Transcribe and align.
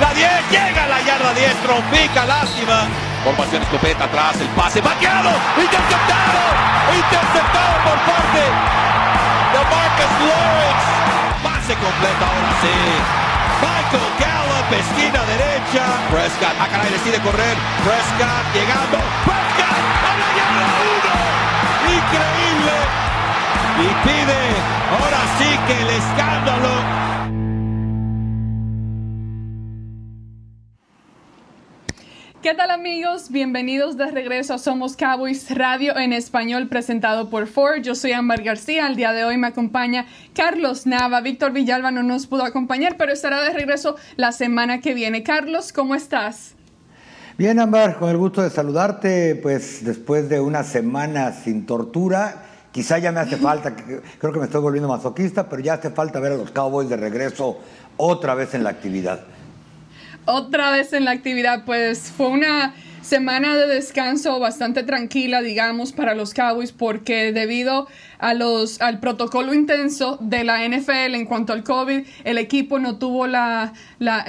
la 0.00 0.14
10, 0.14 0.30
llega 0.50 0.86
la 0.86 1.00
yarda 1.02 1.32
10, 1.32 1.54
trompica, 1.62 2.24
lástima. 2.26 2.88
Formación 3.24 3.62
escopeta 3.62 4.04
atrás, 4.04 4.40
el 4.40 4.48
pase 4.48 4.80
vaqueado, 4.80 5.30
interceptado, 5.56 6.42
interceptado 6.94 7.74
por 7.84 7.98
parte 8.06 8.42
de 9.52 9.60
Marcus 9.66 10.12
Lawrence. 10.28 10.86
Pase 11.42 11.74
completo 11.74 12.22
ahora 12.22 12.52
sí. 12.62 12.76
Michael 13.62 14.08
Gallup, 14.20 14.68
esquina 14.72 15.20
derecha. 15.24 15.84
Prescott, 16.10 16.56
a 16.60 16.66
caray, 16.68 16.90
decide 16.90 17.18
correr. 17.20 17.56
Prescott 17.82 18.44
llegando. 18.54 18.98
Prescott 19.24 19.80
a 20.06 20.12
la 20.20 20.28
yarda 20.36 20.66
1. 21.02 21.96
Increíble. 21.98 22.76
Y 23.76 23.88
pide 24.06 24.40
ahora 24.92 25.20
sí 25.38 25.50
que 25.66 25.82
el 25.82 25.90
escándalo 25.90 26.72
¿Qué 32.46 32.54
tal 32.54 32.70
amigos? 32.70 33.32
Bienvenidos 33.32 33.96
de 33.96 34.08
regreso 34.08 34.54
a 34.54 34.58
Somos 34.58 34.96
Cowboys 34.96 35.50
Radio 35.50 35.96
en 35.96 36.12
español 36.12 36.68
presentado 36.68 37.28
por 37.28 37.48
Ford. 37.48 37.82
Yo 37.82 37.96
soy 37.96 38.12
Ámbar 38.12 38.44
García. 38.44 38.86
El 38.86 38.94
día 38.94 39.10
de 39.10 39.24
hoy 39.24 39.36
me 39.36 39.48
acompaña 39.48 40.06
Carlos 40.32 40.86
Nava. 40.86 41.20
Víctor 41.22 41.50
Villalba 41.50 41.90
no 41.90 42.04
nos 42.04 42.28
pudo 42.28 42.44
acompañar, 42.44 42.96
pero 42.96 43.12
estará 43.12 43.42
de 43.42 43.50
regreso 43.50 43.96
la 44.14 44.30
semana 44.30 44.80
que 44.80 44.94
viene. 44.94 45.24
Carlos, 45.24 45.72
¿cómo 45.72 45.96
estás? 45.96 46.54
Bien, 47.36 47.58
Ámbar, 47.58 47.98
con 47.98 48.10
el 48.10 48.16
gusto 48.16 48.42
de 48.42 48.50
saludarte, 48.50 49.34
pues 49.42 49.84
después 49.84 50.28
de 50.28 50.38
una 50.38 50.62
semana 50.62 51.32
sin 51.32 51.66
tortura, 51.66 52.44
quizá 52.70 52.98
ya 52.98 53.10
me 53.10 53.18
hace 53.18 53.36
falta, 53.38 53.74
creo 53.74 54.32
que 54.32 54.38
me 54.38 54.44
estoy 54.44 54.60
volviendo 54.60 54.88
masoquista, 54.88 55.48
pero 55.48 55.62
ya 55.62 55.74
hace 55.74 55.90
falta 55.90 56.20
ver 56.20 56.30
a 56.30 56.36
los 56.36 56.52
Cowboys 56.52 56.88
de 56.88 56.96
regreso 56.96 57.58
otra 57.96 58.36
vez 58.36 58.54
en 58.54 58.62
la 58.62 58.70
actividad 58.70 59.24
otra 60.26 60.70
vez 60.70 60.92
en 60.92 61.04
la 61.04 61.12
actividad, 61.12 61.64
pues 61.64 62.12
fue 62.14 62.28
una 62.28 62.74
semana 63.02 63.56
de 63.56 63.68
descanso 63.68 64.38
bastante 64.40 64.82
tranquila, 64.82 65.40
digamos, 65.40 65.92
para 65.92 66.14
los 66.14 66.34
Cowboys, 66.34 66.72
porque 66.72 67.32
debido 67.32 67.86
a 68.18 68.34
los, 68.34 68.80
al 68.80 69.00
protocolo 69.00 69.54
intenso 69.54 70.18
de 70.20 70.44
la 70.44 70.66
NFL 70.66 71.14
en 71.14 71.26
cuanto 71.26 71.52
al 71.52 71.62
COVID, 71.62 72.06
el 72.24 72.38
equipo 72.38 72.78
no 72.78 72.98
tuvo, 72.98 73.26
la, 73.26 73.72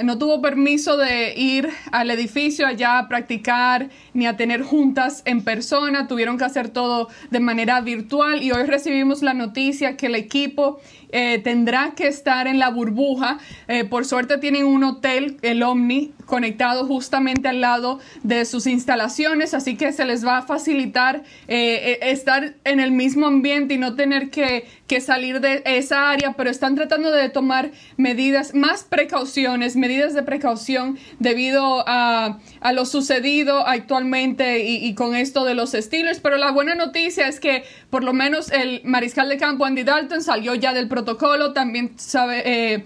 no 0.02 0.18
tuvo 0.18 0.40
permiso 0.40 0.96
de 0.96 1.34
ir 1.36 1.68
al 1.92 2.10
edificio 2.10 2.66
allá 2.66 2.98
a 2.98 3.08
practicar 3.08 3.88
ni 4.14 4.26
a 4.26 4.36
tener 4.36 4.62
juntas 4.62 5.22
en 5.24 5.42
persona, 5.42 6.06
tuvieron 6.06 6.38
que 6.38 6.44
hacer 6.44 6.68
todo 6.68 7.08
de 7.30 7.40
manera 7.40 7.80
virtual 7.80 8.42
y 8.42 8.52
hoy 8.52 8.64
recibimos 8.64 9.22
la 9.22 9.34
noticia 9.34 9.96
que 9.96 10.06
el 10.06 10.14
equipo 10.14 10.80
eh, 11.10 11.38
tendrá 11.38 11.92
que 11.96 12.06
estar 12.06 12.46
en 12.46 12.58
la 12.58 12.68
burbuja. 12.68 13.38
Eh, 13.66 13.84
por 13.84 14.04
suerte 14.04 14.36
tienen 14.38 14.66
un 14.66 14.84
hotel, 14.84 15.38
el 15.42 15.62
Omni, 15.62 16.12
conectado 16.26 16.86
justamente 16.86 17.48
al 17.48 17.62
lado 17.62 17.98
de 18.22 18.44
sus 18.44 18.66
instalaciones, 18.66 19.54
así 19.54 19.76
que 19.76 19.92
se 19.92 20.04
les 20.04 20.26
va 20.26 20.38
a 20.38 20.42
facilitar 20.42 21.22
eh, 21.46 21.98
estar 22.02 22.54
en 22.64 22.80
el 22.80 22.92
mismo 22.92 23.26
ambiente 23.26 23.77
no 23.78 23.94
tener 23.94 24.30
que, 24.30 24.66
que, 24.86 25.00
salir 25.00 25.40
de 25.40 25.62
esa 25.64 26.10
área, 26.10 26.34
pero 26.34 26.50
están 26.50 26.74
tratando 26.74 27.10
de 27.10 27.28
tomar 27.28 27.70
medidas, 27.96 28.54
más 28.54 28.84
precauciones, 28.84 29.76
medidas 29.76 30.14
de 30.14 30.22
precaución 30.22 30.98
debido 31.18 31.84
a, 31.86 32.38
a 32.60 32.72
lo 32.72 32.84
sucedido 32.84 33.66
actualmente 33.66 34.60
y, 34.60 34.84
y, 34.84 34.94
con 34.94 35.14
esto 35.14 35.44
de 35.44 35.54
los 35.54 35.72
Steelers. 35.72 36.20
Pero 36.20 36.36
la 36.36 36.50
buena 36.50 36.74
noticia 36.74 37.28
es 37.28 37.40
que 37.40 37.64
por 37.90 38.04
lo 38.04 38.12
menos 38.12 38.50
el 38.52 38.82
mariscal 38.84 39.28
de 39.28 39.38
campo 39.38 39.64
Andy 39.64 39.84
Dalton 39.84 40.22
salió 40.22 40.54
ya 40.54 40.72
del 40.72 40.88
protocolo, 40.88 41.52
también 41.52 41.92
sabe... 41.98 42.42
Eh, 42.44 42.84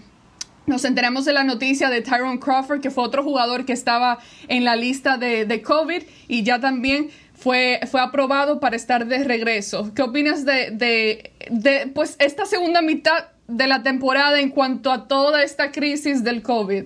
nos 0.66 0.84
enteramos 0.84 1.24
de 1.24 1.32
la 1.32 1.42
noticia 1.42 1.90
de 1.90 2.02
Tyrone 2.02 2.38
Crawford, 2.38 2.80
que 2.80 2.90
fue 2.90 3.02
otro 3.04 3.24
jugador 3.24 3.64
que 3.64 3.72
estaba 3.72 4.18
en 4.46 4.64
la 4.64 4.76
lista 4.76 5.16
de, 5.16 5.44
de 5.44 5.60
COVID 5.60 6.02
y 6.28 6.44
ya 6.44 6.60
también 6.60 7.10
fue, 7.42 7.80
fue 7.90 8.00
aprobado 8.00 8.60
para 8.60 8.76
estar 8.76 9.06
de 9.06 9.24
regreso. 9.24 9.90
¿Qué 9.94 10.02
opinas 10.02 10.44
de, 10.44 11.32
de, 11.50 11.90
pues, 11.92 12.14
esta 12.20 12.46
segunda 12.46 12.82
mitad 12.82 13.26
de 13.48 13.66
la 13.66 13.82
temporada 13.82 14.38
en 14.38 14.50
cuanto 14.50 14.92
a 14.92 15.08
toda 15.08 15.42
esta 15.42 15.72
crisis 15.72 16.22
del 16.22 16.42
COVID? 16.42 16.84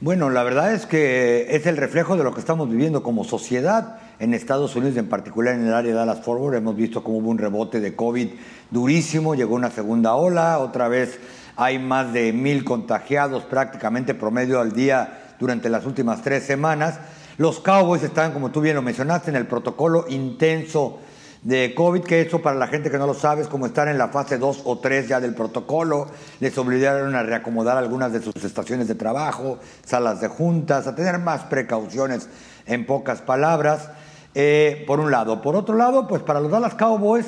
Bueno, 0.00 0.28
la 0.28 0.42
verdad 0.42 0.74
es 0.74 0.84
que 0.84 1.56
es 1.56 1.66
el 1.66 1.78
reflejo 1.78 2.16
de 2.16 2.24
lo 2.24 2.34
que 2.34 2.40
estamos 2.40 2.68
viviendo 2.68 3.02
como 3.02 3.24
sociedad 3.24 3.96
en 4.20 4.34
Estados 4.34 4.76
Unidos, 4.76 4.96
en 4.98 5.08
particular 5.08 5.54
en 5.54 5.66
el 5.66 5.72
área 5.72 5.92
de 5.92 5.96
Dallas 5.96 6.20
Forward. 6.20 6.54
Hemos 6.54 6.76
visto 6.76 7.02
cómo 7.02 7.18
hubo 7.18 7.30
un 7.30 7.38
rebote 7.38 7.80
de 7.80 7.96
COVID 7.96 8.28
durísimo, 8.70 9.34
llegó 9.34 9.54
una 9.54 9.70
segunda 9.70 10.14
ola, 10.14 10.58
otra 10.58 10.88
vez 10.88 11.18
hay 11.56 11.78
más 11.78 12.12
de 12.12 12.32
mil 12.32 12.64
contagiados 12.64 13.44
prácticamente 13.44 14.14
promedio 14.14 14.60
al 14.60 14.72
día 14.72 15.34
durante 15.40 15.68
las 15.70 15.86
últimas 15.86 16.22
tres 16.22 16.44
semanas. 16.44 17.00
Los 17.38 17.60
Cowboys 17.60 18.02
están, 18.02 18.32
como 18.32 18.50
tú 18.50 18.60
bien 18.60 18.74
lo 18.74 18.82
mencionaste, 18.82 19.30
en 19.30 19.36
el 19.36 19.46
protocolo 19.46 20.06
intenso 20.08 20.98
de 21.42 21.72
COVID, 21.72 22.02
que 22.02 22.20
eso 22.20 22.42
para 22.42 22.56
la 22.56 22.66
gente 22.66 22.90
que 22.90 22.98
no 22.98 23.06
lo 23.06 23.14
sabe 23.14 23.42
es 23.42 23.48
como 23.48 23.66
estar 23.66 23.86
en 23.86 23.96
la 23.96 24.08
fase 24.08 24.38
2 24.38 24.62
o 24.64 24.78
3 24.78 25.06
ya 25.06 25.20
del 25.20 25.34
protocolo. 25.34 26.08
Les 26.40 26.58
obligaron 26.58 27.14
a 27.14 27.22
reacomodar 27.22 27.76
algunas 27.76 28.12
de 28.12 28.20
sus 28.20 28.34
estaciones 28.44 28.88
de 28.88 28.96
trabajo, 28.96 29.58
salas 29.86 30.20
de 30.20 30.26
juntas, 30.26 30.88
a 30.88 30.96
tener 30.96 31.20
más 31.20 31.44
precauciones 31.44 32.28
en 32.66 32.84
pocas 32.84 33.22
palabras. 33.22 33.88
Eh, 34.34 34.84
por 34.86 35.00
un 35.00 35.10
lado. 35.10 35.40
Por 35.40 35.56
otro 35.56 35.76
lado, 35.76 36.06
pues 36.06 36.22
para 36.22 36.40
los 36.40 36.50
Dallas 36.50 36.74
Cowboys, 36.74 37.26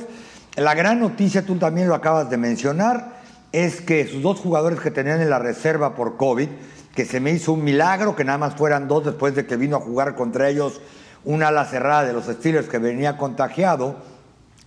la 0.57 0.75
gran 0.75 1.01
noticia, 1.01 1.47
tú 1.47 1.57
también 1.57 1.89
lo 1.89 1.95
acabas 1.95 2.29
de 2.31 2.37
mencionar, 2.37 3.21
es 3.53 3.81
que 3.81 4.07
sus 4.07 4.23
dos 4.23 4.39
jugadores 4.39 4.81
que 4.81 4.91
tenían 4.91 5.21
en 5.21 5.31
la 5.31 5.39
reserva 5.39 5.95
por 5.95 6.17
COVID, 6.17 6.49
que 6.95 7.05
se 7.05 7.21
me 7.21 7.31
hizo 7.31 7.53
un 7.53 7.65
milagro 7.65 8.17
que 8.17 8.25
nada 8.25 8.39
más 8.39 8.55
fueran 8.55 8.89
dos 8.89 9.05
después 9.05 9.35
de 9.35 9.47
que 9.47 9.57
vino 9.57 9.77
a 9.77 9.81
jugar 9.81 10.15
contra 10.15 10.49
ellos 10.49 10.81
una 11.25 11.49
ala 11.49 11.65
cerrada 11.65 12.05
de 12.05 12.13
los 12.13 12.27
Steelers 12.27 12.69
que 12.69 12.79
venía 12.79 13.17
contagiado, 13.17 13.97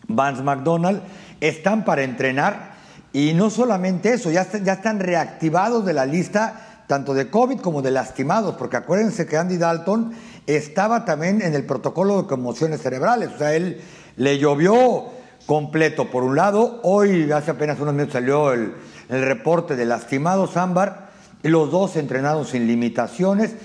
Vance 0.08 0.44
McDonald, 0.44 1.02
están 1.42 1.84
para 1.84 2.04
entrenar 2.04 2.74
y 3.12 3.34
no 3.34 3.50
solamente 3.50 4.14
eso, 4.14 4.32
ya, 4.32 4.48
ya 4.52 4.74
están 4.74 5.00
reactivados 5.00 5.86
de 5.86 5.94
la 5.94 6.06
lista 6.06 6.84
tanto 6.88 7.14
de 7.14 7.30
COVID 7.30 7.60
como 7.60 7.82
de 7.82 7.92
lastimados, 7.92 8.56
porque 8.56 8.78
acuérdense 8.78 9.26
que 9.26 9.38
Andy 9.38 9.58
Dalton 9.58 10.14
estaba 10.48 11.06
también 11.06 11.42
en 11.42 11.54
el 11.54 11.66
protocolo 11.66 12.22
de 12.22 12.28
conmociones 12.28 12.82
cerebrales. 12.82 13.30
O 13.34 13.38
sea, 13.38 13.54
él 13.54 13.82
le 14.18 14.38
llovió 14.38 15.06
completo. 15.46 16.10
Por 16.12 16.24
un 16.24 16.36
lado, 16.36 16.80
hoy, 16.84 17.32
hace 17.32 17.52
apenas 17.52 17.80
unos 17.80 17.94
minutos, 17.94 18.14
salió 18.14 18.52
el, 18.52 18.74
el 19.10 19.26
reporte 19.26 19.76
de 19.76 19.86
lastimados 19.86 20.58
Ámbar, 20.58 21.03
los 21.50 21.72
dos 21.72 21.96
entrenados 21.96 22.50
sin 22.50 22.68
limitaciones. 22.68 23.56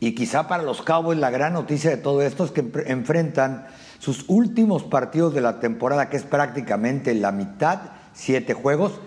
Y 0.00 0.14
quizá 0.14 0.48
para 0.48 0.62
los 0.62 0.82
Cowboys 0.82 1.18
la 1.18 1.30
gran 1.30 1.52
noticia 1.52 1.90
de 1.90 1.96
todo 1.96 2.22
esto 2.22 2.44
es 2.44 2.50
que 2.50 2.64
enfrentan 2.86 3.66
sus 3.98 4.24
últimos 4.28 4.82
partidos 4.82 5.32
de 5.32 5.40
la 5.40 5.60
temporada, 5.60 6.10
que 6.10 6.16
es 6.16 6.24
prácticamente 6.24 7.14
la 7.14 7.30
mitad, 7.30 7.80
siete 8.12 8.52
juegos, 8.52 9.00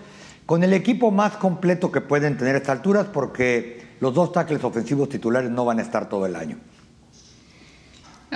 con 0.46 0.64
el 0.64 0.72
equipo 0.72 1.10
más 1.10 1.36
completo 1.36 1.92
que 1.92 2.00
pueden 2.00 2.38
tener 2.38 2.54
a 2.54 2.58
estas 2.58 2.76
alturas, 2.76 3.06
porque 3.12 3.86
los 4.00 4.14
dos 4.14 4.32
tackles 4.32 4.64
ofensivos 4.64 5.08
titulares 5.08 5.50
no 5.50 5.64
van 5.64 5.80
a 5.80 5.82
estar 5.82 6.08
todo 6.08 6.24
el 6.24 6.34
año. 6.34 6.58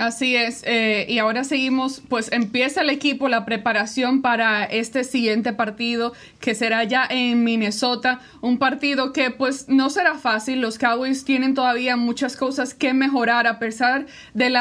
Así 0.01 0.35
es, 0.35 0.63
eh, 0.65 1.05
y 1.07 1.19
ahora 1.19 1.43
seguimos, 1.43 2.01
pues 2.09 2.31
empieza 2.31 2.81
el 2.81 2.89
equipo 2.89 3.29
la 3.29 3.45
preparación 3.45 4.23
para 4.23 4.63
este 4.63 5.03
siguiente 5.03 5.53
partido 5.53 6.13
que 6.39 6.55
será 6.55 6.83
ya 6.85 7.05
en 7.07 7.43
Minnesota, 7.43 8.19
un 8.41 8.57
partido 8.57 9.13
que 9.13 9.29
pues 9.29 9.69
no 9.69 9.91
será 9.91 10.15
fácil, 10.15 10.59
los 10.59 10.79
Cowboys 10.79 11.23
tienen 11.23 11.53
todavía 11.53 11.97
muchas 11.97 12.35
cosas 12.35 12.73
que 12.73 12.95
mejorar 12.95 13.45
a 13.45 13.59
pesar 13.59 14.07
de 14.33 14.51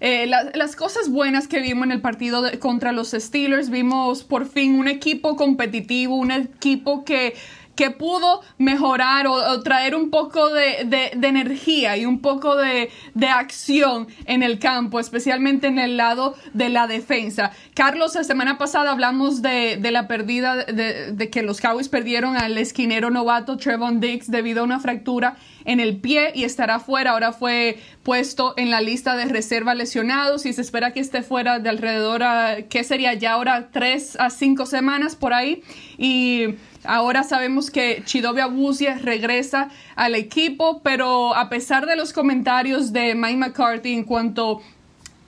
eh, 0.00 0.26
las 0.26 0.76
cosas 0.76 1.10
buenas 1.10 1.46
que 1.46 1.60
vimos 1.60 1.84
en 1.84 1.92
el 1.92 2.00
partido 2.00 2.42
contra 2.58 2.92
los 2.92 3.10
Steelers, 3.10 3.68
vimos 3.68 4.24
por 4.24 4.48
fin 4.48 4.78
un 4.78 4.88
equipo 4.88 5.36
competitivo, 5.36 6.16
un 6.16 6.30
equipo 6.30 7.04
que 7.04 7.34
que 7.74 7.90
pudo 7.90 8.42
mejorar 8.58 9.26
o, 9.26 9.62
traer 9.62 9.94
un 9.94 10.10
poco 10.10 10.50
de, 10.50 10.84
de, 10.86 11.26
energía 11.26 11.96
y 11.96 12.06
un 12.06 12.20
poco 12.20 12.56
de, 12.56 12.90
de, 13.14 13.28
acción 13.28 14.08
en 14.26 14.42
el 14.42 14.58
campo, 14.58 15.00
especialmente 15.00 15.66
en 15.66 15.78
el 15.78 15.96
lado 15.96 16.34
de 16.52 16.68
la 16.68 16.86
defensa. 16.86 17.52
Carlos, 17.74 18.14
la 18.14 18.24
semana 18.24 18.58
pasada 18.58 18.92
hablamos 18.92 19.42
de, 19.42 19.78
la 19.90 20.06
pérdida, 20.06 20.64
de, 20.64 21.30
que 21.30 21.42
los 21.42 21.60
Cowboys 21.60 21.88
perdieron 21.88 22.36
al 22.36 22.56
esquinero 22.58 23.10
novato 23.10 23.56
Trevon 23.56 24.00
Diggs 24.00 24.30
debido 24.30 24.60
a 24.60 24.64
una 24.64 24.80
fractura 24.80 25.36
en 25.64 25.80
el 25.80 25.96
pie 25.96 26.32
y 26.34 26.44
estará 26.44 26.78
fuera. 26.78 27.12
Ahora 27.12 27.32
fue 27.32 27.78
puesto 28.02 28.54
en 28.56 28.70
la 28.70 28.80
lista 28.80 29.16
de 29.16 29.24
reserva 29.24 29.74
lesionados 29.74 30.46
y 30.46 30.52
se 30.52 30.60
espera 30.60 30.92
que 30.92 31.00
esté 31.00 31.22
fuera 31.22 31.58
de 31.58 31.68
alrededor 31.68 32.22
a, 32.22 32.62
¿qué 32.68 32.84
sería 32.84 33.14
ya 33.14 33.32
ahora? 33.32 33.70
Tres 33.72 34.16
a 34.20 34.30
cinco 34.30 34.66
semanas 34.66 35.16
por 35.16 35.32
ahí. 35.32 35.62
Y 35.98 36.56
Ahora 36.84 37.22
sabemos 37.22 37.70
que 37.70 38.02
Chidobia 38.04 38.44
Abusia 38.44 38.98
regresa 39.02 39.70
al 39.96 40.14
equipo, 40.14 40.82
pero 40.82 41.34
a 41.34 41.48
pesar 41.48 41.86
de 41.86 41.96
los 41.96 42.12
comentarios 42.12 42.92
de 42.92 43.14
Mike 43.14 43.36
McCarthy 43.36 43.94
en 43.94 44.04
cuanto 44.04 44.60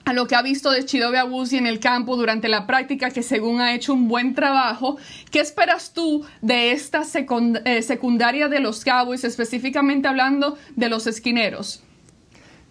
a 0.05 0.13
lo 0.13 0.25
que 0.25 0.35
ha 0.35 0.41
visto 0.41 0.71
de 0.71 0.85
Chidobe 0.85 1.17
Abusi 1.17 1.57
en 1.57 1.67
el 1.67 1.81
campo 1.81 2.15
durante 2.15 2.47
la 2.47 2.65
práctica, 2.65 3.09
que 3.09 3.23
según 3.23 3.59
ha 3.59 3.73
hecho 3.73 3.93
un 3.93 4.07
buen 4.07 4.35
trabajo. 4.35 4.97
¿Qué 5.31 5.41
esperas 5.41 5.91
tú 5.93 6.25
de 6.41 6.71
esta 6.71 7.01
eh, 7.65 7.81
secundaria 7.81 8.47
de 8.47 8.61
los 8.61 8.85
Cowboys, 8.85 9.25
específicamente 9.25 10.07
hablando 10.07 10.57
de 10.77 10.87
los 10.87 11.07
esquineros? 11.07 11.83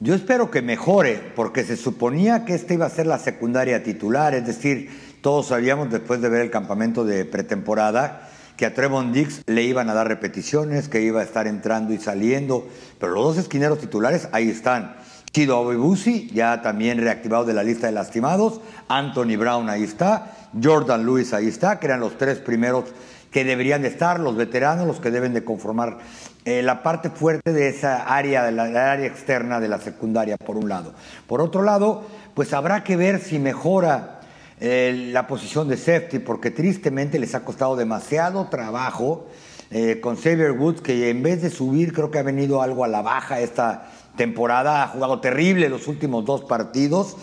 Yo 0.00 0.14
espero 0.14 0.50
que 0.50 0.62
mejore, 0.62 1.32
porque 1.34 1.64
se 1.64 1.76
suponía 1.76 2.46
que 2.46 2.54
esta 2.54 2.72
iba 2.72 2.86
a 2.86 2.90
ser 2.90 3.06
la 3.06 3.18
secundaria 3.18 3.82
titular, 3.82 4.34
es 4.34 4.46
decir, 4.46 4.88
todos 5.20 5.48
sabíamos 5.48 5.90
después 5.90 6.22
de 6.22 6.30
ver 6.30 6.40
el 6.40 6.50
campamento 6.50 7.04
de 7.04 7.26
pretemporada 7.26 8.30
que 8.56 8.66
a 8.66 8.74
Trevon 8.74 9.12
Dix 9.12 9.42
le 9.46 9.62
iban 9.62 9.90
a 9.90 9.94
dar 9.94 10.08
repeticiones, 10.08 10.88
que 10.88 11.02
iba 11.02 11.20
a 11.20 11.24
estar 11.24 11.46
entrando 11.46 11.92
y 11.92 11.98
saliendo, 11.98 12.66
pero 12.98 13.12
los 13.12 13.24
dos 13.24 13.38
esquineros 13.38 13.78
titulares 13.78 14.28
ahí 14.32 14.48
están. 14.48 14.96
Chido 15.32 15.56
Abubusi, 15.56 16.30
ya 16.32 16.62
también 16.62 16.98
reactivado 16.98 17.44
de 17.44 17.52
la 17.52 17.62
lista 17.62 17.86
de 17.86 17.92
lastimados. 17.92 18.60
Anthony 18.88 19.36
Brown 19.36 19.68
ahí 19.68 19.82
está. 19.82 20.32
Jordan 20.62 21.04
Lewis 21.04 21.34
ahí 21.34 21.48
está, 21.48 21.78
que 21.78 21.86
eran 21.86 22.00
los 22.00 22.16
tres 22.16 22.38
primeros 22.38 22.84
que 23.30 23.44
deberían 23.44 23.82
de 23.82 23.88
estar, 23.88 24.18
los 24.18 24.34
veteranos, 24.34 24.86
los 24.86 24.98
que 24.98 25.10
deben 25.10 25.34
de 25.34 25.44
conformar 25.44 25.98
eh, 26.46 26.62
la 26.62 26.82
parte 26.82 27.10
fuerte 27.10 27.52
de 27.52 27.68
esa 27.68 28.04
área, 28.04 28.44
de 28.44 28.52
la, 28.52 28.62
área 28.92 29.06
externa 29.06 29.60
de 29.60 29.68
la 29.68 29.78
secundaria, 29.78 30.38
por 30.38 30.56
un 30.56 30.70
lado. 30.70 30.94
Por 31.26 31.42
otro 31.42 31.62
lado, 31.62 32.04
pues 32.34 32.54
habrá 32.54 32.82
que 32.82 32.96
ver 32.96 33.20
si 33.20 33.38
mejora 33.38 34.15
eh, 34.60 35.10
la 35.12 35.26
posición 35.26 35.68
de 35.68 35.76
safety, 35.76 36.18
porque 36.18 36.50
tristemente 36.50 37.18
les 37.18 37.34
ha 37.34 37.44
costado 37.44 37.76
demasiado 37.76 38.46
trabajo 38.48 39.26
eh, 39.70 40.00
con 40.00 40.16
Xavier 40.16 40.52
Woods, 40.52 40.80
que 40.80 41.10
en 41.10 41.22
vez 41.22 41.42
de 41.42 41.50
subir, 41.50 41.92
creo 41.92 42.10
que 42.10 42.18
ha 42.18 42.22
venido 42.22 42.62
algo 42.62 42.84
a 42.84 42.88
la 42.88 43.02
baja 43.02 43.40
esta 43.40 43.90
temporada, 44.16 44.82
ha 44.82 44.88
jugado 44.88 45.20
terrible 45.20 45.68
los 45.68 45.88
últimos 45.88 46.24
dos 46.24 46.44
partidos. 46.44 47.16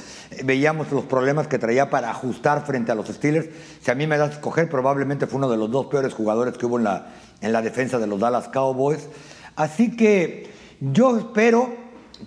Veíamos 0.44 0.92
los 0.92 1.06
problemas 1.06 1.48
que 1.48 1.60
traía 1.60 1.90
para 1.90 2.10
ajustar 2.12 2.66
frente 2.66 2.92
a 2.92 2.96
los 2.96 3.08
Steelers. 3.08 3.50
Si 3.82 3.92
a 3.92 3.96
mí 3.96 4.08
me 4.08 4.18
das 4.18 4.30
a 4.30 4.34
escoger, 4.34 4.70
probablemente 4.70 5.28
fue 5.28 5.38
uno 5.38 5.50
de 5.50 5.58
los 5.58 5.72
dos 5.72 5.88
peores 5.88 6.14
jugadores 6.14 6.58
que 6.58 6.66
hubo 6.66 6.78
en 6.78 6.86
la, 6.86 7.08
en 7.42 7.52
la 7.52 7.62
defensa 7.62 7.98
de 8.00 8.08
los 8.08 8.20
Dallas 8.20 8.48
Cowboys. 8.50 9.08
Así 9.56 9.96
que 9.96 10.50
yo 10.80 11.18
espero 11.18 11.74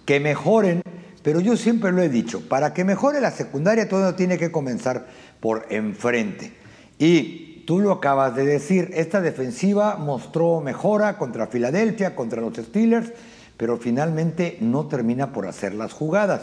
que 0.04 0.20
mejoren, 0.20 0.82
pero 1.26 1.40
yo 1.40 1.56
siempre 1.56 1.90
lo 1.90 2.02
he 2.02 2.08
dicho, 2.08 2.48
para 2.48 2.72
que 2.72 2.84
mejore 2.84 3.20
la 3.20 3.32
secundaria 3.32 3.88
todo 3.88 4.14
tiene 4.14 4.38
que 4.38 4.52
comenzar 4.52 5.08
por 5.40 5.66
enfrente. 5.70 6.52
Y 7.00 7.64
tú 7.66 7.80
lo 7.80 7.90
acabas 7.90 8.36
de 8.36 8.46
decir, 8.46 8.92
esta 8.94 9.20
defensiva 9.20 9.96
mostró 9.96 10.60
mejora 10.60 11.18
contra 11.18 11.48
Filadelfia, 11.48 12.14
contra 12.14 12.40
los 12.40 12.54
Steelers 12.56 13.12
pero 13.56 13.76
finalmente 13.76 14.56
no 14.60 14.86
termina 14.86 15.32
por 15.32 15.48
hacer 15.48 15.74
las 15.74 15.92
jugadas. 15.92 16.42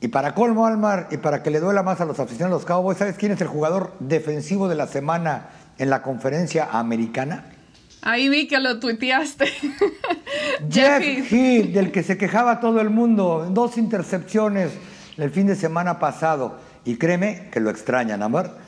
Y 0.00 0.08
para 0.08 0.34
colmo, 0.34 0.64
Almar, 0.64 1.08
y 1.10 1.18
para 1.18 1.42
que 1.42 1.50
le 1.50 1.60
duela 1.60 1.82
más 1.82 2.00
a 2.00 2.06
los 2.06 2.18
aficionados 2.18 2.62
de 2.62 2.64
los 2.64 2.66
Cowboys, 2.66 2.96
¿sabes 2.96 3.16
quién 3.18 3.32
es 3.32 3.42
el 3.42 3.48
jugador 3.48 3.92
defensivo 4.00 4.68
de 4.68 4.74
la 4.74 4.86
semana 4.86 5.50
en 5.76 5.90
la 5.90 6.00
conferencia 6.00 6.70
americana? 6.72 7.44
Ahí 8.06 8.28
vi 8.28 8.46
que 8.46 8.60
lo 8.60 8.80
tuiteaste. 8.80 9.46
Jeff 10.70 11.32
Heath, 11.32 11.72
del 11.72 11.90
que 11.90 12.02
se 12.02 12.18
quejaba 12.18 12.60
todo 12.60 12.82
el 12.82 12.90
mundo, 12.90 13.48
dos 13.50 13.78
intercepciones 13.78 14.72
el 15.16 15.30
fin 15.30 15.46
de 15.46 15.56
semana 15.56 15.98
pasado. 15.98 16.58
Y 16.84 16.96
créeme 16.96 17.48
que 17.50 17.60
lo 17.60 17.70
extrañan, 17.70 18.22
Amar. 18.22 18.58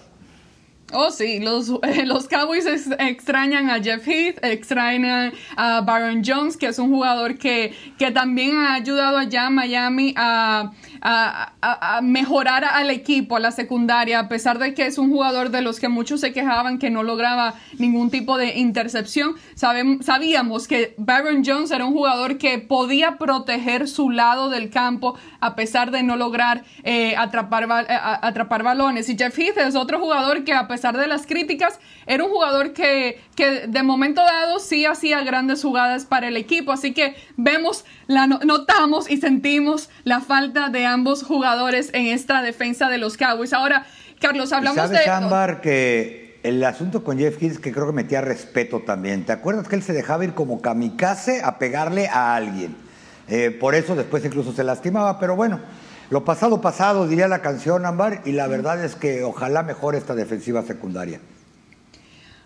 Oh, 0.93 1.11
sí, 1.11 1.41
los, 1.41 1.69
los 2.05 2.29
Cowboys 2.29 2.65
extrañan 2.99 3.71
a 3.71 3.83
Jeff 3.83 4.07
Heath, 4.07 4.39
extrañan 4.45 5.33
a 5.57 5.81
Baron 5.81 6.23
Jones, 6.25 6.57
que 6.57 6.67
es 6.67 6.79
un 6.79 6.91
jugador 6.91 7.39
que, 7.39 7.75
que 7.99 8.13
también 8.13 8.57
ha 8.57 8.75
ayudado 8.75 9.19
allá 9.19 9.47
a 9.47 9.51
Miami 9.51 10.15
a, 10.17 10.71
a, 11.03 12.01
mejorar 12.03 12.65
al 12.65 12.91
equipo, 12.91 13.37
a 13.37 13.41
la 13.41 13.51
secundaria, 13.51 14.21
a 14.21 14.29
pesar 14.29 14.61
de 14.61 14.75
que 14.75 14.87
es 14.87 14.97
un 14.97 15.11
jugador 15.11 15.51
de 15.51 15.61
los 15.61 15.81
que 15.81 15.89
muchos 15.89 16.21
se 16.21 16.33
quejaban 16.33 16.79
que 16.79 16.91
no 16.91 17.03
lograba 17.03 17.55
ningún 17.79 18.11
tipo 18.11 18.39
de 18.39 18.57
intercepción. 18.57 19.35
sabíamos 19.57 20.69
que 20.69 20.95
Baron 20.99 21.43
Jones 21.45 21.73
era 21.73 21.85
un 21.85 21.95
jugador 21.95 22.39
que 22.39 22.59
podía 22.59 23.19
proteger 23.19 23.89
su 23.89 24.11
lado 24.11 24.51
del 24.51 24.71
campo 24.71 25.19
a 25.41 25.57
pesar 25.57 25.91
de 25.91 26.05
no 26.05 26.17
lograr 26.17 26.65
eh, 26.85 27.17
atrapar, 27.17 27.65
eh, 27.89 27.99
atrapar 28.23 28.63
balones. 28.63 29.09
Y 29.09 29.17
Jeff 29.17 29.37
Heath 29.37 29.59
es 29.59 29.75
otro 29.75 29.99
jugador 29.99 30.45
que 30.45 30.53
a 30.53 30.69
pesar 30.69 30.76
de 30.77 31.07
las 31.07 31.27
críticas, 31.27 31.79
era 32.07 32.25
un 32.25 32.31
jugador 32.31 32.73
que, 32.73 33.21
que 33.35 33.67
de 33.67 33.83
momento 33.83 34.23
dado 34.23 34.59
sí 34.59 34.87
hacía 34.87 35.23
grandes 35.23 35.63
jugadas 35.63 36.05
para 36.05 36.29
el 36.29 36.37
equipo. 36.37 36.73
Así 36.73 36.93
que 36.93 37.17
vemos, 37.37 37.85
la, 38.07 38.27
notamos 38.27 39.11
y 39.11 39.17
sentimos 39.17 39.91
la 40.05 40.21
falta 40.21 40.69
de 40.69 40.87
ambos 40.87 41.23
jugadores 41.23 41.91
en 41.93 42.07
esta 42.07 42.43
defensa 42.43 42.89
de 42.89 42.99
los 42.99 43.17
Cowboys. 43.17 43.53
Ahora, 43.53 43.87
Carlos, 44.21 44.53
hablamos 44.53 44.77
¿Sabes, 44.77 45.05
de... 45.05 45.11
Ámbar, 45.11 45.61
que 45.61 46.39
el 46.43 46.63
asunto 46.63 47.03
con 47.03 47.19
Jeff 47.19 47.43
Hills 47.43 47.59
que 47.59 47.73
creo 47.73 47.87
que 47.87 47.93
metía 47.93 48.21
respeto 48.21 48.81
también. 48.81 49.25
¿Te 49.25 49.33
acuerdas 49.33 49.69
que 49.69 49.77
él 49.77 49.83
se 49.83 49.93
dejaba 49.93 50.25
ir 50.25 50.35
como 50.35 50.61
kamikaze 50.63 51.43
a 51.43 51.59
pegarle 51.59 52.09
a 52.09 52.37
alguien? 52.37 52.77
Eh, 53.29 53.51
por 53.51 53.75
eso 53.75 53.97
después 53.97 54.25
incluso 54.25 54.53
se 54.53 54.63
lastimaba, 54.63 55.19
pero 55.19 55.35
bueno, 55.35 55.61
lo 56.11 56.25
pasado 56.25 56.61
pasado, 56.61 57.09
diría 57.09 57.29
la 57.29 57.43
canción 57.43 57.85
Ámbar, 57.85 58.23
y 58.25 58.33
la 58.33 58.47
verdad 58.47 58.85
es 58.85 58.95
que 58.95 59.25
ojalá 59.25 59.63
mejore 59.63 59.99
esta 59.99 60.15
defensiva 60.15 60.63
secundaria. 60.63 61.21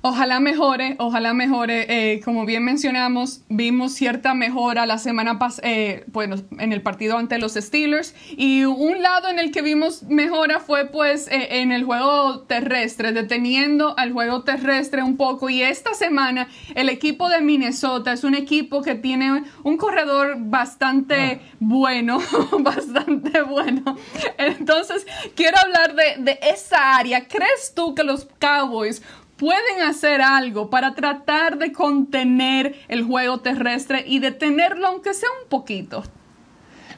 Ojalá 0.02 0.40
mejore, 0.40 0.96
ojalá 0.98 1.34
mejore. 1.34 2.14
Eh, 2.14 2.20
como 2.24 2.46
bien 2.46 2.64
mencionamos, 2.64 3.42
vimos 3.50 3.92
cierta 3.92 4.32
mejora 4.32 4.86
la 4.86 4.96
semana 4.96 5.38
pasada, 5.38 5.68
eh, 5.68 6.04
bueno, 6.06 6.36
en 6.58 6.72
el 6.72 6.80
partido 6.80 7.18
ante 7.18 7.38
los 7.38 7.52
Steelers. 7.52 8.14
Y 8.30 8.64
un 8.64 9.02
lado 9.02 9.28
en 9.28 9.38
el 9.38 9.50
que 9.50 9.60
vimos 9.60 10.04
mejora 10.04 10.58
fue 10.60 10.86
pues 10.86 11.28
eh, 11.28 11.60
en 11.60 11.70
el 11.70 11.84
juego 11.84 12.40
terrestre, 12.40 13.12
deteniendo 13.12 13.94
al 13.98 14.14
juego 14.14 14.42
terrestre 14.42 15.02
un 15.02 15.18
poco. 15.18 15.50
Y 15.50 15.62
esta 15.62 15.92
semana 15.92 16.48
el 16.74 16.88
equipo 16.88 17.28
de 17.28 17.42
Minnesota 17.42 18.14
es 18.14 18.24
un 18.24 18.34
equipo 18.34 18.80
que 18.80 18.94
tiene 18.94 19.44
un 19.64 19.76
corredor 19.76 20.36
bastante 20.38 21.42
ah. 21.42 21.56
bueno, 21.60 22.20
bastante 22.60 23.42
bueno. 23.42 23.98
Entonces, 24.38 25.06
quiero 25.34 25.58
hablar 25.58 25.94
de, 25.94 26.22
de 26.22 26.38
esa 26.40 26.96
área. 26.96 27.28
¿Crees 27.28 27.74
tú 27.74 27.94
que 27.94 28.02
los 28.02 28.26
Cowboys 28.38 29.02
pueden 29.40 29.80
hacer 29.88 30.20
algo 30.20 30.68
para 30.68 30.94
tratar 30.94 31.56
de 31.56 31.72
contener 31.72 32.74
el 32.88 33.04
juego 33.04 33.40
terrestre 33.40 34.04
y 34.06 34.18
detenerlo, 34.18 34.86
aunque 34.86 35.14
sea 35.14 35.30
un 35.42 35.48
poquito. 35.48 36.04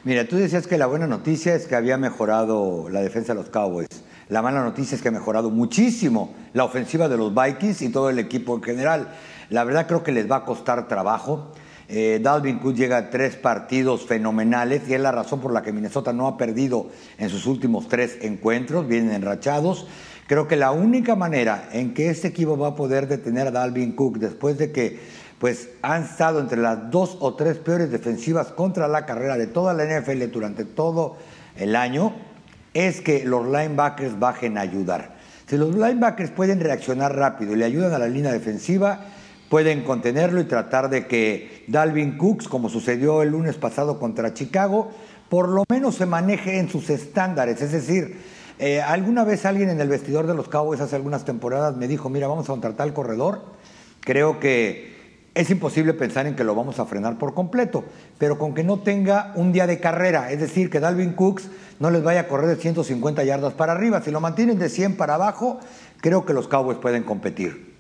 Mira, 0.03 0.27
tú 0.27 0.35
decías 0.35 0.67
que 0.67 0.77
la 0.77 0.87
buena 0.87 1.07
noticia 1.07 1.55
es 1.55 1.69
que 1.69 1.77
había 1.77 1.97
mejorado 1.99 2.89
la 2.91 3.01
defensa 3.01 3.33
de 3.33 3.41
los 3.41 3.49
Cowboys. 3.49 3.87
La 4.29 4.43
mala 4.43 4.65
noticia 4.65 4.97
es 4.97 5.03
que 5.03 5.09
ha 5.09 5.13
mejorado 5.13 5.51
muchísimo 5.51 6.35
la 6.53 6.65
ofensiva 6.65 7.09
de 7.09 7.17
los 7.17 7.33
Vikings 7.33 7.81
y 7.83 7.91
todo 7.91 8.11
el 8.11 8.19
equipo 8.19 8.57
en 8.57 8.63
general. 8.65 9.15
La 9.49 9.63
verdad 9.63 9.87
creo 9.87 10.03
que 10.03 10.11
les 10.11 10.29
va 10.29 10.37
a 10.37 10.45
costar 10.45 10.89
trabajo. 10.89 11.53
Eh, 11.89 12.19
Dalvin 12.21 12.59
Cook 12.59 12.75
llega 12.75 12.97
a 12.97 13.11
tres 13.11 13.37
partidos 13.37 14.07
fenomenales 14.07 14.89
y 14.89 14.95
es 14.95 15.01
la 15.01 15.13
razón 15.13 15.41
por 15.41 15.53
la 15.53 15.63
que 15.63 15.73
Minnesota 15.73 16.13
no 16.13 16.27
ha 16.27 16.37
perdido 16.37 16.89
en 17.19 17.29
sus 17.29 17.47
últimos 17.47 17.87
tres 17.87 18.19
encuentros, 18.23 18.89
vienen 18.89 19.13
enrachados. 19.13 19.87
Creo 20.27 20.49
que 20.49 20.57
la 20.57 20.71
única 20.71 21.17
manera 21.17 21.69
en 21.73 21.95
que 21.95 22.09
este 22.09 22.29
equipo 22.29 22.57
va 22.57 22.69
a 22.69 22.75
poder 22.75 23.09
detener 23.09 23.49
a 23.49 23.51
Dalvin 23.51 23.93
Cook 23.93 24.19
después 24.19 24.57
de 24.59 24.73
que 24.73 25.01
pues 25.39 25.71
han 25.83 26.05
estado 26.05 26.39
entre 26.39 26.61
las 26.61 26.91
dos 26.91 27.17
o 27.19 27.35
tres 27.35 27.59
peores 27.59 27.91
defensivas 27.91 28.49
contra 28.49 28.87
la 28.87 29.05
carrera 29.07 29.37
de 29.37 29.49
toda 29.49 29.75
la 29.75 29.85
NFL 29.85 30.31
durante 30.31 30.65
todo 30.65 31.17
el 31.57 31.75
año, 31.75 32.15
es 32.75 33.01
que 33.01 33.25
los 33.25 33.47
linebackers 33.47 34.21
bajen 34.21 34.57
a 34.57 34.61
ayudar. 34.61 35.17
Si 35.49 35.57
los 35.57 35.75
linebackers 35.75 36.31
pueden 36.31 36.61
reaccionar 36.61 37.17
rápido 37.17 37.55
y 37.55 37.57
le 37.57 37.65
ayudan 37.65 37.93
a 37.93 37.99
la 37.99 38.07
línea 38.07 38.33
defensiva, 38.33 39.01
pueden 39.51 39.83
contenerlo 39.83 40.41
y 40.41 40.45
tratar 40.45 40.89
de 40.89 41.07
que 41.07 41.65
Dalvin 41.67 42.17
Cooks, 42.17 42.47
como 42.47 42.69
sucedió 42.69 43.23
el 43.23 43.31
lunes 43.31 43.57
pasado 43.57 43.99
contra 43.99 44.33
Chicago, 44.33 44.93
por 45.29 45.49
lo 45.49 45.65
menos 45.69 45.97
se 45.97 46.07
maneje 46.07 46.59
en 46.59 46.69
sus 46.69 46.89
estándares, 46.89 47.61
es 47.61 47.73
decir, 47.73 48.17
eh, 48.65 48.81
alguna 48.81 49.25
vez 49.25 49.45
alguien 49.45 49.71
en 49.71 49.81
el 49.81 49.89
vestidor 49.89 50.29
de 50.29 50.35
los 50.35 50.49
Cowboys 50.49 50.81
hace 50.81 50.95
algunas 50.95 51.25
temporadas 51.25 51.77
me 51.77 51.89
dijo, 51.89 52.09
mira, 52.09 52.29
vamos 52.29 52.45
a 52.45 52.53
contratar 52.53 52.87
al 52.87 52.95
corredor. 52.95 53.43
Creo 53.99 54.39
que 54.39 55.19
es 55.35 55.51
imposible 55.51 55.95
pensar 55.95 56.29
en 56.29 56.37
que 56.37 56.45
lo 56.45 56.55
vamos 56.55 56.79
a 56.79 56.87
frenar 56.87 57.19
por 57.19 57.35
completo, 57.35 57.83
pero 58.19 58.39
con 58.39 58.55
que 58.55 58.63
no 58.63 58.79
tenga 58.79 59.33
un 59.35 59.51
día 59.51 59.67
de 59.67 59.81
carrera, 59.81 60.31
es 60.31 60.39
decir, 60.39 60.71
que 60.71 60.79
Dalvin 60.79 61.15
Cooks 61.15 61.51
no 61.81 61.91
les 61.91 62.05
vaya 62.05 62.21
a 62.21 62.29
correr 62.29 62.47
de 62.47 62.55
150 62.55 63.25
yardas 63.25 63.53
para 63.55 63.73
arriba. 63.73 64.01
Si 64.01 64.13
lo 64.13 64.21
mantienen 64.21 64.61
de 64.61 64.69
100 64.69 64.97
para 64.97 65.17
abajo, 65.17 65.59
creo 66.01 66.25
que 66.25 66.33
los 66.33 66.47
Cowboys 66.47 66.79
pueden 66.79 67.03
competir. 67.03 67.72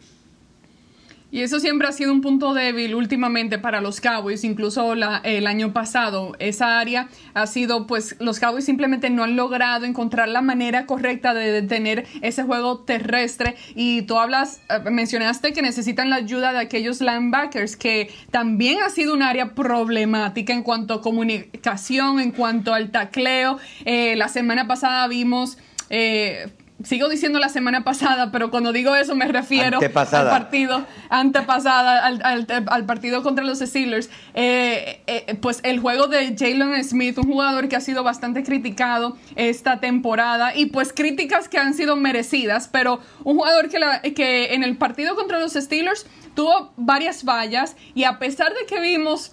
Y 1.32 1.40
eso 1.40 1.60
siempre 1.60 1.88
ha 1.88 1.92
sido 1.92 2.12
un 2.12 2.20
punto 2.20 2.52
débil 2.52 2.94
últimamente 2.94 3.58
para 3.58 3.80
los 3.80 4.02
Cowboys, 4.02 4.44
incluso 4.44 4.92
el 4.92 5.46
año 5.46 5.72
pasado. 5.72 6.36
Esa 6.38 6.78
área 6.78 7.08
ha 7.32 7.46
sido, 7.46 7.86
pues, 7.86 8.16
los 8.20 8.38
Cowboys 8.38 8.66
simplemente 8.66 9.08
no 9.08 9.24
han 9.24 9.34
logrado 9.34 9.86
encontrar 9.86 10.28
la 10.28 10.42
manera 10.42 10.84
correcta 10.84 11.32
de 11.32 11.50
detener 11.50 12.06
ese 12.20 12.42
juego 12.42 12.80
terrestre. 12.80 13.56
Y 13.74 14.02
tú 14.02 14.18
hablas, 14.18 14.60
eh, 14.68 14.90
mencionaste 14.90 15.54
que 15.54 15.62
necesitan 15.62 16.10
la 16.10 16.16
ayuda 16.16 16.52
de 16.52 16.58
aquellos 16.58 17.00
linebackers, 17.00 17.76
que 17.76 18.10
también 18.30 18.82
ha 18.82 18.90
sido 18.90 19.14
un 19.14 19.22
área 19.22 19.54
problemática 19.54 20.52
en 20.52 20.62
cuanto 20.62 20.92
a 20.92 21.00
comunicación, 21.00 22.20
en 22.20 22.32
cuanto 22.32 22.74
al 22.74 22.90
tacleo. 22.90 23.58
Eh, 23.86 24.16
la 24.16 24.28
semana 24.28 24.68
pasada 24.68 25.08
vimos... 25.08 25.56
Eh, 25.88 26.46
sigo 26.84 27.08
diciendo 27.08 27.38
la 27.38 27.48
semana 27.48 27.84
pasada, 27.84 28.30
pero 28.32 28.50
cuando 28.50 28.72
digo 28.72 28.94
eso 28.94 29.14
me 29.14 29.26
refiero 29.26 29.78
al 29.80 30.28
partido 30.28 30.84
antepasada, 31.10 32.04
al, 32.06 32.86
partido 32.86 33.22
contra 33.22 33.44
los 33.44 33.60
Steelers. 33.60 34.10
Eh, 34.34 35.02
eh, 35.06 35.38
pues 35.40 35.60
el 35.62 35.80
juego 35.80 36.08
de 36.08 36.34
Jalen 36.36 36.82
Smith, 36.84 37.18
un 37.18 37.24
jugador 37.24 37.68
que 37.68 37.76
ha 37.76 37.80
sido 37.80 38.02
bastante 38.02 38.42
criticado 38.42 39.16
esta 39.36 39.80
temporada 39.80 40.56
y 40.56 40.66
pues 40.66 40.92
críticas 40.92 41.48
que 41.48 41.58
han 41.58 41.74
sido 41.74 41.96
merecidas, 41.96 42.68
pero 42.68 43.00
un 43.24 43.36
jugador 43.36 43.68
que, 43.68 44.14
que 44.14 44.54
en 44.54 44.64
el 44.64 44.76
partido 44.76 45.14
contra 45.14 45.38
los 45.38 45.52
Steelers 45.52 46.06
tuvo 46.34 46.72
varias 46.76 47.22
fallas 47.22 47.76
y 47.94 48.04
a 48.04 48.18
pesar 48.18 48.52
de 48.54 48.66
que 48.66 48.80
vimos 48.80 49.32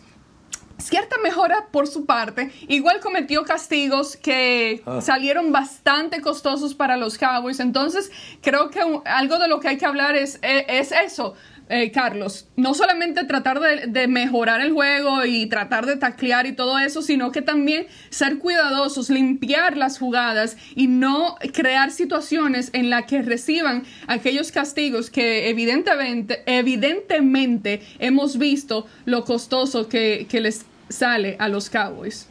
cierta 0.79 1.17
mejora 1.19 1.67
por 1.71 1.87
su 1.87 2.05
parte. 2.05 2.51
Igual 2.67 2.99
cometió 2.99 3.43
castigos 3.43 4.15
que 4.15 4.81
ah. 4.85 5.01
salieron 5.01 5.51
bastante 5.51 6.21
costosos 6.21 6.73
para 6.73 6.97
los 6.97 7.17
Cowboys. 7.17 7.59
Entonces, 7.59 8.11
creo 8.41 8.69
que 8.69 8.81
algo 9.05 9.37
de 9.37 9.47
lo 9.47 9.59
que 9.59 9.69
hay 9.69 9.77
que 9.77 9.85
hablar 9.85 10.15
es, 10.15 10.39
e, 10.41 10.65
es 10.67 10.91
eso. 10.91 11.35
Eh, 11.71 11.91
Carlos, 11.91 12.47
no 12.55 12.73
solamente 12.73 13.25
tratar 13.25 13.59
de, 13.59 14.07
mejorar 14.07 14.59
el 14.59 14.73
juego 14.73 15.23
y 15.23 15.45
tratar 15.45 15.85
de 15.85 15.97
taclear 15.97 16.47
y 16.47 16.53
todo 16.53 16.79
eso, 16.79 17.03
sino 17.03 17.31
que 17.31 17.43
también 17.43 17.85
ser 18.09 18.39
cuidadosos, 18.39 19.11
limpiar 19.11 19.77
las 19.77 19.99
jugadas 19.99 20.57
y 20.75 20.87
no 20.87 21.35
crear 21.53 21.91
situaciones 21.91 22.71
en 22.73 22.89
las 22.89 23.05
que 23.05 23.21
reciban 23.21 23.83
aquellos 24.07 24.51
castigos 24.51 25.11
que 25.11 25.47
evidentemente, 25.51 26.41
evidentemente 26.47 27.83
hemos 27.99 28.39
visto 28.39 28.87
lo 29.05 29.23
costoso 29.23 29.87
que, 29.87 30.25
les 30.39 30.65
sale 30.89 31.35
a 31.37 31.49
los 31.49 31.69
Cowboys. 31.69 32.25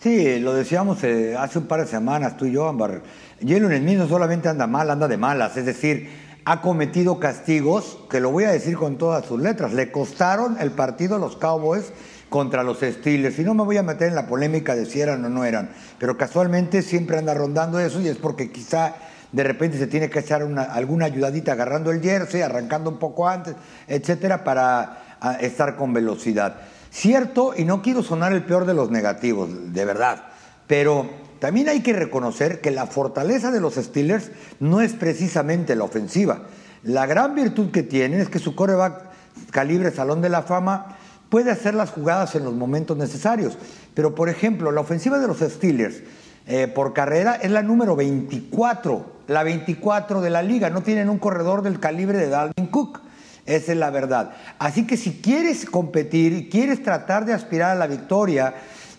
Sí, 0.00 0.40
lo 0.40 0.52
decíamos 0.52 1.04
eh, 1.04 1.36
hace 1.38 1.60
un 1.60 1.66
par 1.66 1.80
de 1.80 1.86
semanas 1.86 2.36
tú 2.36 2.46
y 2.46 2.52
yo, 2.52 2.66
Ambar. 2.66 3.02
Jalen 3.40 3.82
Smith 3.82 3.98
no 3.98 4.08
solamente 4.08 4.48
anda 4.48 4.66
mal, 4.66 4.90
anda 4.90 5.06
de 5.06 5.16
malas. 5.16 5.56
Es 5.56 5.64
decir, 5.64 6.08
ha 6.50 6.62
cometido 6.62 7.20
castigos 7.20 7.98
que 8.08 8.20
lo 8.20 8.30
voy 8.30 8.44
a 8.44 8.50
decir 8.50 8.74
con 8.74 8.96
todas 8.96 9.26
sus 9.26 9.38
letras. 9.38 9.74
Le 9.74 9.92
costaron 9.92 10.56
el 10.58 10.70
partido 10.70 11.16
a 11.16 11.18
los 11.18 11.36
Cowboys 11.36 11.92
contra 12.30 12.62
los 12.62 12.78
Steelers. 12.78 13.38
Y 13.38 13.44
no 13.44 13.52
me 13.52 13.64
voy 13.64 13.76
a 13.76 13.82
meter 13.82 14.08
en 14.08 14.14
la 14.14 14.26
polémica 14.26 14.74
de 14.74 14.86
si 14.86 14.98
eran 14.98 15.22
o 15.26 15.28
no 15.28 15.44
eran. 15.44 15.68
Pero 15.98 16.16
casualmente 16.16 16.80
siempre 16.80 17.18
anda 17.18 17.34
rondando 17.34 17.78
eso 17.78 18.00
y 18.00 18.08
es 18.08 18.16
porque 18.16 18.50
quizá 18.50 18.94
de 19.30 19.42
repente 19.42 19.76
se 19.76 19.88
tiene 19.88 20.08
que 20.08 20.20
echar 20.20 20.42
una, 20.42 20.62
alguna 20.62 21.04
ayudadita 21.04 21.52
agarrando 21.52 21.90
el 21.90 22.00
jersey, 22.00 22.40
arrancando 22.40 22.88
un 22.88 22.98
poco 22.98 23.28
antes, 23.28 23.54
etcétera, 23.86 24.42
para 24.42 25.18
estar 25.40 25.76
con 25.76 25.92
velocidad. 25.92 26.62
Cierto, 26.90 27.52
y 27.54 27.66
no 27.66 27.82
quiero 27.82 28.02
sonar 28.02 28.32
el 28.32 28.44
peor 28.44 28.64
de 28.64 28.72
los 28.72 28.90
negativos, 28.90 29.50
de 29.74 29.84
verdad, 29.84 30.24
pero 30.66 31.27
también 31.38 31.68
hay 31.68 31.80
que 31.80 31.92
reconocer 31.92 32.60
que 32.60 32.70
la 32.70 32.86
fortaleza 32.86 33.50
de 33.50 33.60
los 33.60 33.74
Steelers 33.74 34.30
no 34.60 34.80
es 34.80 34.92
precisamente 34.92 35.76
la 35.76 35.84
ofensiva. 35.84 36.42
La 36.82 37.06
gran 37.06 37.34
virtud 37.34 37.70
que 37.70 37.82
tienen 37.82 38.20
es 38.20 38.28
que 38.28 38.38
su 38.38 38.54
coreback 38.54 39.02
calibre 39.50 39.90
Salón 39.90 40.20
de 40.20 40.28
la 40.28 40.42
Fama 40.42 40.96
puede 41.28 41.50
hacer 41.50 41.74
las 41.74 41.90
jugadas 41.90 42.34
en 42.34 42.44
los 42.44 42.54
momentos 42.54 42.96
necesarios. 42.96 43.58
Pero, 43.94 44.14
por 44.14 44.28
ejemplo, 44.28 44.72
la 44.72 44.80
ofensiva 44.80 45.18
de 45.18 45.26
los 45.26 45.38
Steelers 45.38 46.02
eh, 46.46 46.66
por 46.66 46.94
carrera 46.94 47.34
es 47.34 47.50
la 47.50 47.62
número 47.62 47.94
24, 47.94 49.06
la 49.28 49.42
24 49.42 50.20
de 50.20 50.30
la 50.30 50.42
liga. 50.42 50.70
No 50.70 50.82
tienen 50.82 51.08
un 51.08 51.18
corredor 51.18 51.62
del 51.62 51.80
calibre 51.80 52.18
de 52.18 52.28
Dalvin 52.28 52.68
Cook. 52.68 53.00
Esa 53.44 53.72
es 53.72 53.78
la 53.78 53.90
verdad. 53.90 54.32
Así 54.58 54.86
que 54.86 54.96
si 54.96 55.20
quieres 55.20 55.64
competir 55.64 56.32
y 56.32 56.48
quieres 56.48 56.82
tratar 56.82 57.24
de 57.24 57.32
aspirar 57.32 57.70
a 57.72 57.74
la 57.74 57.86
victoria, 57.86 58.54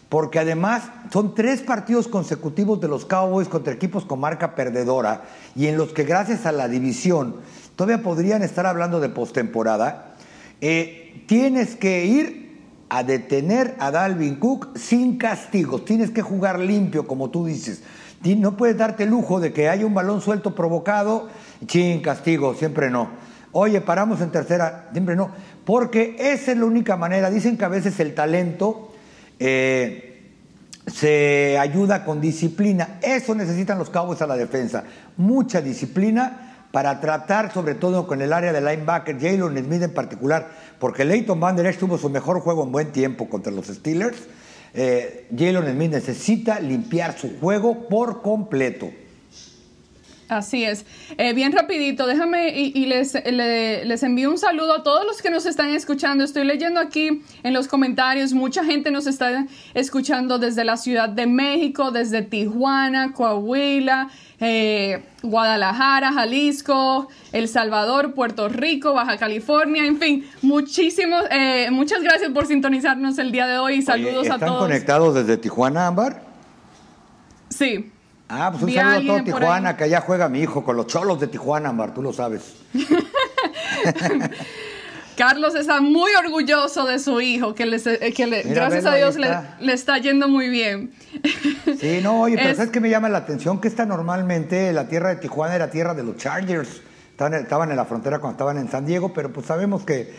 porque 0.09 0.39
además 0.39 0.83
son 1.13 1.35
tres 1.35 1.61
partidos 1.61 2.07
consecutivos 2.07 2.81
de 2.81 2.87
los 2.87 3.05
Cowboys 3.05 3.47
contra 3.47 3.73
equipos 3.73 4.05
con 4.05 4.19
marca 4.19 4.55
perdedora 4.55 5.23
y 5.55 5.67
en 5.67 5.77
los 5.77 5.93
que 5.93 6.03
gracias 6.03 6.45
a 6.45 6.51
la 6.51 6.67
división 6.67 7.35
todavía 7.75 8.03
podrían 8.03 8.41
estar 8.41 8.65
hablando 8.65 8.99
de 8.99 9.09
postemporada, 9.09 10.15
eh, 10.61 11.23
tienes 11.27 11.75
que 11.75 12.05
ir 12.05 12.59
a 12.89 13.03
detener 13.03 13.75
a 13.79 13.91
Dalvin 13.91 14.35
Cook 14.35 14.75
sin 14.75 15.17
castigos, 15.17 15.85
tienes 15.85 16.09
que 16.09 16.23
jugar 16.23 16.59
limpio 16.59 17.07
como 17.07 17.29
tú 17.29 17.45
dices. 17.45 17.83
No 18.21 18.57
puedes 18.57 18.77
darte 18.77 19.03
el 19.03 19.11
lujo 19.11 19.39
de 19.39 19.53
que 19.53 19.69
haya 19.69 19.85
un 19.85 19.93
balón 19.93 20.19
suelto 20.19 20.53
provocado, 20.53 21.29
sin 21.67 22.01
castigo, 22.01 22.53
siempre 22.53 22.89
no 22.89 23.29
Oye, 23.51 23.81
paramos 23.81 24.21
en 24.21 24.29
tercera, 24.29 24.89
siempre 24.91 25.15
no, 25.15 25.31
porque 25.65 26.15
esa 26.19 26.51
es 26.51 26.57
la 26.57 26.65
única 26.65 26.97
manera. 26.97 27.31
Dicen 27.31 27.57
que 27.57 27.65
a 27.65 27.69
veces 27.69 27.99
el 27.99 28.13
talento 28.13 28.88
eh, 29.39 30.09
se 30.87 31.57
ayuda 31.57 32.03
con 32.03 32.21
disciplina. 32.21 32.99
Eso 33.01 33.35
necesitan 33.35 33.77
los 33.77 33.89
cabos 33.89 34.21
a 34.21 34.27
la 34.27 34.35
defensa. 34.35 34.83
Mucha 35.17 35.61
disciplina 35.61 36.67
para 36.71 36.99
tratar, 36.99 37.51
sobre 37.51 37.75
todo 37.75 38.05
con 38.05 38.21
el 38.21 38.33
área 38.33 38.53
de 38.53 38.61
linebacker, 38.61 39.19
Jalen 39.19 39.57
Smith 39.63 39.81
en 39.81 39.93
particular, 39.93 40.49
porque 40.79 41.05
Leighton 41.05 41.39
Van 41.39 41.55
Der 41.55 41.65
Esch 41.65 41.79
tuvo 41.79 41.97
su 41.97 42.09
mejor 42.09 42.41
juego 42.41 42.63
en 42.63 42.71
buen 42.71 42.91
tiempo 42.91 43.27
contra 43.27 43.51
los 43.51 43.67
Steelers. 43.67 44.17
Eh, 44.73 45.27
Jalen 45.35 45.71
Smith 45.73 45.91
necesita 45.91 46.59
limpiar 46.59 47.17
su 47.17 47.39
juego 47.39 47.87
por 47.87 48.21
completo. 48.21 48.91
Así 50.29 50.63
es. 50.63 50.85
Eh, 51.17 51.33
bien 51.33 51.51
rapidito, 51.51 52.05
déjame 52.05 52.49
y, 52.55 52.85
les, 52.85 53.15
les 53.25 54.03
envío 54.03 54.29
un 54.29 54.37
saludo 54.37 54.75
a 54.75 54.83
todos 54.83 55.03
los 55.03 55.23
que 55.23 55.31
nos 55.31 55.47
están 55.47 55.69
escuchando. 55.71 56.23
Estoy 56.23 56.45
leyendo 56.45 56.79
aquí 56.79 57.23
en 57.41 57.51
los 57.51 57.67
comentarios, 57.67 58.33
mucha 58.33 58.63
gente 58.63 58.91
nos 58.91 59.07
está 59.07 59.47
escuchando 59.73 60.37
desde 60.37 60.63
la 60.63 60.77
Ciudad 60.77 61.09
de 61.09 61.25
México, 61.25 61.89
desde 61.89 62.21
Tijuana, 62.21 63.11
Coahuila, 63.11 64.09
eh, 64.39 65.03
Guadalajara, 65.23 66.13
Jalisco, 66.13 67.07
El 67.31 67.47
Salvador, 67.47 68.13
Puerto 68.13 68.49
Rico, 68.49 68.93
Baja 68.93 69.17
California, 69.17 69.83
en 69.83 69.97
fin, 69.97 70.29
muchísimos, 70.43 71.23
eh, 71.31 71.69
muchas 71.71 72.03
gracias 72.03 72.31
por 72.31 72.45
sintonizarnos 72.45 73.17
el 73.17 73.31
día 73.31 73.47
de 73.47 73.57
hoy 73.57 73.77
y 73.77 73.81
saludos 73.81 74.29
a 74.29 74.37
todos. 74.37 74.41
¿Están 74.43 74.57
conectados 74.57 75.15
desde 75.15 75.37
Tijuana, 75.37 75.87
Ámbar? 75.87 76.21
Sí. 77.49 77.91
Ah, 78.29 78.51
pues 78.51 78.61
un 78.61 78.71
saludo 78.71 79.13
a 79.13 79.15
todo 79.15 79.23
Tijuana, 79.23 79.75
que 79.75 79.85
allá 79.85 80.01
juega 80.01 80.29
mi 80.29 80.41
hijo 80.41 80.63
con 80.63 80.77
los 80.77 80.85
cholos 80.85 81.19
de 81.19 81.25
Tijuana, 81.27 81.73
Mar, 81.73 81.95
tú 81.95 82.03
lo 82.03 82.13
sabes. 82.13 82.53
Carlos 85.17 85.55
está 85.55 85.81
muy 85.81 86.11
orgulloso 86.13 86.85
de 86.85 86.99
su 86.99 87.19
hijo, 87.19 87.55
que, 87.55 87.63
eh, 87.63 88.43
gracias 88.45 88.85
a 88.85 88.95
Dios 88.95 89.17
le, 89.17 89.73
está 89.73 89.97
yendo 89.97 90.29
muy 90.29 90.47
bien. 90.47 90.91
Sí, 91.77 91.99
no, 92.03 92.21
oye, 92.21 92.37
pero 92.37 92.55
¿sabes 92.55 92.71
qué 92.71 92.79
me 92.79 92.89
llama 92.89 93.09
la 93.09 93.17
atención? 93.17 93.59
Que 93.59 93.67
esta 93.67 93.85
normalmente 93.85 94.71
la 94.73 94.87
tierra 94.87 95.09
de 95.09 95.15
Tijuana 95.17 95.55
era 95.55 95.71
tierra 95.71 95.93
de 95.93 96.03
los 96.03 96.15
Chargers. 96.15 96.83
Estaban, 97.11 97.71
en 97.71 97.75
la 97.75 97.83
frontera 97.83 98.19
cuando 98.19 98.35
estaban 98.35 98.57
en 98.59 98.69
San 98.69 98.85
Diego, 98.85 99.11
pero 99.11 99.33
pues 99.33 99.47
sabemos 99.47 99.83
que 99.83 100.13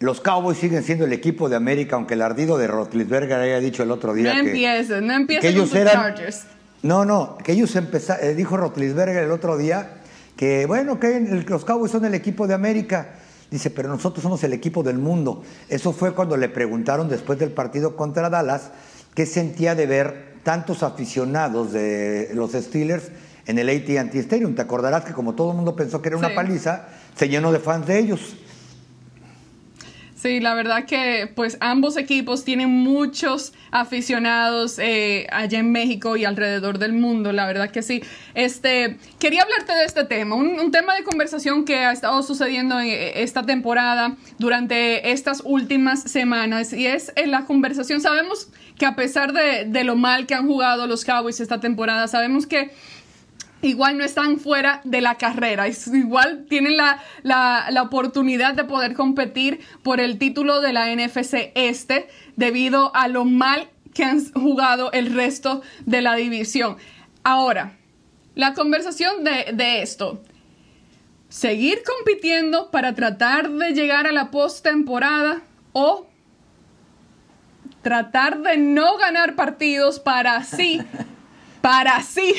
los 0.00 0.20
Cowboys 0.20 0.58
siguen 0.58 0.82
siendo 0.82 1.04
el 1.04 1.12
equipo 1.12 1.48
de 1.48 1.54
América, 1.54 1.94
aunque 1.94 2.14
el 2.14 2.22
ardido 2.22 2.58
de 2.58 2.66
Rotlisberger 2.66 3.38
haya 3.38 3.60
dicho 3.60 3.84
el 3.84 3.92
otro 3.92 4.12
día 4.12 4.34
no 4.34 4.42
que, 4.42 5.02
no 5.02 5.14
empiecen 5.14 5.68
con 5.68 5.76
eran, 5.76 5.92
Chargers 5.92 6.46
no, 6.82 7.04
no, 7.04 7.38
que 7.38 7.52
ellos 7.52 7.74
empezaron, 7.76 8.26
eh, 8.26 8.34
dijo 8.34 8.56
Rotlisberger 8.56 9.22
el 9.22 9.30
otro 9.30 9.56
día, 9.56 10.00
que 10.36 10.66
bueno, 10.66 10.98
que 10.98 11.20
los 11.48 11.64
Cowboys 11.64 11.92
son 11.92 12.04
el 12.04 12.14
equipo 12.14 12.46
de 12.46 12.54
América. 12.54 13.14
Dice, 13.50 13.70
pero 13.70 13.88
nosotros 13.88 14.22
somos 14.22 14.42
el 14.44 14.54
equipo 14.54 14.82
del 14.82 14.98
mundo. 14.98 15.42
Eso 15.68 15.92
fue 15.92 16.14
cuando 16.14 16.36
le 16.38 16.48
preguntaron 16.48 17.08
después 17.08 17.38
del 17.38 17.52
partido 17.52 17.96
contra 17.96 18.30
Dallas 18.30 18.70
qué 19.14 19.26
sentía 19.26 19.74
de 19.74 19.86
ver 19.86 20.32
tantos 20.42 20.82
aficionados 20.82 21.72
de 21.72 22.30
los 22.34 22.52
Steelers 22.52 23.10
en 23.46 23.58
el 23.58 23.68
AT&T 23.68 24.18
Stadium. 24.18 24.54
Te 24.54 24.62
acordarás 24.62 25.04
que 25.04 25.12
como 25.12 25.34
todo 25.34 25.50
el 25.50 25.56
mundo 25.56 25.76
pensó 25.76 26.00
que 26.00 26.08
era 26.08 26.16
una 26.16 26.34
paliza, 26.34 26.88
se 27.14 27.28
llenó 27.28 27.52
de 27.52 27.58
fans 27.58 27.86
de 27.86 27.98
ellos. 27.98 28.36
Sí, 30.22 30.38
la 30.38 30.54
verdad 30.54 30.84
que 30.84 31.28
pues 31.34 31.56
ambos 31.58 31.96
equipos 31.96 32.44
tienen 32.44 32.70
muchos 32.70 33.52
aficionados 33.72 34.78
eh, 34.78 35.26
allá 35.32 35.58
en 35.58 35.72
México 35.72 36.16
y 36.16 36.24
alrededor 36.24 36.78
del 36.78 36.92
mundo, 36.92 37.32
la 37.32 37.44
verdad 37.44 37.72
que 37.72 37.82
sí. 37.82 38.04
Este, 38.34 38.98
quería 39.18 39.42
hablarte 39.42 39.74
de 39.74 39.84
este 39.84 40.04
tema, 40.04 40.36
un, 40.36 40.70
tema 40.70 40.94
de 40.94 41.02
conversación 41.02 41.64
que 41.64 41.78
ha 41.78 41.90
estado 41.90 42.22
sucediendo 42.22 42.78
en 42.78 42.86
eh, 42.86 43.22
esta 43.24 43.42
temporada 43.42 44.14
durante 44.38 45.10
estas 45.10 45.42
últimas 45.44 46.04
semanas 46.04 46.72
y 46.72 46.86
es 46.86 47.12
en 47.16 47.32
la 47.32 47.44
conversación, 47.44 48.00
sabemos 48.00 48.46
que 48.78 48.86
a 48.86 48.94
pesar 48.94 49.32
de 49.32 49.84
lo 49.84 49.96
mal 49.96 50.26
que 50.26 50.34
han 50.34 50.46
jugado 50.46 50.86
los 50.86 51.04
Cowboys 51.04 51.40
esta 51.40 51.58
temporada, 51.58 52.06
sabemos 52.06 52.46
que 52.46 52.70
igual 53.62 53.96
no 53.96 54.04
están 54.04 54.38
fuera 54.38 54.80
de 54.84 55.00
la 55.00 55.16
carrera. 55.16 55.66
Igual 55.68 56.46
tienen 56.48 56.76
la, 56.76 57.02
la, 57.22 57.82
oportunidad 57.82 58.54
de 58.54 58.64
poder 58.64 58.94
competir 58.94 59.60
por 59.82 60.00
el 60.00 60.18
título 60.18 60.60
de 60.60 60.72
la 60.72 60.94
NFC 60.94 61.52
Este 61.54 62.08
debido 62.36 62.94
a 62.94 63.08
lo 63.08 63.24
mal 63.24 63.68
que 63.94 64.04
han 64.04 64.32
jugado 64.32 64.92
el 64.92 65.14
resto 65.14 65.62
de 65.86 66.02
la 66.02 66.14
división. 66.16 66.76
Ahora, 67.22 67.76
la 68.34 68.54
conversación 68.54 69.24
de, 69.24 69.52
de 69.52 69.82
esto. 69.82 70.22
Seguir 71.28 71.82
compitiendo 71.82 72.70
para 72.70 72.94
tratar 72.94 73.50
de 73.50 73.72
llegar 73.72 74.06
a 74.06 74.12
la 74.12 74.30
postemporada 74.30 75.40
o 75.72 76.06
tratar 77.80 78.42
de 78.42 78.58
no 78.58 78.98
ganar 78.98 79.34
partidos 79.34 79.98
para 79.98 80.36
así 80.36 80.80
para 81.62 81.96
así, 81.96 82.34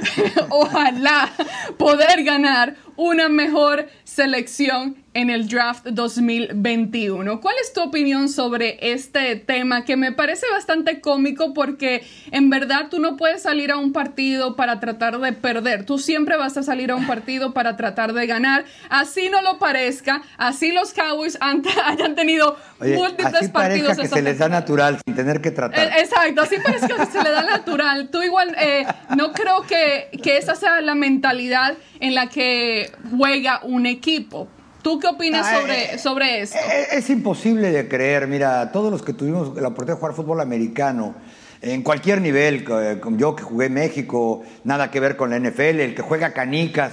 ojalá, 0.48 1.30
poder 1.76 2.24
ganar 2.24 2.76
una 2.96 3.28
mejor 3.28 3.88
selección 4.04 5.04
en 5.18 5.30
el 5.30 5.48
draft 5.48 5.84
2021. 5.84 7.40
¿Cuál 7.40 7.56
es 7.60 7.72
tu 7.72 7.82
opinión 7.82 8.28
sobre 8.28 8.92
este 8.92 9.34
tema 9.34 9.84
que 9.84 9.96
me 9.96 10.12
parece 10.12 10.46
bastante 10.52 11.00
cómico 11.00 11.52
porque 11.54 12.06
en 12.30 12.50
verdad 12.50 12.86
tú 12.88 13.00
no 13.00 13.16
puedes 13.16 13.42
salir 13.42 13.72
a 13.72 13.78
un 13.78 13.92
partido 13.92 14.54
para 14.54 14.78
tratar 14.78 15.18
de 15.18 15.32
perder, 15.32 15.84
tú 15.84 15.98
siempre 15.98 16.36
vas 16.36 16.56
a 16.56 16.62
salir 16.62 16.92
a 16.92 16.94
un 16.94 17.08
partido 17.08 17.52
para 17.52 17.76
tratar 17.76 18.12
de 18.12 18.28
ganar, 18.28 18.64
así 18.90 19.28
no 19.28 19.42
lo 19.42 19.58
parezca, 19.58 20.22
así 20.36 20.70
los 20.70 20.92
Cowboys 20.92 21.36
han, 21.40 21.64
hayan 21.84 22.14
tenido 22.14 22.56
múltiples 22.78 23.34
así 23.34 23.48
partidos. 23.48 23.98
que 23.98 24.06
se 24.06 24.22
les 24.22 24.38
da 24.38 24.48
natural 24.48 25.00
sin 25.04 25.16
tener 25.16 25.40
que 25.40 25.50
tratar. 25.50 25.88
Eh, 25.88 26.00
exacto, 26.00 26.42
así 26.42 26.58
parece 26.62 26.86
que 26.86 27.06
se 27.06 27.22
les 27.24 27.32
da 27.32 27.42
natural. 27.42 28.08
Tú 28.10 28.22
igual, 28.22 28.54
eh, 28.60 28.86
no 29.16 29.32
creo 29.32 29.62
que, 29.62 30.10
que 30.22 30.36
esa 30.36 30.54
sea 30.54 30.80
la 30.80 30.94
mentalidad 30.94 31.76
en 31.98 32.14
la 32.14 32.28
que 32.28 32.92
juega 33.10 33.60
un 33.64 33.86
equipo 33.86 34.48
¿Tú 34.88 34.98
qué 34.98 35.08
opinas 35.08 35.46
ah, 35.46 35.60
sobre, 35.60 35.94
eh, 35.94 35.98
sobre 35.98 36.40
esto? 36.40 36.56
Eh, 36.56 36.86
es, 36.92 37.10
imposible 37.10 37.70
de 37.70 37.88
creer. 37.88 38.26
Mira, 38.26 38.72
todos 38.72 38.90
los 38.90 39.02
que 39.02 39.12
tuvimos 39.12 39.54
la 39.54 39.68
oportunidad 39.68 39.96
de 39.96 40.00
jugar 40.00 40.14
fútbol 40.14 40.40
americano, 40.40 41.14
en 41.60 41.82
cualquier 41.82 42.22
nivel, 42.22 42.64
eh, 42.70 42.98
yo 43.18 43.36
que 43.36 43.42
jugué 43.42 43.66
en 43.66 43.74
México, 43.74 44.44
nada 44.64 44.90
que 44.90 44.98
ver 44.98 45.18
con 45.18 45.28
la 45.28 45.38
NFL, 45.38 45.80
el 45.80 45.94
que 45.94 46.00
juega 46.00 46.32
canicas, 46.32 46.92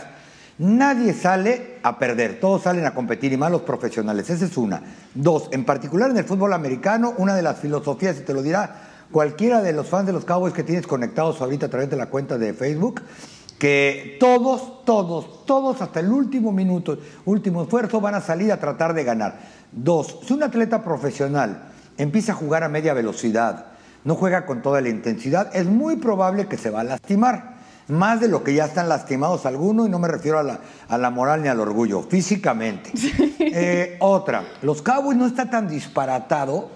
nadie 0.57 1.13
sale 1.13 1.77
a 1.83 1.97
perder, 1.97 2.41
todos 2.41 2.63
salen 2.63 2.85
a 2.85 2.93
competir 2.93 3.31
y 3.31 3.37
más 3.37 3.49
los 3.49 3.61
profesionales. 3.61 4.29
Esa 4.29 4.43
es 4.43 4.57
una. 4.57 4.83
Dos, 5.13 5.47
en 5.53 5.63
particular 5.63 6.11
en 6.11 6.17
el 6.17 6.25
fútbol 6.25 6.51
americano, 6.51 7.13
una 7.17 7.33
de 7.33 7.43
las 7.43 7.59
filosofías, 7.59 8.17
y 8.17 8.23
te 8.23 8.33
lo 8.33 8.43
dirá 8.43 8.75
cualquiera 9.09 9.61
de 9.61 9.71
los 9.71 9.87
fans 9.87 10.07
de 10.07 10.11
los 10.11 10.25
Cowboys 10.25 10.53
que 10.53 10.63
tienes 10.63 10.85
conectados 10.85 11.39
ahorita 11.39 11.67
a 11.67 11.69
través 11.69 11.89
de 11.89 11.95
la 11.95 12.07
cuenta 12.07 12.37
de 12.37 12.53
Facebook, 12.53 13.01
que 13.57 14.17
todos, 14.19 14.83
todos, 14.85 15.45
todos 15.45 15.81
hasta 15.81 15.99
el 15.99 16.11
último 16.11 16.51
minuto, 16.51 16.97
último 17.25 17.63
esfuerzo 17.63 18.01
van 18.01 18.15
a 18.15 18.21
salir 18.21 18.51
a 18.51 18.59
tratar 18.59 18.93
de 18.93 19.03
ganar. 19.03 19.39
Dos, 19.71 20.19
si 20.25 20.33
un 20.33 20.43
atleta 20.43 20.83
profesional 20.83 21.69
empieza 21.97 22.33
a 22.33 22.35
jugar 22.35 22.63
a 22.63 22.69
media 22.69 22.93
velocidad, 22.93 23.67
no 24.03 24.15
juega 24.15 24.45
con 24.45 24.61
toda 24.61 24.81
la 24.81 24.89
intensidad, 24.89 25.55
es 25.55 25.65
muy 25.65 25.95
probable 25.97 26.47
que 26.47 26.57
se 26.57 26.69
va 26.69 26.81
a 26.81 26.83
lastimar. 26.83 27.55
Más 27.87 28.19
de 28.19 28.27
lo 28.27 28.43
que 28.43 28.55
ya 28.55 28.65
están 28.65 28.89
lastimados 28.89 29.45
algunos, 29.45 29.87
y 29.87 29.91
no 29.91 29.99
me 29.99 30.07
refiero 30.07 30.39
a 30.39 30.43
la, 30.43 30.59
a 30.87 30.97
la 30.97 31.11
moral 31.11 31.43
ni 31.43 31.49
al 31.49 31.59
orgullo, 31.59 32.03
físicamente. 32.03 32.91
Eh, 33.57 33.95
otra, 34.01 34.43
los 34.63 34.81
Cowboys 34.81 35.17
no 35.17 35.25
está 35.25 35.49
tan 35.49 35.69
disparatado, 35.69 36.71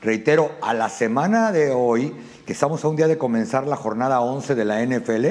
reitero, 0.00 0.52
a 0.62 0.74
la 0.74 0.88
semana 0.88 1.50
de 1.50 1.72
hoy, 1.72 2.14
que 2.46 2.52
estamos 2.52 2.84
a 2.84 2.88
un 2.88 2.94
día 2.94 3.08
de 3.08 3.18
comenzar 3.18 3.66
la 3.66 3.74
jornada 3.74 4.20
11 4.20 4.54
de 4.54 4.64
la 4.64 4.80
NFL, 4.84 5.26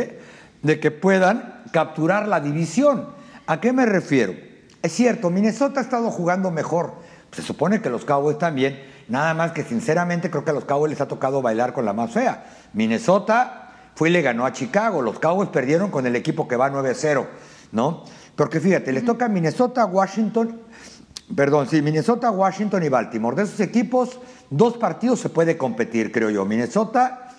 de 0.62 0.80
que 0.80 0.92
puedan 0.92 1.64
capturar 1.72 2.28
la 2.28 2.40
división. 2.40 3.08
¿A 3.48 3.60
qué 3.60 3.74
me 3.74 3.86
refiero? 3.86 4.34
Es 4.82 4.94
cierto, 4.94 5.30
Minnesota 5.30 5.80
ha 5.80 5.84
estado 5.84 6.12
jugando 6.12 6.52
mejor. 6.52 6.94
Se 7.32 7.42
supone 7.42 7.82
que 7.82 7.90
los 7.90 8.06
Cowboys 8.06 8.38
también. 8.38 8.82
Nada 9.08 9.34
más 9.34 9.52
que 9.52 9.64
sinceramente 9.64 10.30
creo 10.30 10.46
que 10.46 10.52
a 10.52 10.54
los 10.54 10.66
Cowboys 10.66 10.92
les 10.92 11.02
ha 11.02 11.08
tocado 11.08 11.42
bailar 11.42 11.74
con 11.74 11.86
la 11.86 11.94
más 11.94 12.12
fea. 12.12 12.46
Minnesota 12.74 13.72
fue 13.96 14.10
y 14.10 14.12
le 14.12 14.22
ganó 14.22 14.46
a 14.46 14.54
Chicago. 14.54 15.02
Los 15.02 15.20
Cowboys 15.20 15.50
perdieron 15.50 15.92
con 15.92 16.06
el 16.06 16.16
equipo 16.16 16.48
que 16.48 16.56
va 16.56 16.72
9-0, 16.72 17.26
¿no? 17.72 18.04
Porque 18.36 18.60
fíjate, 18.60 18.94
les 18.94 19.04
toca 19.04 19.28
Minnesota, 19.28 19.86
Washington, 19.86 20.62
perdón, 21.36 21.68
sí, 21.68 21.82
Minnesota, 21.82 22.32
Washington 22.32 22.84
y 22.84 22.90
Baltimore. 22.90 23.36
De 23.36 23.44
esos 23.44 23.60
equipos, 23.60 24.20
dos 24.50 24.78
partidos 24.78 25.20
se 25.20 25.30
puede 25.30 25.58
competir, 25.58 26.12
creo 26.12 26.30
yo. 26.30 26.46
Minnesota 26.46 27.32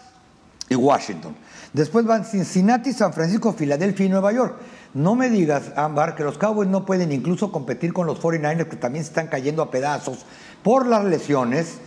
y 0.68 0.74
Washington. 0.74 1.34
Después 1.72 2.04
van 2.04 2.24
Cincinnati, 2.24 2.92
San 2.92 3.12
Francisco, 3.12 3.52
Filadelfia 3.52 4.06
y 4.06 4.08
Nueva 4.08 4.32
York. 4.32 4.56
No 4.92 5.14
me 5.14 5.28
digas, 5.28 5.72
Ámbar, 5.76 6.16
que 6.16 6.24
los 6.24 6.36
Cowboys 6.36 6.68
no 6.68 6.84
pueden 6.84 7.12
incluso 7.12 7.52
competir 7.52 7.92
con 7.92 8.06
los 8.06 8.20
49ers 8.20 8.68
que 8.68 8.76
también 8.76 9.04
se 9.04 9.10
están 9.10 9.28
cayendo 9.28 9.62
a 9.62 9.70
pedazos 9.70 10.26
por 10.64 10.86
las 10.86 11.04
lesiones, 11.04 11.78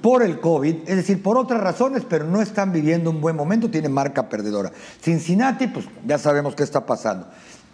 por 0.00 0.22
el 0.22 0.40
COVID, 0.40 0.76
es 0.86 0.96
decir, 0.96 1.22
por 1.22 1.38
otras 1.38 1.60
razones, 1.60 2.04
pero 2.08 2.24
no 2.24 2.40
están 2.40 2.72
viviendo 2.72 3.10
un 3.10 3.20
buen 3.20 3.34
momento, 3.34 3.68
tienen 3.68 3.92
marca 3.92 4.28
perdedora. 4.28 4.70
Cincinnati, 5.00 5.66
pues 5.66 5.86
ya 6.06 6.18
sabemos 6.18 6.54
qué 6.54 6.62
está 6.62 6.86
pasando. 6.86 7.26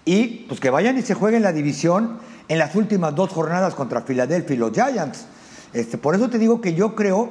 Y 0.07 0.47
pues 0.49 0.59
que 0.59 0.71
vayan 0.71 0.99
y 0.99 1.03
se 1.03 1.15
jueguen 1.15 1.43
la 1.43 1.53
división 1.53 2.19
en 2.49 2.59
las 2.59 2.75
últimas 2.75 3.15
dos 3.15 3.31
jornadas 3.31 3.75
contra 3.75 4.01
Filadelfia 4.03 4.55
y 4.55 4.59
los 4.59 4.73
Giants. 4.73 5.27
Este, 5.75 5.99
por 5.99 6.15
eso 6.15 6.29
te 6.29 6.39
digo 6.39 6.61
que 6.61 6.75
yo 6.75 6.95
creo 6.95 7.31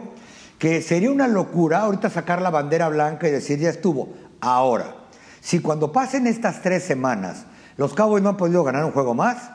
que 0.62 0.84
sería 0.84 1.10
una 1.10 1.28
locura 1.28 1.80
ahorita 1.80 2.12
sacar 2.12 2.40
la 2.40 2.52
bandera 2.52 2.88
blanca 2.88 3.28
y 3.28 3.32
decir 3.32 3.58
ya 3.58 3.72
estuvo. 3.72 4.14
Ahora, 4.42 4.96
si 5.40 5.58
cuando 5.58 5.92
pasen 5.92 6.28
estas 6.28 6.62
tres 6.62 6.84
semanas 6.84 7.48
los 7.78 7.96
Cowboys 7.96 8.22
no 8.22 8.30
han 8.30 8.38
podido 8.38 8.64
ganar 8.64 8.86
un 8.86 8.92
juego 8.92 9.16
más, 9.16 9.50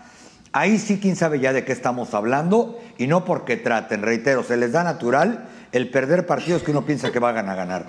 ahí 0.50 0.78
sí 0.78 0.98
quién 0.98 1.14
sabe 1.14 1.38
ya 1.38 1.52
de 1.52 1.64
qué 1.64 1.70
estamos 1.70 2.12
hablando 2.12 2.80
y 2.98 3.06
no 3.06 3.24
porque 3.24 3.56
traten, 3.56 4.02
reitero, 4.02 4.42
se 4.42 4.56
les 4.56 4.72
da 4.72 4.82
natural 4.82 5.46
el 5.70 5.90
perder 5.90 6.26
partidos 6.26 6.64
que 6.64 6.72
uno 6.72 6.84
piensa 6.84 7.12
que 7.12 7.20
van 7.20 7.48
a 7.48 7.54
ganar. 7.54 7.86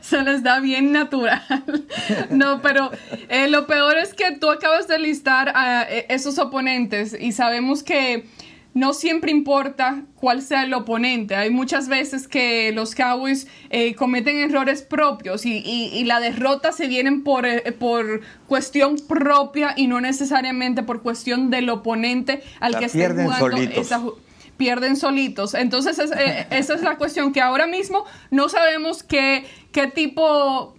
Se 0.00 0.20
les 0.22 0.42
da 0.42 0.58
bien 0.58 0.90
natural. 0.90 1.42
No, 2.30 2.60
pero 2.60 2.90
eh, 3.28 3.48
lo 3.48 3.68
peor 3.68 3.96
es 3.98 4.14
que 4.14 4.32
tú 4.32 4.50
acabas 4.50 4.88
de 4.88 4.98
listar 4.98 5.52
a 5.54 5.82
eh, 5.82 6.06
esos 6.08 6.38
oponentes 6.38 7.16
y 7.18 7.30
sabemos 7.30 7.84
que 7.84 8.28
no 8.76 8.92
siempre 8.92 9.30
importa 9.30 10.02
cuál 10.16 10.42
sea 10.42 10.64
el 10.64 10.74
oponente. 10.74 11.34
Hay 11.34 11.48
muchas 11.48 11.88
veces 11.88 12.28
que 12.28 12.72
los 12.72 12.94
Cowboys 12.94 13.46
eh, 13.70 13.94
cometen 13.94 14.36
errores 14.36 14.82
propios 14.82 15.46
y, 15.46 16.04
la 16.04 16.20
derrota 16.20 16.72
se 16.72 16.86
vienen 16.86 17.24
por, 17.24 17.46
eh, 17.46 17.72
por 17.72 18.20
cuestión 18.46 18.96
propia 19.08 19.72
y 19.78 19.86
no 19.86 20.02
necesariamente 20.02 20.82
por 20.82 21.00
cuestión 21.00 21.48
del 21.48 21.70
oponente 21.70 22.42
al 22.60 22.78
que 22.78 22.84
estén 22.84 23.16
jugando 23.16 23.56
esa 23.56 24.02
pierden 24.58 24.96
solitos. 24.96 25.54
Entonces, 25.54 25.98
eh, 25.98 26.46
esa 26.50 26.74
es 26.74 26.82
la 26.82 26.98
cuestión 26.98 27.32
que 27.32 27.40
ahora 27.40 27.66
mismo 27.66 28.04
no 28.30 28.50
sabemos 28.50 29.02
qué, 29.02 29.46
qué 29.72 29.86
tipo 29.86 30.76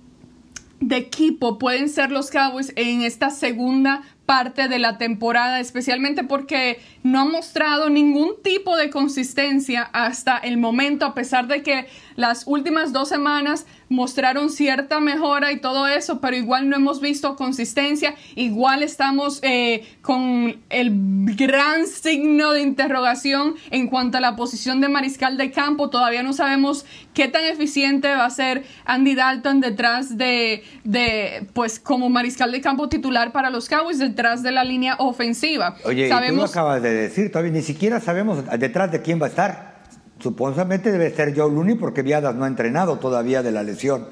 de 0.80 0.98
equipo 0.98 1.58
pueden 1.58 1.90
ser 1.90 2.12
los 2.12 2.30
Cowboys 2.30 2.74
en 2.76 3.02
esta 3.02 3.32
segunda 3.32 4.04
parte 4.28 4.68
de 4.68 4.78
la 4.78 4.98
temporada, 4.98 5.60
especialmente 5.60 6.24
porque 6.24 6.80
no 7.12 7.22
ha 7.22 7.26
mostrado 7.26 7.90
ningún 7.90 8.42
tipo 8.44 8.76
de 8.76 8.90
consistencia 8.90 9.84
hasta 9.94 10.38
el 10.38 10.58
momento, 10.58 11.06
a 11.06 11.14
pesar 11.14 11.48
de 11.48 11.64
que 11.64 11.88
las 12.16 12.44
últimas 12.48 12.94
dos 12.94 13.10
semanas 13.10 13.66
mostraron 13.90 14.50
cierta 14.50 15.00
mejora 15.00 15.52
y 15.52 15.60
todo 15.60 15.88
eso, 15.88 16.20
pero 16.20 16.36
igual 16.36 16.68
no 16.70 16.76
hemos 16.76 17.00
visto 17.00 17.36
consistencia, 17.36 18.16
igual 18.36 18.84
estamos 18.84 19.40
eh, 19.44 19.88
con 20.02 20.60
el 20.70 20.92
gran 21.38 21.88
signo 21.88 22.52
de 22.52 22.62
interrogación 22.62 23.56
en 23.72 23.88
cuanto 23.88 24.18
a 24.18 24.22
la 24.22 24.36
posición 24.36 24.82
de 24.82 24.90
mariscal 24.90 25.38
de 25.38 25.52
campo, 25.52 25.90
todavía 25.90 26.24
no 26.24 26.34
sabemos 26.34 26.86
qué 27.14 27.28
tan 27.28 27.46
eficiente 27.46 28.10
va 28.10 28.26
a 28.26 28.30
ser 28.30 28.66
Andy 28.86 29.16
Dalton 29.16 29.62
detrás 29.62 30.18
de, 30.18 30.64
de 30.84 31.48
pues 31.54 31.80
como 31.80 32.10
mariscal 32.10 32.52
de 32.52 32.62
campo 32.62 32.90
titular 32.90 33.32
para 33.32 33.50
los 33.50 33.70
Cowboys, 33.70 34.00
detrás 34.00 34.44
de 34.44 34.52
la 34.52 34.64
línea 34.64 34.96
ofensiva. 35.00 35.76
Oye, 35.86 36.10
sabemos... 36.10 36.52
tú 36.52 36.60
acabas 36.60 36.82
de 36.82 36.97
decir, 37.00 37.32
todavía 37.32 37.52
ni 37.52 37.62
siquiera 37.62 38.00
sabemos 38.00 38.44
detrás 38.60 38.92
de 38.92 39.02
quién 39.02 39.22
va 39.22 39.28
a 39.28 39.30
estar. 39.30 39.78
Supuestamente 40.20 40.92
debe 40.92 41.12
ser 41.12 41.36
Joe 41.36 41.52
Looney 41.52 41.76
porque 41.76 42.02
Viadas 42.02 42.36
no 42.36 42.46
ha 42.46 42.48
entrenado 42.48 42.98
todavía 42.98 43.44
de 43.44 43.52
la 43.52 43.64
lesión 43.64 44.08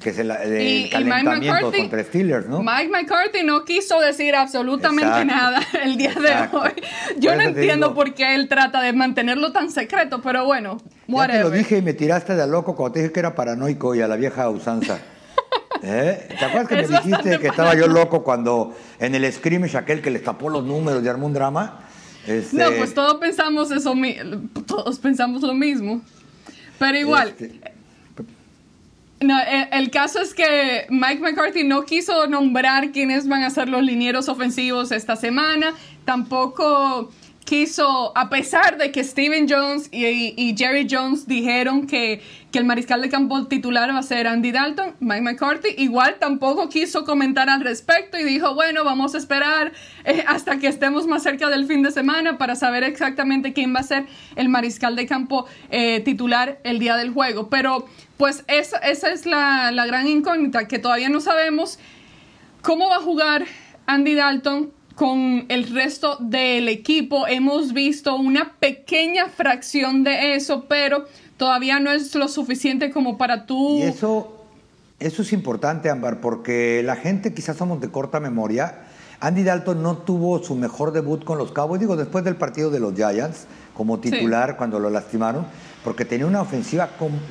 que 0.00 0.10
es 0.10 0.18
el, 0.18 0.28
calentamiento 0.90 1.72
contra 1.72 2.04
Steelers, 2.04 2.46
¿no? 2.48 2.62
Mike 2.62 2.88
McCarthy 2.90 3.44
no 3.44 3.64
quiso 3.64 3.98
decir 4.00 4.34
absolutamente 4.34 5.24
nada 5.24 5.60
el 5.82 5.96
día 5.96 6.12
de 6.12 6.56
hoy. 6.56 6.72
Yo 7.18 7.34
no 7.34 7.42
entiendo 7.42 7.94
por 7.94 8.12
qué 8.12 8.34
él 8.34 8.48
trata 8.48 8.82
de 8.82 8.92
mantenerlo 8.92 9.52
tan 9.52 9.70
secreto, 9.70 10.20
pero 10.20 10.44
bueno, 10.44 10.78
Ya 11.08 11.28
te 11.28 11.40
lo 11.40 11.50
dije 11.50 11.78
y 11.78 11.82
me 11.82 11.94
tiraste 11.94 12.36
de 12.36 12.46
loco 12.46 12.76
cuando 12.76 12.92
te 12.94 13.00
dije 13.00 13.12
que 13.12 13.20
era 13.20 13.34
paranoico 13.34 13.94
y 13.94 14.02
a 14.02 14.08
la 14.08 14.16
vieja 14.16 14.48
usanza. 14.50 14.98
¿Eh? 15.82 16.28
¿Te 16.38 16.44
acuerdas 16.44 16.68
que 16.68 16.76
me 16.76 16.88
dijiste 16.88 17.38
que 17.38 17.46
estaba 17.48 17.74
yo 17.74 17.86
loco 17.86 18.22
cuando 18.22 18.74
en 18.98 19.14
el 19.14 19.32
scrimmage 19.32 19.78
aquel 19.78 20.02
que 20.02 20.10
le 20.10 20.18
tapó 20.18 20.50
los 20.50 20.64
números 20.64 21.02
y 21.02 21.08
armó 21.08 21.26
un 21.26 21.32
drama? 21.32 21.85
Este, 22.26 22.56
no, 22.56 22.70
pues 22.76 22.92
todos 22.94 23.14
pensamos 23.16 23.70
eso, 23.70 23.94
todos 24.66 24.98
pensamos 24.98 25.42
lo 25.42 25.54
mismo. 25.54 26.02
Pero 26.78 26.98
igual. 26.98 27.28
Este, 27.28 27.60
No, 29.20 29.40
el, 29.40 29.68
el, 29.72 29.90
caso 29.90 30.20
es 30.20 30.34
que 30.34 30.86
Mike 30.90 31.20
McCarthy 31.20 31.64
no 31.64 31.84
quiso 31.84 32.26
nombrar 32.26 32.92
quiénes 32.92 33.26
van 33.26 33.44
a 33.44 33.50
ser 33.50 33.68
los 33.68 33.82
linieros 33.82 34.28
ofensivos 34.28 34.92
esta 34.92 35.16
semana. 35.16 35.72
Tampoco 36.04 37.10
quiso, 37.46 38.12
a 38.18 38.28
pesar 38.28 38.76
de 38.76 38.90
que 38.90 39.02
Steven 39.04 39.46
Jones 39.48 39.88
y, 39.92 40.54
Jerry 40.58 40.86
Jones 40.90 41.26
dijeron 41.26 41.86
que, 41.86 42.20
que, 42.50 42.58
el 42.58 42.64
mariscal 42.64 43.00
de 43.00 43.08
campo 43.08 43.46
titular 43.46 43.88
va 43.88 44.00
a 44.00 44.02
ser 44.02 44.26
Andy 44.26 44.50
Dalton, 44.50 44.96
Mike 44.98 45.22
McCarthy 45.22 45.68
igual 45.78 46.16
tampoco 46.18 46.68
quiso 46.68 47.04
comentar 47.04 47.48
al 47.48 47.62
respecto 47.62 48.18
y 48.18 48.24
dijo, 48.24 48.54
bueno, 48.54 48.84
vamos 48.84 49.14
a 49.14 49.18
esperar 49.18 49.72
eh, 50.04 50.24
hasta 50.26 50.58
que 50.58 50.66
estemos 50.66 51.06
más 51.06 51.22
cerca 51.22 51.48
del 51.48 51.66
fin 51.66 51.82
de 51.82 51.92
semana 51.92 52.36
para 52.36 52.56
saber 52.56 52.82
exactamente 52.82 53.52
quién 53.52 53.74
va 53.74 53.80
a 53.80 53.84
ser 53.84 54.06
el 54.34 54.48
mariscal 54.48 54.96
de 54.96 55.06
campo 55.06 55.46
eh, 55.70 56.00
titular 56.00 56.58
el 56.64 56.80
día 56.80 56.96
del 56.96 57.12
juego. 57.12 57.48
Pero 57.48 57.86
pues 58.16 58.44
esa, 58.48 58.78
esa 58.78 59.12
es 59.12 59.24
la, 59.24 59.70
la 59.70 59.86
gran 59.86 60.08
incógnita, 60.08 60.66
que 60.66 60.80
todavía 60.80 61.08
no 61.08 61.20
sabemos 61.20 61.78
cómo 62.62 62.88
va 62.88 62.96
a 62.96 63.00
jugar 63.00 63.44
Andy 63.86 64.14
Dalton 64.14 64.72
con 64.96 65.44
el 65.48 65.72
resto 65.72 66.16
del 66.18 66.68
equipo. 66.68 67.28
Hemos 67.28 67.72
visto 67.72 68.16
una 68.16 68.54
pequeña 68.58 69.28
fracción 69.28 70.02
de 70.02 70.34
eso, 70.34 70.64
pero 70.68 71.04
todavía 71.36 71.78
no 71.78 71.92
es 71.92 72.14
lo 72.14 72.26
suficiente 72.28 72.90
como 72.90 73.18
para 73.18 73.44
tú... 73.44 73.78
Y 73.78 73.82
eso, 73.82 74.42
eso 74.98 75.22
es 75.22 75.32
importante, 75.34 75.90
Ámbar, 75.90 76.20
porque 76.20 76.82
la 76.82 76.96
gente 76.96 77.34
quizás 77.34 77.58
somos 77.58 77.80
de 77.80 77.90
corta 77.90 78.20
memoria. 78.20 78.86
Andy 79.20 79.44
Dalton 79.44 79.82
no 79.82 79.98
tuvo 79.98 80.42
su 80.42 80.54
mejor 80.54 80.92
debut 80.92 81.24
con 81.24 81.36
los 81.36 81.52
Cowboys, 81.52 81.80
digo, 81.80 81.96
después 81.96 82.24
del 82.24 82.36
partido 82.36 82.70
de 82.70 82.80
los 82.80 82.94
Giants, 82.94 83.46
como 83.74 84.00
titular 84.00 84.56
cuando 84.56 84.78
lo 84.78 84.88
lastimaron, 84.88 85.46
porque 85.84 86.06
tenía 86.06 86.26
una 86.26 86.40
ofensiva, 86.40 86.88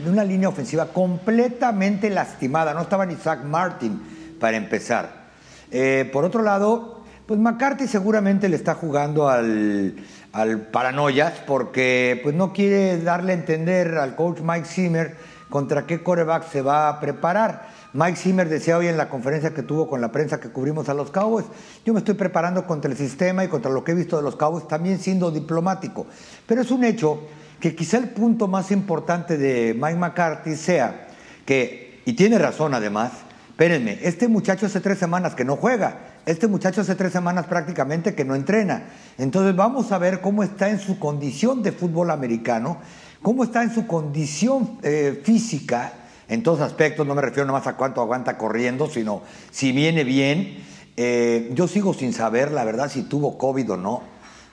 una 0.07 0.23
línea 0.23 0.49
ofensiva 0.49 0.85
completamente 0.85 2.11
lastimada. 2.11 2.75
No 2.75 2.81
estaba 2.81 3.07
ni 3.07 3.15
Zach 3.15 3.43
Martin 3.43 3.99
para 4.39 4.55
empezar. 4.55 5.25
Eh, 5.71 6.07
por 6.13 6.25
otro 6.25 6.43
lado, 6.43 6.94
pues 7.25 7.39
McCarthy 7.39 7.87
seguramente 7.87 8.49
le 8.49 8.55
está 8.55 8.75
jugando 8.75 9.27
al, 9.29 9.95
al 10.31 10.61
paranoias 10.67 11.33
porque 11.47 12.19
pues 12.23 12.35
no 12.35 12.53
quiere 12.53 13.01
darle 13.01 13.31
a 13.31 13.35
entender 13.35 13.97
al 13.97 14.15
coach 14.15 14.41
Mike 14.41 14.65
Zimmer 14.65 15.15
contra 15.49 15.85
qué 15.85 16.03
coreback 16.03 16.49
se 16.51 16.61
va 16.61 16.89
a 16.89 16.99
preparar. 16.99 17.67
Mike 17.93 18.17
Zimmer 18.17 18.49
decía 18.49 18.77
hoy 18.77 18.87
en 18.87 18.97
la 18.97 19.09
conferencia 19.09 19.53
que 19.53 19.63
tuvo 19.63 19.87
con 19.87 20.01
la 20.01 20.11
prensa 20.11 20.39
que 20.39 20.49
cubrimos 20.49 20.89
a 20.89 20.93
los 20.93 21.11
Cowboys, 21.11 21.45
yo 21.85 21.93
me 21.93 21.99
estoy 21.99 22.15
preparando 22.15 22.67
contra 22.67 22.91
el 22.91 22.97
sistema 22.97 23.43
y 23.43 23.47
contra 23.47 23.71
lo 23.71 23.83
que 23.83 23.93
he 23.93 23.95
visto 23.95 24.17
de 24.17 24.23
los 24.23 24.35
Cowboys, 24.35 24.67
también 24.67 24.99
siendo 24.99 25.31
diplomático. 25.31 26.05
Pero 26.45 26.61
es 26.61 26.71
un 26.71 26.83
hecho 26.83 27.21
que 27.59 27.73
quizá 27.73 27.97
el 27.97 28.09
punto 28.09 28.47
más 28.47 28.69
importante 28.71 29.37
de 29.37 29.73
Mike 29.73 29.95
McCarthy 29.97 30.55
sea 30.55 31.07
que, 31.45 32.01
y 32.05 32.13
tiene 32.13 32.37
razón 32.37 32.73
además, 32.73 33.13
espérenme, 33.49 33.99
este 34.03 34.27
muchacho 34.27 34.65
hace 34.65 34.81
tres 34.81 34.99
semanas 34.99 35.33
que 35.33 35.45
no 35.45 35.55
juega, 35.55 36.14
este 36.25 36.47
muchacho 36.47 36.81
hace 36.81 36.95
tres 36.95 37.13
semanas 37.13 37.45
prácticamente 37.45 38.15
que 38.15 38.25
no 38.25 38.35
entrena. 38.35 38.87
Entonces 39.17 39.55
vamos 39.55 39.91
a 39.91 39.97
ver 39.97 40.21
cómo 40.21 40.43
está 40.43 40.69
en 40.69 40.79
su 40.79 40.99
condición 40.99 41.61
de 41.61 41.71
fútbol 41.71 42.11
americano, 42.11 42.79
cómo 43.21 43.43
está 43.43 43.63
en 43.63 43.73
su 43.73 43.87
condición 43.87 44.79
eh, 44.81 45.21
física, 45.23 45.93
en 46.27 46.41
todos 46.41 46.61
aspectos, 46.61 47.05
no 47.05 47.13
me 47.13 47.21
refiero 47.21 47.45
nomás 47.45 47.67
a 47.67 47.77
cuánto 47.77 48.01
aguanta 48.01 48.37
corriendo, 48.37 48.89
sino 48.89 49.21
si 49.51 49.71
viene 49.71 50.03
bien. 50.03 50.57
Eh, 50.97 51.51
yo 51.53 51.67
sigo 51.67 51.93
sin 51.93 52.13
saber, 52.13 52.51
la 52.51 52.63
verdad, 52.63 52.89
si 52.89 53.03
tuvo 53.03 53.37
COVID 53.37 53.73
o 53.73 53.77
no. 53.77 54.01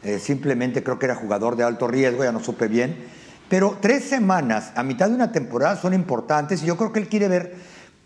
Eh, 0.03 0.19
simplemente 0.19 0.83
creo 0.83 0.99
que 0.99 1.07
era 1.07 1.15
jugador 1.15 1.57
de 1.57 1.65
alto 1.65 1.87
riesgo, 1.87 2.25
ya 2.25 2.33
no 2.33 2.41
supe 2.41 2.69
bien. 2.69 2.97
Pero 3.49 3.79
tres 3.81 4.05
semanas 4.05 4.73
a 4.75 4.83
mitad 4.83 5.09
de 5.09 5.15
una 5.15 5.31
temporada 5.33 5.77
son 5.77 5.95
importantes 5.95 6.63
y 6.63 6.67
yo 6.67 6.77
creo 6.77 6.93
que 6.93 7.01
él 7.01 7.09
quiere 7.09 7.29
ver 7.29 7.55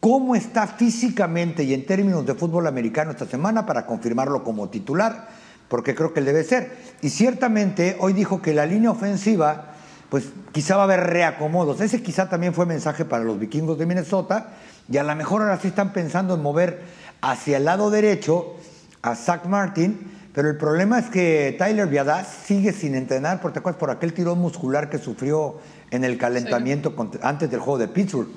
cómo 0.01 0.35
está 0.35 0.67
físicamente 0.67 1.65
y 1.65 1.75
en 1.75 1.87
términos 1.87 2.27
de 2.27 2.35
fútbol 2.35 2.67
americano 2.67 3.11
esta 3.11 3.27
semana 3.27 3.67
para 3.67 3.87
confirmarlo 3.87 4.45
como 4.45 4.69
titular, 4.69 5.29
porque 5.69 5.95
creo 5.95 6.13
que 6.13 6.21
él 6.21 6.27
debe 6.27 6.45
ser. 6.45 6.77
Y 7.03 7.11
ciertamente 7.11 7.97
hoy 8.01 8.13
dijo 8.13 8.41
que 8.41 8.55
la 8.55 8.67
línea 8.67 8.91
ofensiva, 8.91 9.73
pues 10.09 10.31
quizá 10.53 10.77
va 10.77 10.83
a 10.83 10.85
haber 10.85 11.01
reacomodos. 11.01 11.81
Ese 11.81 12.03
quizá 12.03 12.29
también 12.29 12.55
fue 12.55 12.67
mensaje 12.67 13.05
para 13.05 13.25
los 13.25 13.39
vikingos 13.39 13.79
de 13.79 13.87
Minnesota, 13.87 14.51
y 14.89 14.99
a 14.99 15.03
lo 15.03 15.15
mejor 15.17 15.43
ahora 15.43 15.59
sí 15.59 15.69
están 15.69 15.93
pensando 15.93 16.35
en 16.35 16.43
mover 16.43 16.83
hacia 17.21 17.57
el 17.57 17.65
lado 17.65 17.91
derecho 17.91 18.55
a 19.03 19.17
Zach 19.17 19.47
Martin, 19.47 20.13
pero 20.33 20.51
el 20.51 20.57
problema 20.57 20.99
es 20.99 21.07
que 21.07 21.57
Tyler 21.59 21.89
Viadas 21.89 22.29
sigue 22.29 22.73
sin 22.73 22.95
entrenar, 22.95 23.41
por, 23.41 23.53
por 23.79 23.91
aquel 23.91 24.13
tirón 24.13 24.39
muscular 24.39 24.91
que 24.91 24.99
sufrió 24.99 25.57
en 25.91 26.05
el 26.05 26.19
calentamiento 26.19 26.95
antes 27.23 27.51
del 27.51 27.61
juego 27.61 27.79
de 27.79 27.89
Pittsburgh. 27.89 28.29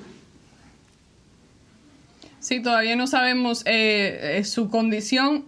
Sí, 2.40 2.60
todavía 2.60 2.96
no 2.96 3.06
sabemos 3.06 3.62
eh, 3.66 4.38
eh, 4.38 4.44
su 4.44 4.70
condición. 4.70 5.46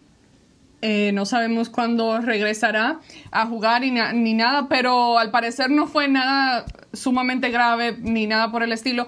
Eh, 0.83 1.13
no 1.15 1.27
sabemos 1.27 1.71
cuándo 1.71 2.21
regresará 2.21 3.01
a 3.31 3.47
jugar 3.47 3.83
ni, 3.83 4.35
nada, 4.35 4.69
pero 4.69 5.19
al 5.19 5.31
parecer 5.31 5.71
no 5.71 5.87
fue 5.87 6.09
nada 6.09 6.67
sumamente 6.93 7.51
grave 7.51 7.97
ni 8.01 8.27
nada 8.27 8.51
por 8.51 8.63
el 8.63 8.73
estilo. 8.73 9.07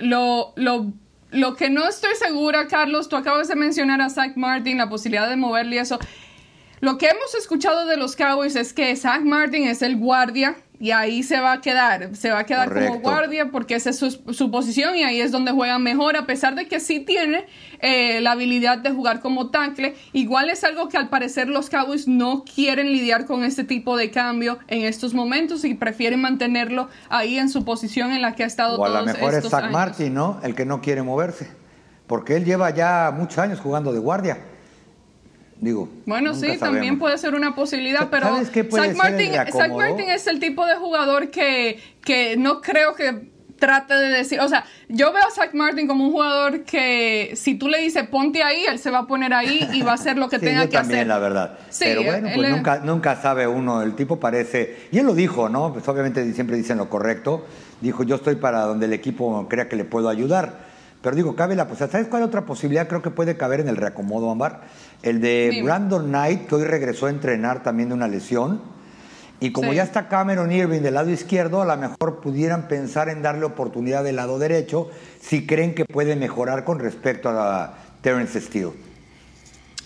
lo, 0.00 0.52
lo, 0.56 0.92
lo 1.30 1.56
que 1.56 1.70
no 1.70 1.86
estoy 1.86 2.14
segura, 2.16 2.68
Carlos, 2.68 3.08
tú 3.08 3.16
acabas 3.16 3.48
de 3.48 3.54
mencionar 3.54 4.00
a 4.00 4.08
Zach 4.08 4.36
Martin, 4.36 4.78
la 4.78 4.88
posibilidad 4.88 5.28
de 5.28 5.36
moverle 5.36 5.76
y 5.76 5.78
eso. 5.78 5.98
Lo 6.80 6.98
que 6.98 7.06
hemos 7.06 7.34
escuchado 7.34 7.86
de 7.86 7.96
los 7.96 8.16
Cowboys 8.16 8.56
es 8.56 8.72
que 8.72 8.96
Zach 8.96 9.22
Martin 9.22 9.68
es 9.68 9.82
el 9.82 9.96
guardia 9.96 10.56
y 10.82 10.90
ahí 10.90 11.22
se 11.22 11.38
va 11.38 11.52
a 11.52 11.60
quedar, 11.60 12.16
se 12.16 12.32
va 12.32 12.40
a 12.40 12.44
quedar 12.44 12.74
como 12.74 12.98
guardia 12.98 13.52
porque 13.52 13.76
esa 13.76 13.90
es 13.90 13.98
su, 14.00 14.50
posición 14.50 14.96
y 14.96 15.04
ahí 15.04 15.20
es 15.20 15.30
donde 15.30 15.52
juega 15.52 15.78
mejor, 15.78 16.16
a 16.16 16.26
pesar 16.26 16.56
de 16.56 16.66
que 16.66 16.80
sí 16.80 16.98
tiene 16.98 17.46
eh, 17.78 18.20
la 18.20 18.32
habilidad 18.32 18.78
de 18.78 18.90
jugar 18.90 19.20
como 19.20 19.50
tackle, 19.50 19.94
igual 20.12 20.50
es 20.50 20.64
algo 20.64 20.88
que 20.88 20.96
al 20.96 21.08
parecer 21.08 21.46
los 21.46 21.70
Cowboys 21.70 22.08
no 22.08 22.42
quieren 22.42 22.88
lidiar 22.88 23.26
con 23.26 23.44
este 23.44 23.62
tipo 23.62 23.96
de 23.96 24.10
cambio 24.10 24.58
en 24.66 24.82
estos 24.82 25.14
momentos 25.14 25.64
y 25.64 25.74
prefieren 25.74 26.20
mantenerlo 26.20 26.88
ahí 27.08 27.38
en 27.38 27.48
su 27.48 27.64
posición 27.64 28.10
en 28.10 28.20
la 28.20 28.34
que 28.34 28.42
ha 28.42 28.46
estado 28.48 28.76
o 28.80 28.84
a 28.84 28.88
lo 28.88 29.04
mejor 29.04 29.34
es 29.34 29.48
Zach 29.48 29.70
Martin, 29.70 30.12
¿no? 30.12 30.40
El 30.42 30.56
que 30.56 30.66
no 30.66 30.80
quiere 30.80 31.04
moverse, 31.04 31.46
porque 32.08 32.34
él 32.34 32.44
lleva 32.44 32.70
ya 32.70 33.14
muchos 33.16 33.38
años 33.38 33.60
jugando 33.60 33.92
de 33.92 34.00
guardia. 34.00 34.51
Digo, 35.62 35.88
bueno, 36.06 36.34
sí, 36.34 36.58
también 36.58 36.98
puede 36.98 37.16
ser 37.18 37.36
una 37.36 37.54
posibilidad, 37.54 38.10
pero 38.10 38.26
Zach 38.44 38.96
Martin, 38.96 40.10
es 40.10 40.26
el 40.26 40.40
tipo 40.40 40.66
de 40.66 40.74
jugador 40.74 41.30
que, 41.30 41.78
que 42.04 42.36
no 42.36 42.60
creo 42.60 42.96
que 42.96 43.30
trate 43.60 43.94
de 43.94 44.08
decir, 44.08 44.40
o 44.40 44.48
sea, 44.48 44.64
yo 44.88 45.12
veo 45.12 45.22
a 45.24 45.30
Zach 45.30 45.54
Martin 45.54 45.86
como 45.86 46.06
un 46.06 46.10
jugador 46.10 46.64
que 46.64 47.34
si 47.36 47.54
tú 47.54 47.68
le 47.68 47.78
dices 47.78 48.08
ponte 48.08 48.42
ahí, 48.42 48.64
él 48.68 48.80
se 48.80 48.90
va 48.90 48.98
a 48.98 49.06
poner 49.06 49.32
ahí 49.32 49.68
y 49.72 49.82
va 49.82 49.92
a 49.92 49.94
hacer 49.94 50.18
lo 50.18 50.28
que 50.28 50.38
tenga 50.40 50.62
que 50.62 50.78
también, 50.78 51.06
la 51.06 51.20
verdad. 51.20 51.56
Pero 51.78 52.02
bueno, 52.02 52.28
pues 52.34 52.50
nunca, 52.50 52.80
nunca 52.80 53.14
sabe 53.14 53.46
uno, 53.46 53.82
el 53.82 53.94
tipo 53.94 54.18
parece, 54.18 54.88
y 54.90 54.98
él 54.98 55.06
lo 55.06 55.14
dijo, 55.14 55.48
¿no? 55.48 55.72
Pues 55.72 55.86
obviamente 55.86 56.32
siempre 56.32 56.56
dicen 56.56 56.78
lo 56.78 56.90
correcto, 56.90 57.46
dijo 57.80 58.02
yo 58.02 58.16
estoy 58.16 58.34
para 58.34 58.62
donde 58.62 58.86
el 58.86 58.92
equipo 58.94 59.46
crea 59.48 59.68
que 59.68 59.76
le 59.76 59.84
puedo 59.84 60.08
ayudar. 60.08 60.71
Pero 61.02 61.16
digo, 61.16 61.34
cabe 61.34 61.56
la 61.56 61.66
posibilidad. 61.66 61.92
¿Sabes 61.92 62.06
cuál 62.06 62.22
otra 62.22 62.46
posibilidad 62.46 62.86
creo 62.86 63.02
que 63.02 63.10
puede 63.10 63.36
caber 63.36 63.60
en 63.60 63.68
el 63.68 63.76
reacomodo, 63.76 64.30
Ambar? 64.30 64.62
El 65.02 65.20
de 65.20 65.60
Brandon 65.64 66.06
Knight, 66.06 66.46
que 66.46 66.54
hoy 66.54 66.64
regresó 66.64 67.06
a 67.06 67.10
entrenar 67.10 67.62
también 67.62 67.88
de 67.88 67.94
una 67.96 68.08
lesión. 68.08 68.60
Y 69.40 69.50
como 69.50 69.72
ya 69.72 69.82
está 69.82 70.08
Cameron 70.08 70.52
Irving 70.52 70.82
del 70.82 70.94
lado 70.94 71.10
izquierdo, 71.10 71.62
a 71.62 71.64
lo 71.64 71.76
mejor 71.76 72.20
pudieran 72.20 72.68
pensar 72.68 73.08
en 73.08 73.22
darle 73.22 73.44
oportunidad 73.44 74.04
del 74.04 74.14
lado 74.14 74.38
derecho 74.38 74.88
si 75.20 75.46
creen 75.48 75.74
que 75.74 75.84
puede 75.84 76.14
mejorar 76.14 76.62
con 76.62 76.78
respecto 76.78 77.28
a 77.28 77.74
Terence 78.02 78.40
Steele. 78.40 78.70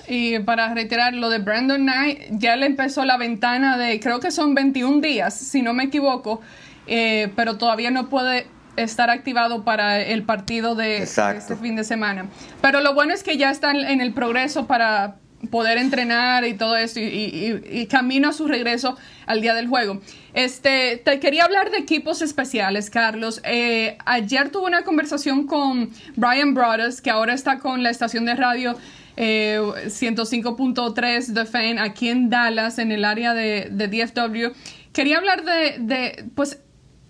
Y 0.09 0.39
para 0.41 0.73
reiterar 0.75 1.15
lo 1.15 1.31
de 1.31 1.39
Brandon 1.39 1.81
Knight, 1.81 2.21
ya 2.33 2.55
le 2.57 2.67
empezó 2.67 3.07
la 3.07 3.17
ventana 3.17 3.79
de, 3.79 3.99
creo 3.99 4.21
que 4.21 4.31
son 4.31 4.55
21 4.55 5.01
días, 5.01 5.35
si 5.35 5.63
no 5.63 5.73
me 5.73 5.85
equivoco, 5.85 6.43
eh, 6.87 7.33
pero 7.35 7.57
todavía 7.57 7.91
no 7.91 8.11
puede 8.11 8.47
estar 8.77 9.11
activado 9.11 9.65
para 9.65 10.01
el 10.01 10.23
partido 10.23 10.75
de, 10.75 11.03
este 11.03 11.57
fin 11.61 11.77
de 11.77 11.85
semana. 11.85 12.27
Pero 12.61 12.81
lo 12.81 12.95
bueno 12.95 13.15
es 13.15 13.23
que 13.23 13.37
ya 13.37 13.51
están 13.51 13.77
en 13.77 14.01
el 14.01 14.13
progreso 14.13 14.67
para 14.67 15.17
poder 15.51 15.79
entrenar 15.79 16.47
y 16.47 16.55
todo 16.55 16.77
esto 16.77 17.01
y, 17.01 17.87
camino 17.91 18.29
a 18.29 18.33
su 18.33 18.47
regreso 18.49 18.97
al 19.27 19.41
día 19.41 19.55
del 19.55 19.69
juego. 19.69 20.01
Este, 20.35 21.01
te 21.05 21.21
quería 21.21 21.45
hablar 21.45 21.71
de 21.71 21.79
equipos 21.79 22.23
especiales, 22.23 22.91
Carlos. 22.91 23.41
Eh, 23.45 23.97
ayer 24.05 24.51
tuve 24.51 24.67
una 24.67 24.83
conversación 24.83 25.47
con 25.47 25.91
Brian 26.17 26.55
Brothers, 26.55 27.01
que 27.01 27.11
ahora 27.11 27.35
está 27.35 27.59
con 27.59 27.83
la 27.83 27.91
estación 27.91 28.25
de 28.27 28.35
radio 28.35 28.77
105.3 29.17 31.35
The 31.35 31.45
Fan 31.47 31.79
aquí 31.79 32.09
en 32.09 32.29
Dallas, 32.29 32.79
en 32.79 32.93
el 32.93 33.05
área 33.05 33.35
de, 33.35 33.69
de 33.71 33.89
DFW. 33.89 34.53
Quería 34.93 35.19
hablar 35.19 35.45
de, 35.45 35.77
de 35.79 36.25
pues, 36.35 36.59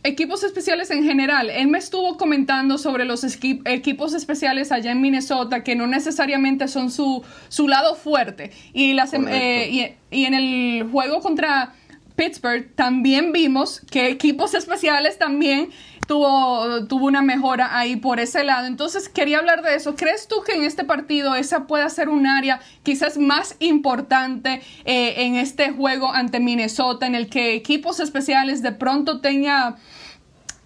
equipos 0.02 0.44
especiales 0.44 0.90
en 0.90 1.04
general. 1.04 1.50
Él 1.50 1.68
me 1.68 1.78
estuvo 1.78 2.16
comentando 2.16 2.78
sobre 2.78 3.04
los 3.04 3.24
equipos 3.24 4.14
especiales 4.14 4.72
allá 4.72 4.92
en 4.92 5.00
Minnesota 5.00 5.64
que 5.64 5.74
no 5.74 5.86
necesariamente 5.86 6.68
son 6.68 6.90
su, 6.90 7.24
su 7.48 7.68
lado 7.68 7.94
fuerte. 7.94 8.52
Y, 8.72 8.94
las, 8.94 9.12
eh, 9.14 9.96
y, 10.10 10.24
en 10.24 10.34
el 10.34 10.88
juego 10.90 11.20
contra 11.20 11.74
Pittsburgh 12.14 12.74
también 12.74 13.32
vimos 13.32 13.82
que 13.90 14.08
equipos 14.08 14.54
especiales 14.54 15.18
también 15.18 15.70
tuvo, 16.06 16.86
tuvo 16.86 17.06
una 17.06 17.22
mejora 17.22 17.76
ahí 17.78 17.96
por 17.96 18.20
ese 18.20 18.44
lado. 18.44 18.66
Entonces, 18.66 19.08
quería 19.08 19.38
hablar 19.38 19.62
de 19.62 19.74
eso. 19.74 19.96
¿Crees 19.96 20.28
tú 20.28 20.36
que 20.46 20.54
en 20.54 20.62
este 20.62 20.84
partido 20.84 21.34
esa 21.34 21.66
pueda 21.66 21.88
ser 21.88 22.08
un 22.08 22.26
área 22.26 22.60
quizás 22.82 23.18
más 23.18 23.56
importante 23.58 24.62
eh, 24.84 25.14
en 25.24 25.36
este 25.36 25.70
juego 25.70 26.12
ante 26.12 26.40
Minnesota, 26.40 27.06
en 27.06 27.14
el 27.14 27.28
que 27.28 27.54
equipos 27.54 28.00
especiales 28.00 28.62
de 28.62 28.72
pronto 28.72 29.20
tenga 29.20 29.76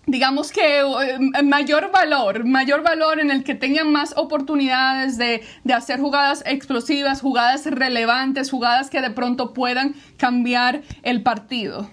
digamos 0.06 0.50
que 0.50 0.80
eh, 0.80 1.42
mayor 1.44 1.92
valor, 1.92 2.44
mayor 2.44 2.82
valor 2.82 3.20
en 3.20 3.30
el 3.30 3.44
que 3.44 3.54
tengan 3.54 3.92
más 3.92 4.12
oportunidades 4.16 5.18
de, 5.18 5.42
de, 5.62 5.72
hacer 5.72 6.00
jugadas 6.00 6.42
explosivas, 6.46 7.20
jugadas 7.20 7.64
relevantes, 7.66 8.50
jugadas 8.50 8.90
que 8.90 9.00
de 9.00 9.10
pronto 9.10 9.52
puedan 9.52 9.94
cambiar 10.16 10.82
el 11.02 11.22
partido. 11.22 11.88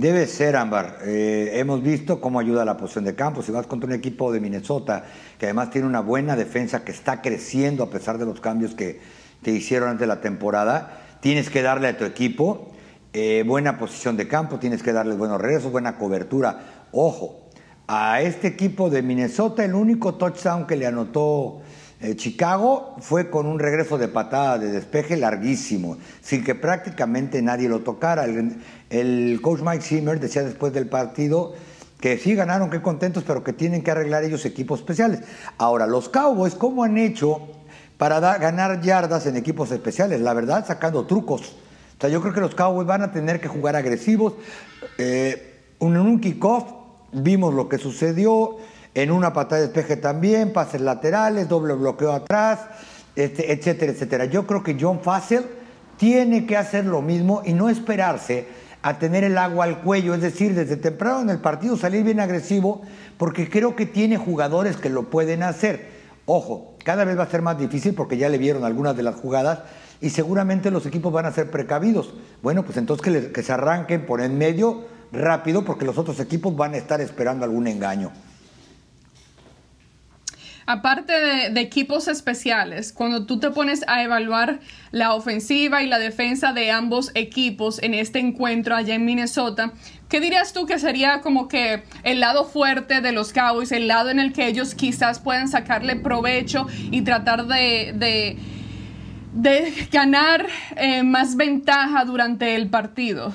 Debe 0.00 0.26
ser, 0.26 0.56
Ámbar. 0.56 1.00
Eh, 1.02 1.50
hemos 1.56 1.82
visto 1.82 2.22
cómo 2.22 2.40
ayuda 2.40 2.64
la 2.64 2.78
posición 2.78 3.04
de 3.04 3.14
campo. 3.14 3.42
Si 3.42 3.52
vas 3.52 3.66
contra 3.66 3.86
un 3.86 3.92
equipo 3.92 4.32
de 4.32 4.40
Minnesota, 4.40 5.04
que 5.38 5.44
además 5.44 5.68
tiene 5.68 5.86
una 5.86 6.00
buena 6.00 6.36
defensa, 6.36 6.84
que 6.84 6.90
está 6.90 7.20
creciendo 7.20 7.84
a 7.84 7.90
pesar 7.90 8.16
de 8.16 8.24
los 8.24 8.40
cambios 8.40 8.74
que 8.74 8.98
te 9.42 9.50
hicieron 9.50 9.90
antes 9.90 10.00
de 10.00 10.06
la 10.06 10.22
temporada, 10.22 11.02
tienes 11.20 11.50
que 11.50 11.60
darle 11.60 11.88
a 11.88 11.98
tu 11.98 12.06
equipo 12.06 12.70
eh, 13.12 13.44
buena 13.46 13.76
posición 13.76 14.16
de 14.16 14.26
campo, 14.26 14.58
tienes 14.58 14.82
que 14.82 14.94
darle 14.94 15.16
buenos 15.16 15.38
regresos, 15.38 15.70
buena 15.70 15.98
cobertura. 15.98 16.86
Ojo, 16.92 17.50
a 17.86 18.22
este 18.22 18.46
equipo 18.46 18.88
de 18.88 19.02
Minnesota 19.02 19.66
el 19.66 19.74
único 19.74 20.14
touchdown 20.14 20.66
que 20.66 20.76
le 20.76 20.86
anotó 20.86 21.60
eh, 22.02 22.16
Chicago 22.16 22.96
fue 23.00 23.28
con 23.28 23.46
un 23.46 23.58
regreso 23.58 23.98
de 23.98 24.08
patada 24.08 24.58
de 24.58 24.72
despeje 24.72 25.18
larguísimo, 25.18 25.98
sin 26.22 26.42
que 26.42 26.54
prácticamente 26.54 27.42
nadie 27.42 27.68
lo 27.68 27.80
tocara. 27.80 28.26
Coach 29.40 29.60
Mike 29.62 29.82
Zimmer 29.82 30.18
decía 30.18 30.42
después 30.42 30.72
del 30.72 30.88
partido 30.88 31.54
que 32.00 32.18
sí 32.18 32.34
ganaron, 32.34 32.70
qué 32.70 32.80
contentos, 32.80 33.24
pero 33.26 33.44
que 33.44 33.52
tienen 33.52 33.82
que 33.82 33.90
arreglar 33.90 34.24
ellos 34.24 34.44
equipos 34.46 34.80
especiales. 34.80 35.20
Ahora, 35.58 35.86
los 35.86 36.08
Cowboys, 36.08 36.54
¿cómo 36.54 36.82
han 36.82 36.96
hecho 36.96 37.48
para 37.98 38.20
ganar 38.38 38.80
yardas 38.80 39.26
en 39.26 39.36
equipos 39.36 39.70
especiales? 39.70 40.20
La 40.20 40.32
verdad, 40.32 40.66
sacando 40.66 41.06
trucos. 41.06 41.56
O 41.98 42.00
sea, 42.00 42.08
yo 42.08 42.22
creo 42.22 42.32
que 42.32 42.40
los 42.40 42.54
Cowboys 42.54 42.86
van 42.86 43.02
a 43.02 43.12
tener 43.12 43.40
que 43.40 43.48
jugar 43.48 43.76
agresivos. 43.76 44.32
Eh, 44.96 45.60
en 45.78 45.96
un 45.96 46.20
kickoff 46.20 46.64
vimos 47.12 47.52
lo 47.52 47.68
que 47.68 47.76
sucedió 47.76 48.56
en 48.94 49.10
una 49.10 49.32
patada 49.32 49.60
de 49.60 49.68
despeje 49.68 49.96
también, 49.96 50.52
pases 50.52 50.80
laterales, 50.80 51.48
doble 51.48 51.74
bloqueo 51.74 52.12
atrás, 52.12 52.60
este, 53.14 53.52
etcétera, 53.52 53.92
etcétera. 53.92 54.24
Yo 54.24 54.46
creo 54.46 54.62
que 54.62 54.76
John 54.80 55.00
Fassel 55.00 55.44
tiene 55.96 56.46
que 56.46 56.56
hacer 56.56 56.86
lo 56.86 57.02
mismo 57.02 57.42
y 57.44 57.52
no 57.52 57.68
esperarse 57.68 58.46
a 58.82 58.98
tener 58.98 59.24
el 59.24 59.36
agua 59.36 59.64
al 59.64 59.80
cuello, 59.80 60.14
es 60.14 60.22
decir, 60.22 60.54
desde 60.54 60.76
temprano 60.76 61.20
en 61.20 61.30
el 61.30 61.38
partido 61.38 61.76
salir 61.76 62.02
bien 62.04 62.20
agresivo, 62.20 62.82
porque 63.18 63.48
creo 63.48 63.76
que 63.76 63.86
tiene 63.86 64.16
jugadores 64.16 64.76
que 64.76 64.88
lo 64.88 65.10
pueden 65.10 65.42
hacer. 65.42 65.88
Ojo, 66.26 66.76
cada 66.84 67.04
vez 67.04 67.18
va 67.18 67.24
a 67.24 67.30
ser 67.30 67.42
más 67.42 67.58
difícil 67.58 67.94
porque 67.94 68.16
ya 68.16 68.28
le 68.28 68.38
vieron 68.38 68.64
algunas 68.64 68.96
de 68.96 69.02
las 69.02 69.16
jugadas 69.16 69.60
y 70.00 70.10
seguramente 70.10 70.70
los 70.70 70.86
equipos 70.86 71.12
van 71.12 71.26
a 71.26 71.32
ser 71.32 71.50
precavidos. 71.50 72.14
Bueno, 72.42 72.64
pues 72.64 72.76
entonces 72.76 73.30
que, 73.32 73.42
se 73.42 73.52
arranquen 73.52 74.06
por 74.06 74.20
en 74.20 74.38
medio 74.38 74.84
rápido 75.12 75.64
porque 75.64 75.84
los 75.84 75.98
otros 75.98 76.20
equipos 76.20 76.56
van 76.56 76.74
a 76.74 76.78
estar 76.78 77.00
esperando 77.00 77.44
algún 77.44 77.66
engaño 77.66 78.12
aparte 80.70 81.12
de, 81.50 81.60
equipos 81.60 82.06
especiales, 82.06 82.92
cuando 82.92 83.26
tú 83.26 83.40
te 83.40 83.50
pones 83.50 83.82
a 83.88 84.04
evaluar 84.04 84.60
la 84.92 85.14
ofensiva 85.14 85.82
y 85.82 85.88
la 85.88 85.98
defensa 85.98 86.52
de 86.52 86.70
ambos 86.70 87.10
equipos 87.14 87.82
en 87.82 87.92
este 87.92 88.20
encuentro 88.20 88.76
allá 88.76 88.94
en 88.94 89.04
Minnesota, 89.04 89.72
¿qué 90.08 90.20
dirías 90.20 90.52
tú 90.52 90.66
que 90.66 90.78
sería 90.78 91.22
como 91.22 91.48
que 91.48 91.82
el 92.04 92.20
lado 92.20 92.44
fuerte 92.44 93.00
de 93.00 93.10
los 93.10 93.32
Cowboys, 93.32 93.72
el 93.72 93.88
lado 93.88 94.10
en 94.10 94.20
el 94.20 94.32
que 94.32 94.46
ellos 94.46 94.76
quizás 94.76 95.18
puedan 95.18 95.48
sacarle 95.48 95.96
provecho 95.96 96.66
y 96.90 97.02
tratar 97.02 97.46
de, 97.46 98.38
ganar 99.90 100.46
eh, 100.76 101.02
más 101.02 101.34
ventaja 101.34 102.04
durante 102.04 102.54
el 102.54 102.68
partido? 102.68 103.34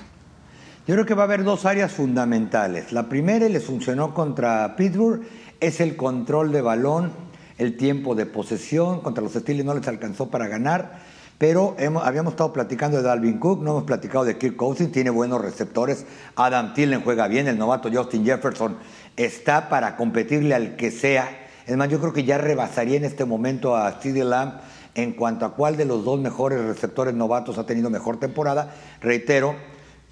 Yo 0.88 0.93
creo 0.93 1.06
que 1.06 1.15
va 1.15 1.24
a 1.24 1.26
haber 1.26 1.43
dos 1.43 1.65
áreas 1.65 1.91
fundamentales. 1.91 2.93
La 2.93 3.10
primera, 3.10 3.50
les 3.50 3.65
funcionó 3.65 4.13
contra 4.13 4.76
Pittsburgh, 4.76 5.24
es 5.65 5.82
el 5.82 5.95
control 5.95 6.51
de 6.51 6.62
balón 6.62 7.12
el 7.58 7.78
tiempo 7.78 8.15
de 8.15 8.25
posesión. 8.25 9.01
Contra 9.01 9.23
los 9.23 9.34
Steelers 9.34 9.65
no 9.65 9.73
les 9.73 9.88
alcanzó 9.88 10.30
para 10.30 10.47
ganar. 10.47 10.99
Pero 11.38 11.75
habíamos 12.01 12.34
estado 12.34 12.54
platicando 12.54 12.97
de 12.97 13.04
Dalvin 13.04 13.39
Cook, 13.39 13.62
no 13.62 13.71
hemos 13.71 13.84
platicado 13.84 14.23
de 14.23 14.38
Kirk 14.38 14.56
Cousins, 14.56 14.93
tiene 14.93 15.10
buenos 15.10 15.41
receptores. 15.41 16.06
Adam 16.38 16.73
Thielen 16.73 17.01
juega 17.01 17.28
bien, 17.28 17.49
el 17.49 17.58
novato 17.58 17.89
Justin 17.91 18.23
Jefferson 18.23 18.78
está 19.17 19.67
para 19.67 19.97
competirle 19.97 20.56
al 20.56 20.78
que 20.78 20.91
sea. 20.91 21.28
Es 21.67 21.75
más, 21.75 21.89
yo 21.89 21.99
creo 21.99 22.13
que 22.13 22.23
ya 22.23 22.38
rebasaría 22.38 22.95
en 22.95 23.04
este 23.04 23.25
momento 23.25 23.75
a 23.75 23.91
Steve 23.93 24.23
Lamb 24.23 24.62
en 24.93 25.12
cuanto 25.12 25.45
a 25.45 25.56
cuál 25.56 25.75
de 25.75 25.84
los 25.84 26.06
dos 26.06 26.21
mejores 26.21 26.63
receptores 26.63 27.13
novatos 27.13 27.58
ha 27.58 27.65
tenido 27.65 27.89
mejor 27.89 28.17
temporada. 28.17 28.73
Reitero, 29.01 29.56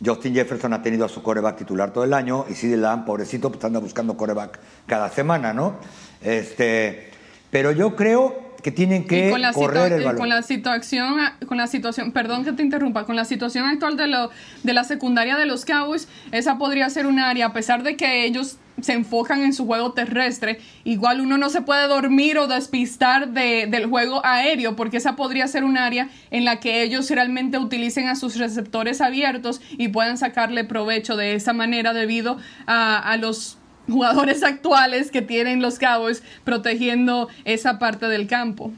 Justin 0.03 0.34
Jefferson 0.34 0.73
ha 0.73 0.82
tenido 0.82 1.06
a 1.06 1.10
su 1.10 1.23
coreback 1.23 1.58
titular 1.58 1.91
todo 1.91 2.03
el 2.03 2.13
año 2.13 2.45
y 2.49 2.53
CD 2.53 2.77
Lamb, 2.77 3.06
pobrecito, 3.06 3.51
pues 3.51 3.63
anda 3.63 3.79
buscando 3.79 4.17
coreback 4.17 4.60
cada 4.86 5.10
semana, 5.10 5.53
¿no? 5.53 5.77
Este, 6.21 7.12
pero 7.49 7.71
yo 7.71 7.95
creo 7.95 8.53
que 8.63 8.71
tienen 8.71 9.06
que 9.06 9.29
correr 9.53 9.93
el 9.93 10.03
balón. 10.03 10.17
Con 10.17 10.29
la 10.29 10.41
situación, 10.41 11.17
con 11.47 11.58
la 11.58 11.67
situación, 11.67 12.12
perdón 12.12 12.45
que 12.45 12.53
te 12.53 12.63
interrumpa, 12.63 13.06
con 13.06 13.15
la 13.15 13.25
situación 13.25 13.65
actual 13.65 13.97
de, 13.97 14.08
lo, 14.08 14.29
de 14.63 14.73
la 14.73 14.84
secundaria 14.86 15.38
de 15.38 15.45
los 15.45 15.65
Cowboys, 15.65 16.08
esa 16.32 16.58
podría 16.58 16.89
ser 16.89 17.06
un 17.06 17.19
área, 17.19 17.47
a 17.47 17.53
pesar 17.53 17.84
de 17.84 17.97
que 17.97 18.25
ellos 18.25 18.58
se 18.81 18.93
enfocan 18.93 19.41
en 19.41 19.53
su 19.53 19.65
juego 19.65 19.93
terrestre, 19.93 20.59
igual 20.83 21.21
uno 21.21 21.38
no 21.38 21.49
se 21.49 21.62
puede 21.62 21.88
dormir 21.88 22.38
o 22.38 22.47
despistar 22.47 23.29
de, 23.29 23.67
del 23.67 23.88
juego 23.88 24.25
aéreo, 24.25 24.75
porque 24.75 24.97
esa 24.97 25.15
podría 25.15 25.47
ser 25.47 25.63
un 25.63 25.77
área 25.77 26.09
en 26.31 26.45
la 26.45 26.59
que 26.59 26.83
ellos 26.83 27.09
realmente 27.09 27.57
utilicen 27.57 28.07
a 28.07 28.15
sus 28.15 28.38
receptores 28.38 29.01
abiertos 29.01 29.62
y 29.77 29.89
puedan 29.89 30.17
sacarle 30.17 30.63
provecho 30.63 31.15
de 31.15 31.36
esa 31.36 31.53
manera 31.53 31.93
debido 31.93 32.38
a, 32.65 32.97
a 32.97 33.17
los 33.17 33.57
jugadores 33.88 34.43
actuales 34.43 35.12
que 35.12 35.21
tienen 35.21 35.62
los 35.62 35.79
Cowboys 35.79 36.23
protegiendo 36.43 37.29
esa 37.45 37.79
parte 37.79 38.07
del 38.07 38.27
campo. 38.27 38.71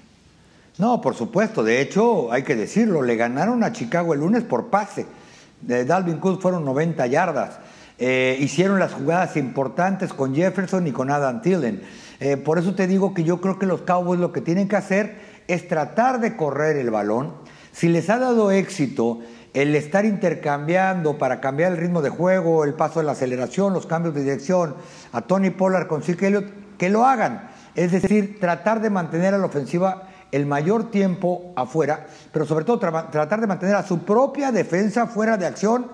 No, 0.78 1.00
por 1.00 1.16
supuesto. 1.16 1.64
De 1.64 1.82
hecho, 1.82 2.32
hay 2.32 2.44
que 2.44 2.56
decirlo, 2.56 3.02
le 3.02 3.16
ganaron 3.16 3.64
a 3.64 3.72
Chicago 3.72 4.14
el 4.14 4.20
lunes 4.20 4.44
por 4.44 4.68
pase. 4.68 5.06
De 5.62 5.86
Dalvin 5.86 6.18
Cook 6.18 6.42
fueron 6.42 6.66
90 6.66 7.08
yardas. 7.08 7.60
Eh, 7.98 8.38
hicieron 8.42 8.80
las 8.80 8.94
jugadas 8.94 9.38
importantes 9.38 10.14
con 10.14 10.36
Jefferson 10.36 10.86
y 10.88 10.92
con 10.92 11.10
Adam 11.12 11.42
Thielen. 11.42 11.82
Eh, 12.20 12.38
por 12.38 12.60
eso 12.60 12.76
te 12.76 12.88
digo 12.88 13.14
que 13.14 13.24
yo 13.24 13.40
creo 13.40 13.58
que 13.58 13.66
los 13.66 13.82
Cowboys 13.82 14.20
lo 14.20 14.32
que 14.32 14.42
tienen 14.42 14.68
que 14.68 14.76
hacer 14.76 15.16
es 15.48 15.68
tratar 15.68 16.20
de 16.20 16.36
correr 16.36 16.78
el 16.78 16.90
balón. 16.90 17.34
Si 17.72 17.88
les 17.88 18.10
ha 18.10 18.18
dado 18.18 18.52
éxito 18.52 19.20
el 19.54 19.76
estar 19.76 20.06
intercambiando 20.06 21.18
para 21.18 21.40
cambiar 21.40 21.72
el 21.72 21.78
ritmo 21.78 22.02
de 22.02 22.10
juego, 22.10 22.66
el 22.66 22.74
paso 22.74 23.00
de 23.00 23.06
la 23.06 23.14
aceleración, 23.14 23.74
los 23.74 23.86
cambios 23.86 24.14
de 24.14 24.24
dirección, 24.24 24.76
a 25.14 25.22
Tony 25.22 25.50
Pollard 25.50 25.88
con 25.88 26.02
Zeke 26.02 26.28
Elliott, 26.28 26.78
que 26.78 26.90
lo 26.90 27.06
hagan. 27.06 27.50
Es 27.76 27.94
decir, 27.94 28.40
tratar 28.40 28.82
de 28.82 28.90
mantener 28.90 29.34
a 29.34 29.38
la 29.38 29.46
ofensiva 29.46 30.10
el 30.32 30.46
mayor 30.46 30.92
tiempo 30.92 31.54
afuera, 31.56 32.08
pero 32.34 32.46
sobre 32.46 32.66
todo 32.66 32.80
tratar 32.80 33.40
de 33.40 33.48
mantener 33.48 33.76
a 33.76 33.84
su 33.84 34.00
propia 34.00 34.52
defensa 34.52 35.08
fuera 35.08 35.38
de 35.38 35.46
acción, 35.46 35.88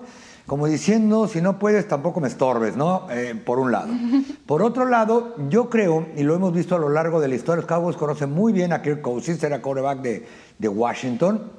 como 0.46 0.66
diciendo, 0.66 1.28
si 1.28 1.40
no 1.40 1.58
puedes, 1.58 1.86
tampoco 1.86 2.20
me 2.20 2.28
estorbes, 2.28 2.76
¿no? 2.76 3.06
Eh, 3.10 3.34
por 3.44 3.58
un 3.58 3.70
lado. 3.70 3.92
Por 4.46 4.62
otro 4.62 4.86
lado, 4.86 5.34
yo 5.48 5.70
creo, 5.70 6.06
y 6.16 6.24
lo 6.24 6.34
hemos 6.34 6.52
visto 6.52 6.74
a 6.74 6.78
lo 6.78 6.88
largo 6.88 7.20
de 7.20 7.28
la 7.28 7.36
historia, 7.36 7.62
los 7.62 7.66
Cowboys 7.66 7.96
conocen 7.96 8.32
muy 8.32 8.52
bien 8.52 8.72
a 8.72 8.82
Kirk 8.82 9.00
Cousins, 9.00 9.42
era 9.42 9.62
quarterback 9.62 10.00
de, 10.00 10.26
de 10.58 10.68
Washington, 10.68 11.50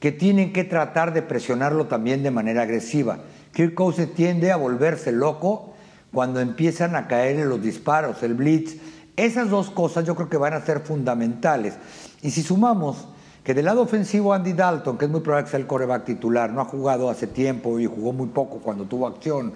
que 0.00 0.12
tienen 0.12 0.52
que 0.52 0.64
tratar 0.64 1.12
de 1.12 1.22
presionarlo 1.22 1.86
también 1.86 2.22
de 2.22 2.30
manera 2.30 2.62
agresiva. 2.62 3.18
Kirk 3.52 3.74
Cousins 3.74 4.14
tiende 4.14 4.50
a 4.50 4.56
volverse 4.56 5.12
loco 5.12 5.74
cuando 6.12 6.40
empiezan 6.40 6.96
a 6.96 7.06
caer 7.06 7.38
en 7.38 7.48
los 7.48 7.62
disparos, 7.62 8.22
el 8.22 8.34
blitz. 8.34 8.76
Esas 9.16 9.50
dos 9.50 9.70
cosas 9.70 10.04
yo 10.04 10.14
creo 10.14 10.28
que 10.28 10.38
van 10.38 10.54
a 10.54 10.64
ser 10.64 10.80
fundamentales. 10.80 11.74
Y 12.22 12.30
si 12.30 12.42
sumamos 12.42 13.08
que 13.44 13.54
del 13.54 13.64
lado 13.64 13.82
ofensivo 13.82 14.32
Andy 14.32 14.52
Dalton, 14.52 14.96
que 14.96 15.06
es 15.06 15.10
muy 15.10 15.20
probable 15.20 15.44
que 15.44 15.50
sea 15.50 15.60
el 15.60 15.66
coreback 15.66 16.04
titular, 16.04 16.50
no 16.50 16.60
ha 16.60 16.64
jugado 16.64 17.10
hace 17.10 17.26
tiempo 17.26 17.78
y 17.78 17.86
jugó 17.86 18.12
muy 18.12 18.28
poco 18.28 18.58
cuando 18.58 18.84
tuvo 18.84 19.06
acción, 19.06 19.52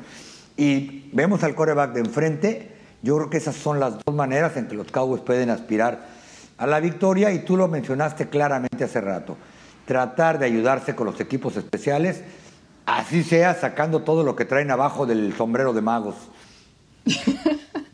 y 0.57 1.11
vemos 1.13 1.43
al 1.45 1.55
coreback 1.55 1.93
de 1.93 2.01
enfrente, 2.01 2.73
yo 3.03 3.17
creo 3.17 3.31
que 3.31 3.37
esas 3.37 3.57
son 3.57 3.79
las 3.79 3.95
dos 4.05 4.15
maneras 4.15 4.57
en 4.57 4.69
que 4.69 4.75
los 4.75 4.91
Cowboys 4.91 5.23
pueden 5.23 5.51
aspirar 5.51 6.07
a 6.57 6.67
la 6.67 6.81
victoria 6.81 7.31
y 7.33 7.41
tú 7.41 7.57
lo 7.57 7.69
mencionaste 7.69 8.29
claramente 8.29 8.85
hace 8.85 9.01
rato 9.01 9.37
tratar 9.87 10.39
de 10.39 10.47
ayudarse 10.47 10.95
con 10.95 11.07
los 11.07 11.21
equipos 11.21 11.57
especiales, 11.57 12.23
así 12.85 13.23
sea 13.23 13.55
sacando 13.55 14.03
todo 14.03 14.25
lo 14.25 14.37
que 14.37 14.45
traen 14.45 14.71
abajo 14.71 15.07
del 15.07 15.33
sombrero 15.35 15.73
de 15.73 15.81
magos. 15.81 16.17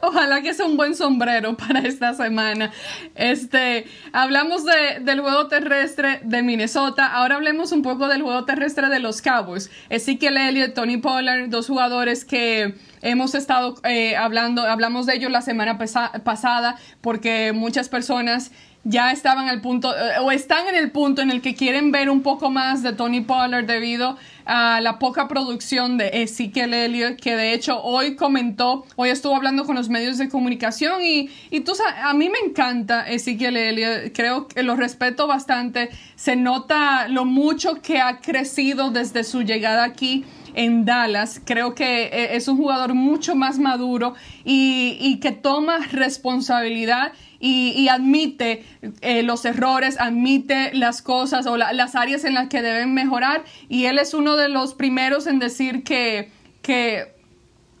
ojalá 0.00 0.42
que 0.42 0.54
sea 0.54 0.66
un 0.66 0.76
buen 0.76 0.94
sombrero 0.94 1.56
para 1.56 1.80
esta 1.80 2.14
semana. 2.14 2.72
Este, 3.14 3.86
hablamos 4.12 4.64
de, 4.64 5.00
del 5.00 5.20
juego 5.20 5.48
terrestre 5.48 6.20
de 6.22 6.42
Minnesota, 6.42 7.06
ahora 7.06 7.36
hablemos 7.36 7.72
un 7.72 7.82
poco 7.82 8.08
del 8.08 8.22
juego 8.22 8.44
terrestre 8.44 8.88
de 8.88 9.00
los 9.00 9.22
Cowboys. 9.22 9.70
Ezekiel 9.88 10.36
Elliott, 10.36 10.74
Tony 10.74 10.98
Pollard, 10.98 11.48
dos 11.48 11.66
jugadores 11.66 12.24
que 12.24 12.74
hemos 13.02 13.34
estado 13.34 13.74
eh, 13.84 14.16
hablando, 14.16 14.62
hablamos 14.62 15.06
de 15.06 15.16
ellos 15.16 15.30
la 15.30 15.42
semana 15.42 15.78
pasada 15.78 16.76
porque 17.00 17.52
muchas 17.52 17.88
personas 17.88 18.50
ya 18.84 19.10
estaban 19.12 19.48
al 19.48 19.60
punto 19.60 19.94
eh, 19.96 20.18
o 20.20 20.30
están 20.30 20.68
en 20.68 20.76
el 20.76 20.90
punto 20.90 21.22
en 21.22 21.30
el 21.30 21.40
que 21.40 21.54
quieren 21.54 21.90
ver 21.90 22.10
un 22.10 22.22
poco 22.22 22.50
más 22.50 22.82
de 22.82 22.92
Tony 22.92 23.22
Pollard 23.22 23.64
debido 23.64 24.16
a 24.44 24.80
la 24.82 24.98
poca 24.98 25.26
producción 25.26 25.96
de 25.96 26.22
Ezekiel 26.22 26.74
Elliott, 26.74 27.18
que 27.18 27.34
de 27.34 27.54
hecho 27.54 27.82
hoy 27.82 28.14
comentó, 28.14 28.84
hoy 28.96 29.08
estuvo 29.08 29.34
hablando 29.34 29.64
con 29.64 29.74
los 29.74 29.88
medios 29.88 30.18
de 30.18 30.28
comunicación 30.28 31.02
y, 31.02 31.30
y 31.50 31.60
tú 31.60 31.74
sabes, 31.74 31.94
a 32.02 32.12
mí 32.12 32.28
me 32.28 32.38
encanta 32.46 33.08
Ezekiel 33.08 33.56
Elliott, 33.56 34.12
creo 34.14 34.46
que 34.48 34.62
lo 34.62 34.76
respeto 34.76 35.26
bastante, 35.26 35.88
se 36.14 36.36
nota 36.36 37.08
lo 37.08 37.24
mucho 37.24 37.80
que 37.80 38.00
ha 38.00 38.18
crecido 38.18 38.90
desde 38.90 39.24
su 39.24 39.42
llegada 39.42 39.84
aquí 39.84 40.24
en 40.54 40.84
Dallas. 40.84 41.40
Creo 41.44 41.74
que 41.74 42.04
eh, 42.04 42.36
es 42.36 42.48
un 42.48 42.56
jugador 42.56 42.94
mucho 42.94 43.34
más 43.34 43.58
maduro 43.58 44.14
y, 44.44 44.96
y 45.00 45.20
que 45.20 45.32
toma 45.32 45.78
responsabilidad 45.90 47.12
y, 47.46 47.88
admite 47.88 48.64
eh, 49.02 49.22
los 49.22 49.44
errores, 49.44 50.00
admite 50.00 50.72
las 50.72 51.02
cosas 51.02 51.46
o 51.46 51.56
las 51.56 51.94
áreas 51.94 52.24
en 52.24 52.34
las 52.34 52.48
que 52.48 52.62
deben 52.62 52.94
mejorar 52.94 53.44
y 53.68 53.84
él 53.84 53.98
es 53.98 54.14
uno 54.14 54.36
de 54.36 54.48
los 54.48 54.74
primeros 54.74 55.26
en 55.26 55.38
decir 55.38 55.84
que, 55.84 56.30
que 56.62 57.14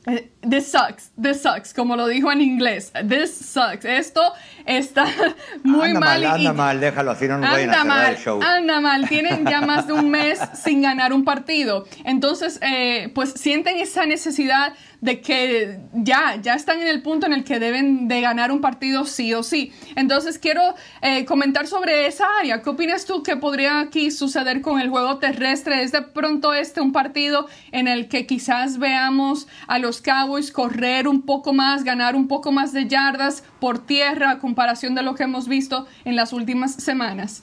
eh, 0.06 0.30
This 0.46 0.70
sucks, 0.70 1.10
this 1.20 1.40
sucks, 1.40 1.72
como 1.72 1.96
lo 1.96 2.06
dijo 2.06 2.30
en 2.30 2.42
inglés. 2.42 2.92
This 3.08 3.34
sucks. 3.34 3.86
Esto 3.86 4.20
está 4.66 5.06
muy 5.62 5.88
anda 5.88 6.00
mal. 6.00 6.24
anda 6.24 6.52
mal, 6.52 6.80
déjalo 6.80 7.12
así, 7.12 7.26
no 7.26 7.38
nos 7.38 7.50
vayan 7.50 7.74
a 7.74 7.84
mal, 7.84 8.12
el 8.12 8.18
show. 8.18 8.42
Anda 8.42 8.80
mal, 8.80 9.08
tienen 9.08 9.46
ya 9.46 9.62
más 9.62 9.86
de 9.86 9.94
un 9.94 10.10
mes 10.10 10.38
sin 10.52 10.82
ganar 10.82 11.14
un 11.14 11.24
partido. 11.24 11.86
Entonces, 12.04 12.58
eh, 12.60 13.10
pues 13.14 13.32
sienten 13.32 13.78
esa 13.78 14.04
necesidad 14.04 14.74
de 15.04 15.20
que 15.20 15.80
ya, 15.92 16.36
ya 16.40 16.54
están 16.54 16.80
en 16.80 16.88
el 16.88 17.02
punto 17.02 17.26
en 17.26 17.34
el 17.34 17.44
que 17.44 17.58
deben 17.58 18.08
de 18.08 18.22
ganar 18.22 18.50
un 18.50 18.62
partido 18.62 19.04
sí 19.04 19.34
o 19.34 19.42
sí. 19.42 19.70
Entonces, 19.96 20.38
quiero 20.38 20.62
eh, 21.02 21.26
comentar 21.26 21.66
sobre 21.66 22.06
esa 22.06 22.24
área. 22.40 22.62
¿Qué 22.62 22.70
opinas 22.70 23.04
tú 23.04 23.22
que 23.22 23.36
podría 23.36 23.80
aquí 23.80 24.10
suceder 24.10 24.62
con 24.62 24.80
el 24.80 24.88
juego 24.88 25.18
terrestre? 25.18 25.82
¿Es 25.82 25.92
de 25.92 26.00
pronto 26.00 26.54
este 26.54 26.80
un 26.80 26.92
partido 26.92 27.46
en 27.70 27.86
el 27.86 28.08
que 28.08 28.24
quizás 28.24 28.78
veamos 28.78 29.46
a 29.66 29.78
los 29.78 30.00
Cowboys 30.00 30.50
correr 30.50 31.06
un 31.06 31.20
poco 31.20 31.52
más, 31.52 31.84
ganar 31.84 32.16
un 32.16 32.26
poco 32.26 32.50
más 32.50 32.72
de 32.72 32.86
yardas 32.86 33.44
por 33.60 33.84
tierra 33.84 34.30
a 34.30 34.38
comparación 34.38 34.94
de 34.94 35.02
lo 35.02 35.14
que 35.14 35.24
hemos 35.24 35.48
visto 35.48 35.86
en 36.06 36.16
las 36.16 36.32
últimas 36.32 36.76
semanas? 36.76 37.42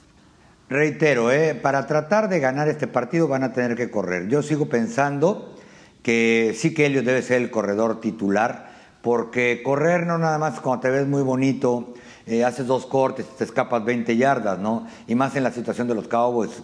Reitero, 0.68 1.30
eh, 1.30 1.54
para 1.54 1.86
tratar 1.86 2.28
de 2.28 2.40
ganar 2.40 2.66
este 2.66 2.88
partido 2.88 3.28
van 3.28 3.44
a 3.44 3.52
tener 3.52 3.76
que 3.76 3.88
correr. 3.88 4.26
Yo 4.26 4.42
sigo 4.42 4.68
pensando 4.68 5.54
que 6.02 6.54
sí 6.56 6.74
que 6.74 6.86
Helio 6.86 7.02
debe 7.02 7.22
ser 7.22 7.42
el 7.42 7.50
corredor 7.50 8.00
titular, 8.00 8.72
porque 9.02 9.62
correr 9.64 10.06
no 10.06 10.18
nada 10.18 10.38
más 10.38 10.60
cuando 10.60 10.82
te 10.82 10.90
ves 10.90 11.06
muy 11.06 11.22
bonito, 11.22 11.94
eh, 12.26 12.44
haces 12.44 12.66
dos 12.66 12.86
cortes, 12.86 13.26
te 13.36 13.44
escapas 13.44 13.84
20 13.84 14.16
yardas, 14.16 14.58
¿no? 14.58 14.86
Y 15.06 15.14
más 15.14 15.34
en 15.36 15.42
la 15.42 15.52
situación 15.52 15.88
de 15.88 15.94
los 15.94 16.08
Cowboys. 16.08 16.62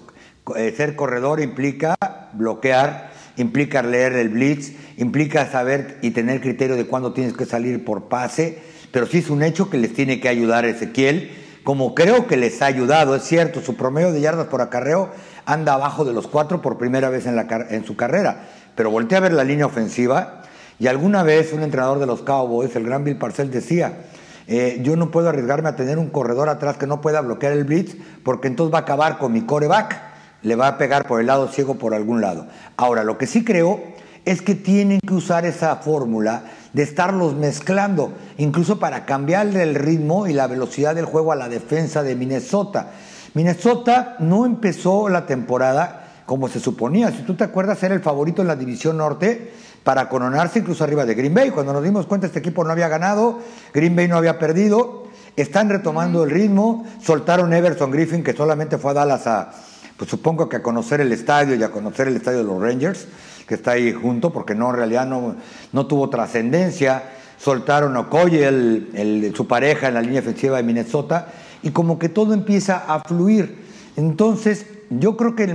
Eh, 0.57 0.73
ser 0.77 0.97
corredor 0.97 1.41
implica 1.41 1.97
bloquear, 2.33 3.11
implica 3.37 3.83
leer 3.83 4.13
el 4.15 4.29
blitz, 4.29 4.73
implica 4.97 5.51
saber 5.51 5.99
y 6.03 6.11
tener 6.11 6.41
criterio 6.41 6.77
de 6.77 6.87
cuándo 6.87 7.13
tienes 7.13 7.35
que 7.35 7.45
salir 7.45 7.85
por 7.85 8.05
pase, 8.05 8.59
pero 8.93 9.07
sí 9.07 9.19
es 9.19 9.31
un 9.31 9.43
hecho 9.43 9.69
que 9.69 9.79
les 9.79 9.93
tiene 9.93 10.21
que 10.21 10.29
ayudar 10.29 10.65
Ezequiel, 10.65 11.31
como 11.65 11.95
creo 11.95 12.27
que 12.27 12.37
les 12.37 12.63
ha 12.63 12.67
ayudado, 12.67 13.15
es 13.15 13.25
cierto, 13.25 13.61
su 13.61 13.77
promedio 13.77 14.13
de 14.13 14.21
yardas 14.21 14.47
por 14.47 14.63
acarreo 14.63 15.11
anda 15.45 15.75
abajo 15.75 16.05
de 16.05 16.15
los 16.15 16.27
cuatro 16.27 16.63
por 16.63 16.79
primera 16.79 17.11
vez 17.11 17.27
en, 17.27 17.37
la, 17.37 17.47
en 17.69 17.85
su 17.85 17.97
carrera 17.97 18.49
pero 18.79 18.93
volteé 18.93 19.19
a 19.19 19.21
ver 19.23 19.33
la 19.33 19.43
línea 19.43 19.67
ofensiva 19.67 20.43
y 20.79 20.87
alguna 20.87 21.25
vez 21.25 21.53
un 21.53 21.65
entrenador 21.65 21.99
de 21.99 22.07
los 22.07 22.23
Cowboys, 22.23 22.77
el 22.77 22.85
gran 22.85 23.03
Bill 23.03 23.19
Parcell, 23.19 23.51
decía, 23.51 24.05
eh, 24.47 24.79
yo 24.85 24.95
no 24.95 25.11
puedo 25.11 25.29
arriesgarme 25.29 25.69
a 25.69 25.75
tener 25.75 25.99
un 25.99 26.11
corredor 26.11 26.49
atrás 26.49 26.77
que 26.77 26.87
no 26.87 27.01
pueda 27.01 27.21
bloquear 27.21 27.55
el 27.55 27.65
blitz 27.65 27.97
porque 28.23 28.47
entonces 28.47 28.73
va 28.73 28.79
a 28.79 28.83
acabar 28.83 29.19
con 29.19 29.33
mi 29.33 29.41
coreback, 29.41 30.01
le 30.43 30.55
va 30.55 30.69
a 30.69 30.79
pegar 30.79 31.09
por 31.09 31.19
el 31.19 31.27
lado 31.27 31.49
ciego 31.49 31.75
por 31.75 31.93
algún 31.93 32.21
lado. 32.21 32.47
Ahora, 32.77 33.03
lo 33.03 33.19
que 33.19 33.27
sí 33.27 33.43
creo 33.45 33.81
es 34.25 34.43
que 34.43 34.55
tienen 34.55 35.01
que 35.01 35.15
usar 35.15 35.45
esa 35.45 35.75
fórmula 35.75 36.45
de 36.73 36.85
estarlos 36.85 37.35
mezclando, 37.35 38.13
incluso 38.37 38.79
para 38.79 39.07
cambiarle 39.07 39.65
el 39.65 39.75
ritmo 39.75 40.29
y 40.29 40.35
la 40.35 40.47
velocidad 40.47 40.95
del 40.95 41.05
juego 41.05 41.33
a 41.33 41.37
la 41.37 41.49
defensa 41.49 42.05
de 42.05 42.15
Minnesota. 42.15 42.93
Minnesota 43.35 44.15
no 44.21 44.47
empezó 44.47 45.09
la 45.09 45.27
temporada 45.27 45.98
como 46.29 46.47
se 46.47 46.61
suponía. 46.61 47.11
Si 47.11 47.23
tú 47.23 47.35
te 47.35 47.45
acuerdas, 47.45 47.83
era 47.83 47.95
el 47.95 48.03
favorito 48.03 48.43
en 48.43 48.49
la 48.49 48.55
División 48.55 48.99
Norte 48.99 49.51
para 49.83 50.11
coronarse 50.11 50.59
incluso 50.59 50.85
arriba 50.85 51.07
de 51.07 51.15
Green 51.15 51.33
Bay. 51.33 51.49
Cuando 51.49 51.73
nos 51.73 51.83
dimos 51.83 52.05
cuenta, 52.05 52.27
este 52.27 52.41
equipo 52.41 52.63
no 52.65 52.71
había 52.71 52.87
ganado, 52.87 53.39
Green 53.73 53.97
Bay 53.97 54.09
no 54.09 54.19
había 54.19 54.39
perdido, 54.39 55.05
están 55.37 55.71
retomando 55.71 56.25
el 56.25 56.31
ritmo, 56.31 56.85
soltaron 57.03 57.51
Everson 57.55 57.91
Griffin, 57.91 58.23
que 58.23 58.35
solamente 58.35 58.77
fue 58.77 58.91
a 58.91 58.95
Dallas 58.95 59.27
a, 59.27 59.53
pues 59.97 60.11
supongo 60.11 60.51
que 60.51 60.57
a 60.57 60.63
conocer 60.63 61.01
el 61.01 61.11
estadio 61.13 61.55
y 61.55 61.63
a 61.63 61.71
conocer 61.71 62.09
el 62.09 62.17
estadio 62.17 62.41
de 62.41 62.45
los 62.45 62.61
Rangers, 62.61 63.09
que 63.47 63.55
está 63.55 63.71
ahí 63.71 63.95
junto, 63.95 64.31
porque 64.31 64.55
no, 64.55 64.69
en 64.69 64.77
realidad 64.77 65.07
no, 65.07 65.35
no 65.73 65.87
tuvo 65.87 66.11
trascendencia. 66.11 67.05
Soltaron 67.39 67.97
a 67.97 68.01
Okoye, 68.01 69.33
su 69.35 69.47
pareja 69.47 69.89
en 69.89 69.95
la 69.95 70.03
línea 70.03 70.21
ofensiva 70.21 70.59
de 70.59 70.63
Minnesota, 70.63 71.29
y 71.63 71.71
como 71.71 71.99
que 71.99 72.11
todo 72.11 72.35
empieza 72.35 72.85
a 72.87 73.01
fluir. 73.01 73.65
Entonces, 73.97 74.67
yo 74.91 75.17
creo 75.17 75.35
que 75.35 75.47
la 75.47 75.55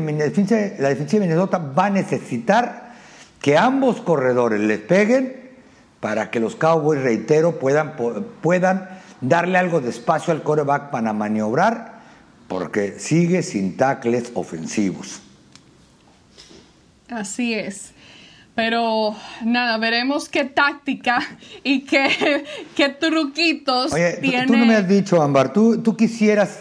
defensa 0.89 1.17
de 1.17 1.19
Minnesota 1.19 1.57
va 1.57 1.85
a 1.85 1.89
necesitar 1.89 2.93
que 3.41 3.57
ambos 3.57 4.01
corredores 4.01 4.61
les 4.61 4.79
peguen 4.79 5.43
para 5.99 6.31
que 6.31 6.39
los 6.39 6.55
Cowboys, 6.55 7.01
reitero, 7.01 7.59
puedan, 7.59 7.93
puedan 8.41 8.89
darle 9.21 9.57
algo 9.57 9.79
de 9.79 9.89
espacio 9.89 10.33
al 10.33 10.43
coreback 10.43 10.91
para 10.91 11.13
maniobrar, 11.13 12.01
porque 12.47 12.99
sigue 12.99 13.41
sin 13.41 13.77
tackles 13.77 14.31
ofensivos. 14.33 15.21
Así 17.09 17.53
es. 17.53 17.93
Pero 18.55 19.15
nada, 19.43 19.77
veremos 19.77 20.29
qué 20.29 20.45
táctica 20.45 21.19
y 21.63 21.81
qué, 21.81 22.45
qué 22.75 22.89
truquitos 22.89 23.93
Oye, 23.93 24.19
Tú, 24.45 24.55
no 24.55 24.65
me 24.65 24.75
has 24.75 24.87
dicho, 24.87 25.21
Ámbar, 25.21 25.53
¿tú, 25.53 25.81
tú 25.81 25.97
quisieras 25.97 26.59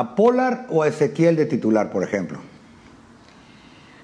a 0.00 0.14
Pollard 0.14 0.66
o 0.70 0.84
Ezequiel 0.86 1.36
de 1.36 1.44
titular, 1.44 1.90
por 1.90 2.02
ejemplo? 2.02 2.40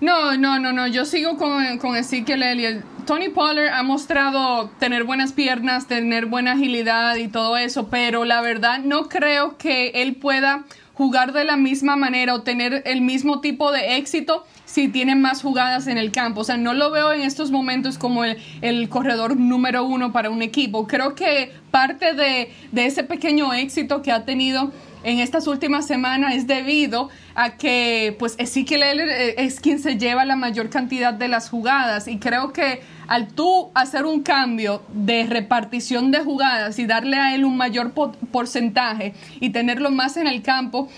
No, 0.00 0.36
no, 0.36 0.58
no, 0.58 0.72
no. 0.72 0.86
Yo 0.86 1.06
sigo 1.06 1.38
con, 1.38 1.78
con 1.78 1.96
Ezequiel 1.96 2.42
Elliott. 2.42 2.84
Tony 3.06 3.30
Pollard 3.30 3.68
ha 3.72 3.82
mostrado 3.82 4.68
tener 4.78 5.04
buenas 5.04 5.32
piernas, 5.32 5.86
tener 5.86 6.26
buena 6.26 6.52
agilidad 6.52 7.16
y 7.16 7.28
todo 7.28 7.56
eso, 7.56 7.88
pero 7.88 8.26
la 8.26 8.42
verdad 8.42 8.80
no 8.80 9.08
creo 9.08 9.56
que 9.56 9.88
él 10.02 10.16
pueda 10.16 10.64
jugar 10.92 11.32
de 11.32 11.44
la 11.44 11.56
misma 11.56 11.96
manera 11.96 12.34
o 12.34 12.42
tener 12.42 12.82
el 12.84 13.00
mismo 13.00 13.40
tipo 13.40 13.72
de 13.72 13.96
éxito 13.96 14.44
si 14.64 14.88
tiene 14.88 15.14
más 15.14 15.40
jugadas 15.40 15.86
en 15.86 15.96
el 15.96 16.10
campo. 16.10 16.40
O 16.40 16.44
sea, 16.44 16.56
no 16.56 16.74
lo 16.74 16.90
veo 16.90 17.12
en 17.12 17.22
estos 17.22 17.50
momentos 17.50 17.96
como 17.96 18.24
el, 18.24 18.36
el 18.60 18.88
corredor 18.88 19.36
número 19.36 19.84
uno 19.84 20.12
para 20.12 20.28
un 20.28 20.42
equipo. 20.42 20.86
Creo 20.86 21.14
que 21.14 21.52
parte 21.70 22.12
de, 22.12 22.50
de 22.72 22.86
ese 22.86 23.04
pequeño 23.04 23.54
éxito 23.54 24.02
que 24.02 24.10
ha 24.10 24.24
tenido 24.24 24.72
en 25.06 25.20
estas 25.20 25.46
últimas 25.46 25.86
semanas 25.86 26.34
es 26.34 26.48
debido 26.48 27.10
a 27.36 27.56
que 27.56 28.16
pues 28.18 28.34
Ezekiel 28.38 28.82
eh, 28.82 29.36
es 29.38 29.60
quien 29.60 29.78
se 29.78 29.96
lleva 29.96 30.24
la 30.24 30.34
mayor 30.34 30.68
cantidad 30.68 31.14
de 31.14 31.28
las 31.28 31.48
jugadas 31.48 32.08
y 32.08 32.18
creo 32.18 32.52
que 32.52 32.82
al 33.06 33.28
tú 33.28 33.70
hacer 33.74 34.04
un 34.04 34.24
cambio 34.24 34.82
de 34.92 35.24
repartición 35.26 36.10
de 36.10 36.18
jugadas 36.18 36.80
y 36.80 36.86
darle 36.86 37.18
a 37.18 37.36
él 37.36 37.44
un 37.44 37.56
mayor 37.56 37.92
porcentaje 37.92 39.14
y 39.38 39.50
tenerlo 39.50 39.92
más 39.92 40.16
en 40.16 40.26
el 40.26 40.42
campo, 40.42 40.88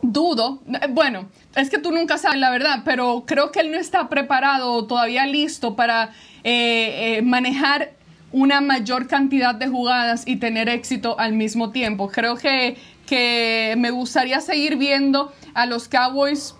dudo, 0.00 0.62
eh, 0.68 0.86
bueno, 0.88 1.28
es 1.56 1.70
que 1.70 1.78
tú 1.78 1.90
nunca 1.90 2.18
sabes 2.18 2.38
la 2.38 2.52
verdad, 2.52 2.82
pero 2.84 3.24
creo 3.26 3.50
que 3.50 3.58
él 3.60 3.72
no 3.72 3.78
está 3.78 4.08
preparado 4.08 4.86
todavía 4.86 5.26
listo 5.26 5.74
para 5.74 6.10
eh, 6.44 7.20
manejar 7.24 7.94
una 8.30 8.60
mayor 8.60 9.06
cantidad 9.06 9.54
de 9.54 9.68
jugadas 9.68 10.24
y 10.26 10.36
tener 10.36 10.68
éxito 10.68 11.18
al 11.20 11.34
mismo 11.34 11.70
tiempo. 11.70 12.08
Creo 12.08 12.36
que 12.36 12.76
que 13.06 13.74
me 13.78 13.90
gustaría 13.90 14.40
seguir 14.40 14.76
viendo 14.76 15.32
a 15.54 15.66
los 15.66 15.88
Cowboys, 15.88 16.54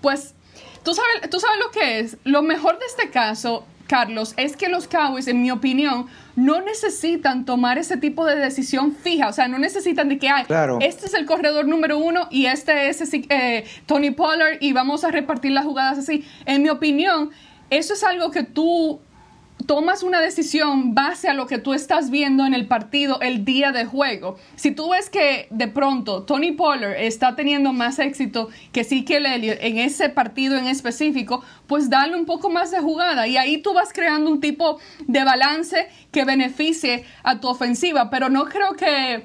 pues, 0.00 0.34
tú 0.82 0.94
sabes, 0.94 1.30
tú 1.30 1.40
sabes 1.40 1.58
lo 1.58 1.70
que 1.70 2.00
es. 2.00 2.16
Lo 2.24 2.42
mejor 2.42 2.78
de 2.78 2.86
este 2.86 3.10
caso, 3.10 3.64
Carlos, 3.86 4.34
es 4.36 4.56
que 4.56 4.68
los 4.68 4.88
Cowboys, 4.88 5.28
en 5.28 5.42
mi 5.42 5.50
opinión, 5.50 6.06
no 6.36 6.60
necesitan 6.60 7.44
tomar 7.44 7.78
ese 7.78 7.96
tipo 7.96 8.26
de 8.26 8.36
decisión 8.36 8.94
fija. 8.94 9.28
O 9.28 9.32
sea, 9.32 9.48
no 9.48 9.58
necesitan 9.58 10.08
de 10.08 10.18
que, 10.18 10.28
hay 10.28 10.44
este 10.80 11.06
es 11.06 11.14
el 11.14 11.26
corredor 11.26 11.66
número 11.66 11.98
uno 11.98 12.28
y 12.30 12.46
este 12.46 12.88
es 12.88 13.02
eh, 13.12 13.64
Tony 13.86 14.10
Pollard 14.10 14.58
y 14.60 14.72
vamos 14.72 15.04
a 15.04 15.10
repartir 15.10 15.52
las 15.52 15.64
jugadas 15.64 15.98
así. 15.98 16.26
En 16.46 16.62
mi 16.62 16.70
opinión, 16.70 17.30
eso 17.70 17.94
es 17.94 18.02
algo 18.04 18.30
que 18.30 18.42
tú 18.42 19.00
tomas 19.66 20.02
una 20.02 20.20
decisión 20.20 20.94
base 20.94 21.28
a 21.28 21.34
lo 21.34 21.46
que 21.46 21.58
tú 21.58 21.74
estás 21.74 22.10
viendo 22.10 22.46
en 22.46 22.54
el 22.54 22.66
partido 22.66 23.20
el 23.20 23.44
día 23.44 23.72
de 23.72 23.84
juego. 23.84 24.36
Si 24.56 24.70
tú 24.70 24.90
ves 24.90 25.10
que 25.10 25.48
de 25.50 25.68
pronto 25.68 26.22
Tony 26.22 26.52
Pollard 26.52 26.96
está 26.96 27.36
teniendo 27.36 27.72
más 27.72 27.98
éxito 27.98 28.48
que 28.72 28.80
Ezekiel 28.80 29.26
Elliott 29.26 29.58
en 29.60 29.78
ese 29.78 30.08
partido 30.08 30.56
en 30.56 30.66
específico, 30.66 31.42
pues 31.66 31.90
dale 31.90 32.16
un 32.16 32.26
poco 32.26 32.50
más 32.50 32.70
de 32.70 32.80
jugada 32.80 33.26
y 33.26 33.36
ahí 33.36 33.58
tú 33.58 33.72
vas 33.72 33.92
creando 33.92 34.30
un 34.30 34.40
tipo 34.40 34.78
de 35.06 35.24
balance 35.24 35.88
que 36.12 36.24
beneficie 36.24 37.04
a 37.22 37.40
tu 37.40 37.48
ofensiva, 37.48 38.10
pero 38.10 38.28
no 38.28 38.46
creo 38.46 38.74
que 38.74 39.24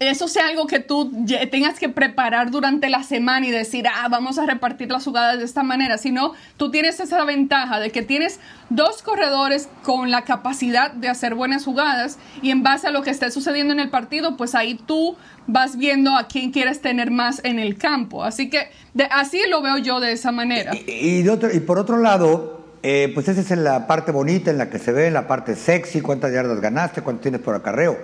eso 0.00 0.28
sea 0.28 0.48
algo 0.48 0.66
que 0.66 0.80
tú 0.80 1.10
tengas 1.50 1.78
que 1.78 1.88
preparar 1.88 2.50
durante 2.50 2.88
la 2.88 3.02
semana 3.02 3.46
y 3.46 3.50
decir, 3.50 3.86
ah, 3.88 4.08
vamos 4.08 4.38
a 4.38 4.46
repartir 4.46 4.90
las 4.90 5.04
jugadas 5.04 5.38
de 5.38 5.44
esta 5.44 5.62
manera, 5.62 5.98
sino 5.98 6.32
tú 6.56 6.70
tienes 6.70 7.00
esa 7.00 7.24
ventaja 7.24 7.80
de 7.80 7.90
que 7.90 8.02
tienes 8.02 8.40
dos 8.70 9.02
corredores 9.02 9.68
con 9.82 10.10
la 10.10 10.22
capacidad 10.22 10.92
de 10.92 11.08
hacer 11.08 11.34
buenas 11.34 11.64
jugadas 11.64 12.18
y 12.42 12.50
en 12.50 12.62
base 12.62 12.88
a 12.88 12.90
lo 12.90 13.02
que 13.02 13.10
esté 13.10 13.30
sucediendo 13.30 13.72
en 13.72 13.80
el 13.80 13.90
partido, 13.90 14.36
pues 14.36 14.54
ahí 14.54 14.74
tú 14.86 15.16
vas 15.46 15.76
viendo 15.76 16.14
a 16.14 16.26
quién 16.26 16.50
quieres 16.52 16.80
tener 16.80 17.10
más 17.10 17.40
en 17.44 17.58
el 17.58 17.76
campo. 17.76 18.24
Así 18.24 18.50
que 18.50 18.68
así 19.10 19.40
lo 19.48 19.62
veo 19.62 19.78
yo 19.78 20.00
de 20.00 20.12
esa 20.12 20.32
manera. 20.32 20.74
Y, 20.74 21.24
y 21.28 21.60
por 21.60 21.78
otro 21.78 21.98
lado, 21.98 22.64
eh, 22.82 23.10
pues 23.14 23.28
esa 23.28 23.40
es 23.40 23.58
la 23.58 23.86
parte 23.86 24.12
bonita 24.12 24.50
en 24.50 24.58
la 24.58 24.70
que 24.70 24.78
se 24.78 24.92
ve, 24.92 25.10
la 25.10 25.26
parte 25.26 25.54
sexy, 25.56 26.00
cuántas 26.00 26.32
yardas 26.32 26.60
ganaste, 26.60 27.02
cuánto 27.02 27.22
tienes 27.22 27.40
por 27.40 27.54
acarreo 27.54 27.98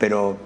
pero 0.00 0.38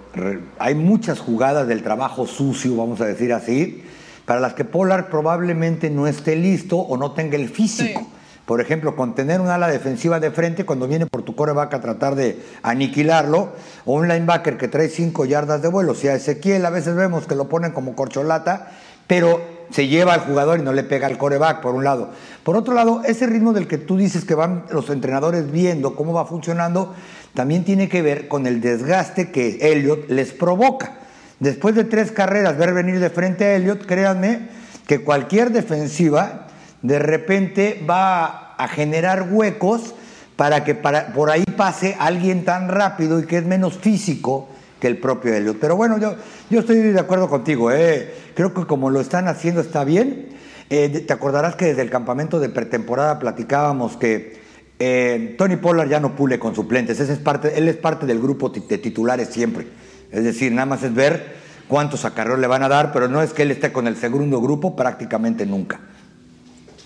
hay 0.59 0.75
muchas 0.75 1.21
jugadas 1.21 1.69
del 1.69 1.85
trabajo 1.85 2.27
sucio, 2.27 2.75
vamos 2.75 3.01
a 3.01 3.05
decir 3.05 3.33
así, 3.33 3.85
para 4.27 4.41
las 4.41 4.55
que 4.55 4.65
Pollard 4.65 5.11
probablemente 5.11 5.91
no 5.91 6.09
esté 6.09 6.35
listo 6.35 6.77
o 6.77 6.97
no 6.97 7.13
tenga 7.13 7.37
el 7.37 7.49
físico. 7.49 8.05
Por 8.47 8.61
ejemplo, 8.61 8.97
con 8.97 9.15
tener 9.15 9.41
un 9.41 9.47
ala 9.47 9.69
defensiva 9.69 10.19
de 10.19 10.33
frente 10.33 10.67
cuando 10.67 10.89
viene 10.89 11.07
por 11.07 11.23
tu 11.23 11.37
coreback 11.37 11.73
a 11.73 11.81
tratar 11.81 12.17
de 12.17 12.43
aniquilarlo, 12.65 13.53
o 13.85 13.95
un 13.95 14.09
linebacker 14.09 14.59
que 14.59 14.67
trae 14.67 14.89
cinco 14.89 15.25
yardas 15.25 15.63
de 15.63 15.69
vuelo. 15.69 15.95
Si 15.95 16.09
a 16.09 16.17
Ezequiel 16.17 16.67
a 16.67 16.71
veces 16.71 16.97
vemos 16.97 17.29
que 17.29 17.37
lo 17.37 17.49
ponen 17.49 17.71
como 17.71 17.95
corcholata, 17.95 18.73
pero 19.07 19.41
se 19.71 19.87
lleva 19.87 20.15
al 20.15 20.21
jugador 20.21 20.59
y 20.59 20.63
no 20.63 20.73
le 20.73 20.83
pega 20.83 21.07
al 21.07 21.17
coreback, 21.17 21.61
por 21.61 21.77
un 21.77 21.85
lado. 21.85 22.11
Por 22.43 22.57
otro 22.57 22.75
lado, 22.75 23.03
ese 23.05 23.27
ritmo 23.27 23.53
del 23.53 23.69
que 23.69 23.79
tú 23.79 23.97
dices 23.97 24.25
que 24.25 24.35
van 24.35 24.65
los 24.71 24.91
entrenadores 24.91 25.51
viendo 25.53 25.95
cómo 25.95 26.13
va 26.13 26.27
funcionando, 26.27 26.93
también 27.35 27.65
tiene 27.65 27.89
que 27.89 28.01
ver 28.01 28.29
con 28.29 28.47
el 28.47 28.61
desgaste 28.61 29.31
que 29.31 29.59
Elliot 29.61 30.09
les 30.09 30.33
provoca. 30.33 30.99
Después 31.41 31.75
de 31.75 31.85
tres 31.85 32.13
carreras, 32.13 32.57
ver 32.57 32.73
venir 32.73 33.01
de 33.01 33.11
frente 33.11 33.45
a 33.45 33.57
Elliot, 33.57 33.85
créanme 33.87 34.49
que 34.87 35.01
cualquier 35.01 35.51
defensiva 35.51 36.47
de 36.83 36.99
repente 36.99 37.85
va 37.89 38.55
a 38.57 38.69
generar 38.69 39.29
huecos 39.31 39.95
para 40.37 40.65
que 40.65 40.75
por 40.75 41.31
ahí 41.31 41.45
pase 41.57 41.97
alguien 41.99 42.45
tan 42.45 42.69
rápido 42.69 43.21
y 43.21 43.27
que 43.27 43.39
es 43.39 43.45
menos 43.45 43.79
físico 43.79 44.49
que 44.81 44.87
el 44.87 44.99
propio 44.99 45.35
Elliot. 45.35 45.59
Pero 45.61 45.77
bueno, 45.77 45.99
yo, 45.99 46.15
yo 46.51 46.61
estoy 46.61 46.77
de 46.77 47.01
acuerdo 47.01 47.29
contigo. 47.29 47.71
¿eh? 47.73 48.15
Creo 48.35 48.53
que 48.53 48.67
como 48.67 48.91
lo 48.91 49.01
están 49.01 49.29
haciendo 49.29 49.61
está 49.61 49.85
bien. 49.85 50.29
Eh, 50.71 50.89
te 50.89 51.13
acordarás 51.13 51.57
que 51.57 51.67
desde 51.67 51.83
el 51.83 51.91
campamento 51.91 52.41
de 52.41 52.49
pretemporada 52.49 53.19
platicábamos 53.19 53.97
que 53.97 54.44
eh, 54.87 55.35
Tony 55.39 55.57
Pollard 55.57 55.89
ya 55.89 55.99
no 55.99 56.15
pule 56.15 56.39
con 56.39 56.55
suplentes, 56.55 57.01
Ese 57.01 57.15
es 57.15 57.19
parte, 57.19 57.57
él 57.57 57.69
es 57.69 57.77
parte 57.77 58.05
del 58.05 58.21
grupo 58.21 58.51
de 58.51 58.77
titulares 58.77 59.29
siempre. 59.29 59.67
Es 60.11 60.25
decir, 60.25 60.53
nada 60.53 60.67
más 60.67 60.83
es 60.83 60.93
ver 60.93 61.37
cuántos 61.69 62.05
acarreos 62.05 62.39
le 62.39 62.47
van 62.47 62.63
a 62.63 62.69
dar, 62.69 62.93
pero 62.93 63.09
no 63.09 63.23
es 63.23 63.33
que 63.33 63.43
él 63.43 63.51
esté 63.51 63.73
con 63.73 63.87
el 63.87 63.97
segundo 63.97 64.43
grupo 64.43 64.77
prácticamente 64.77 65.47
nunca. 65.47 65.81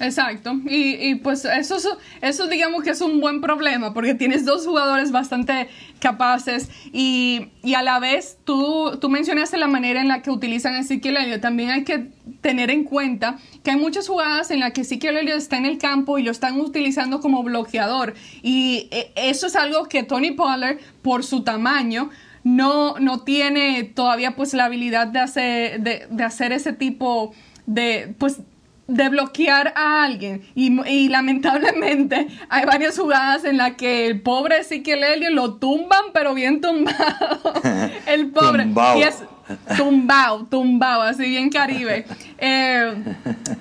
Exacto, 0.00 0.52
y, 0.66 1.16
pues 1.16 1.44
eso, 1.44 1.76
eso 2.20 2.46
digamos 2.46 2.84
que 2.84 2.90
es 2.90 3.00
un 3.00 3.20
buen 3.20 3.40
problema 3.40 3.92
porque 3.92 4.14
tienes 4.14 4.44
dos 4.44 4.64
jugadores 4.64 5.10
bastante 5.10 5.68
capaces 5.98 6.70
y, 6.92 7.48
a 7.76 7.82
la 7.82 7.98
vez 7.98 8.38
tú, 8.44 8.96
tú 9.00 9.08
mencionaste 9.08 9.56
la 9.56 9.66
manera 9.66 10.00
en 10.00 10.08
la 10.08 10.22
que 10.22 10.30
utilizan 10.30 10.74
a 10.74 10.80
Ezequiel 10.80 11.16
Elliott. 11.16 11.40
También 11.40 11.70
hay 11.70 11.84
que 11.84 12.10
tener 12.40 12.70
en 12.70 12.84
cuenta 12.84 13.38
que 13.64 13.72
hay 13.72 13.76
muchas 13.76 14.06
jugadas 14.06 14.50
en 14.50 14.60
las 14.60 14.72
que 14.72 14.82
Ezequiel 14.82 15.16
Elliott 15.16 15.38
está 15.38 15.56
en 15.56 15.66
el 15.66 15.78
campo 15.78 16.18
y 16.18 16.22
lo 16.22 16.30
están 16.30 16.60
utilizando 16.60 17.20
como 17.20 17.42
bloqueador 17.42 18.14
y 18.42 18.88
eh, 18.90 19.12
eso 19.16 19.48
es 19.48 19.56
algo 19.56 19.86
que 19.88 20.04
Tony 20.04 20.30
Pollard 20.30 20.78
por 21.02 21.24
su 21.24 21.42
tamaño 21.42 22.10
no, 22.44 22.98
no 23.00 23.20
tiene 23.20 23.82
todavía 23.82 24.36
pues 24.36 24.54
la 24.54 24.66
habilidad 24.66 25.08
de 25.08 25.18
hacer, 25.18 25.80
de, 25.80 26.06
de 26.08 26.24
hacer 26.24 26.52
ese 26.52 26.72
tipo 26.72 27.32
de 27.66 28.14
pues 28.18 28.40
de 28.88 29.08
bloquear 29.10 29.74
a 29.76 30.02
alguien. 30.02 30.42
Y, 30.54 31.08
lamentablemente 31.08 32.26
hay 32.48 32.64
varias 32.64 32.98
jugadas 32.98 33.44
en 33.44 33.58
las 33.58 33.74
que 33.74 34.06
el 34.06 34.20
pobre 34.22 34.58
Ezequiel 34.58 35.04
Elliott 35.04 35.32
lo 35.32 35.54
tumban, 35.54 36.06
pero 36.12 36.34
bien 36.34 36.60
tumbado. 36.60 37.52
el 38.06 38.30
pobre. 38.30 38.66
Y 38.96 39.02
es 39.02 39.22
tumbado, 39.76 40.46
tumbado, 40.46 41.02
así 41.02 41.24
bien 41.28 41.50
caribe. 41.50 42.06
Eh, 42.38 42.94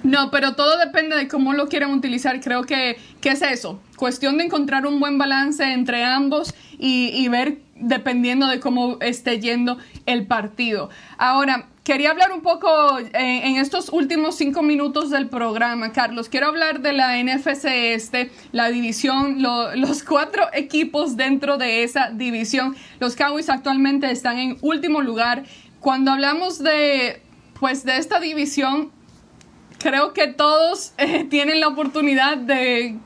no, 0.04 0.32
pero 0.32 0.56
todo 0.56 0.78
depende 0.78 1.16
de 1.16 1.28
cómo 1.28 1.54
lo 1.54 1.68
quieren 1.68 1.92
utilizar. 1.92 2.40
Creo 2.40 2.64
que, 2.64 2.98
que 3.22 3.30
es 3.30 3.42
eso. 3.42 3.80
Cuestión 3.98 4.38
de 4.38 4.46
encontrar 4.46 4.86
un 4.86 5.00
buen 5.00 5.18
balance 5.18 5.64
entre 5.64 6.04
ambos 6.04 6.56
y, 6.80 7.10
y 7.10 7.28
ver 7.28 7.60
dependiendo 7.76 8.48
de 8.48 8.60
cómo 8.60 8.98
esté 9.02 9.40
yendo 9.40 9.78
el 10.06 10.26
partido. 10.26 10.90
Ahora, 11.18 11.68
Quería 11.88 12.12
hablar 12.12 12.34
un 12.34 12.42
poco 12.42 13.00
eh, 13.00 13.12
en 13.14 13.56
estos 13.56 13.88
últimos 13.94 14.36
cinco 14.36 14.62
minutos 14.62 15.10
del 15.10 15.30
programa, 15.30 15.94
Carlos. 15.94 16.28
Quiero 16.28 16.48
hablar 16.48 16.82
de 16.82 16.92
la 16.92 17.16
NFC 17.16 17.64
este, 17.94 18.30
la 18.52 18.68
división, 18.68 19.42
los 19.42 20.04
cuatro 20.04 20.48
equipos 20.52 21.16
dentro 21.16 21.58
de 21.58 21.84
esa 21.84 22.10
división. 22.10 22.76
Los 23.00 23.16
Cowboys 23.16 23.48
actualmente 23.48 24.12
están 24.12 24.38
en 24.38 24.58
último 24.60 25.00
lugar. 25.00 25.44
Cuando 25.80 26.12
hablamos 26.12 26.60
de, 26.62 27.22
pues, 27.58 27.86
de 27.86 27.96
esta 27.96 28.20
división, 28.20 28.92
creo 29.80 30.12
que 30.12 30.28
todos 30.28 30.92
eh, 30.98 31.24
tienen 31.30 31.62
la 31.62 31.70
oportunidad 31.70 32.36
de, 32.36 32.98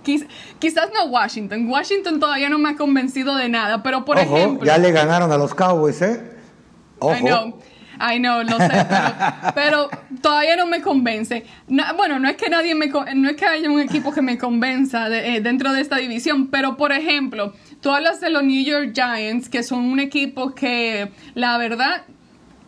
quizás 0.59 0.89
no 0.91 1.05
Washington. 1.05 1.69
Washington 1.69 2.19
todavía 2.19 2.49
no 2.49 2.57
me 2.57 2.69
ha 2.69 2.75
convencido 2.75 3.35
de 3.35 3.47
nada, 3.47 3.83
pero 3.83 4.05
por 4.05 4.17
ejemplo. 4.17 4.65
Ya 4.65 4.79
le 4.79 4.91
ganaron 4.91 5.31
a 5.31 5.37
los 5.37 5.53
Cowboys, 5.53 6.01
¿eh? 6.01 6.31
Ojo. 6.97 7.59
Ay, 8.03 8.19
no, 8.19 8.43
lo 8.43 8.57
sé, 8.57 8.87
pero, 9.53 9.87
todavía 10.23 10.55
no 10.55 10.65
me 10.65 10.81
convence. 10.81 11.45
bueno, 11.95 12.17
no 12.17 12.27
es 12.29 12.35
que 12.35 12.49
nadie 12.49 12.73
me, 12.73 12.87
no 12.87 13.29
es 13.29 13.35
que 13.35 13.45
haya 13.45 13.69
un 13.69 13.79
equipo 13.79 14.11
que 14.11 14.23
me 14.23 14.39
convenza 14.39 15.07
eh, 15.09 15.39
dentro 15.39 15.71
de 15.71 15.81
esta 15.81 15.97
división, 15.97 16.47
pero 16.47 16.77
por 16.77 16.91
ejemplo, 16.91 17.53
tú 17.79 17.91
hablas 17.91 18.19
de 18.19 18.31
los 18.31 18.43
New 18.43 18.63
York 18.63 18.93
Giants, 18.95 19.49
que 19.49 19.61
son 19.61 19.81
un 19.85 19.99
equipo 19.99 20.55
que 20.55 21.11
la 21.35 21.59
verdad 21.59 22.01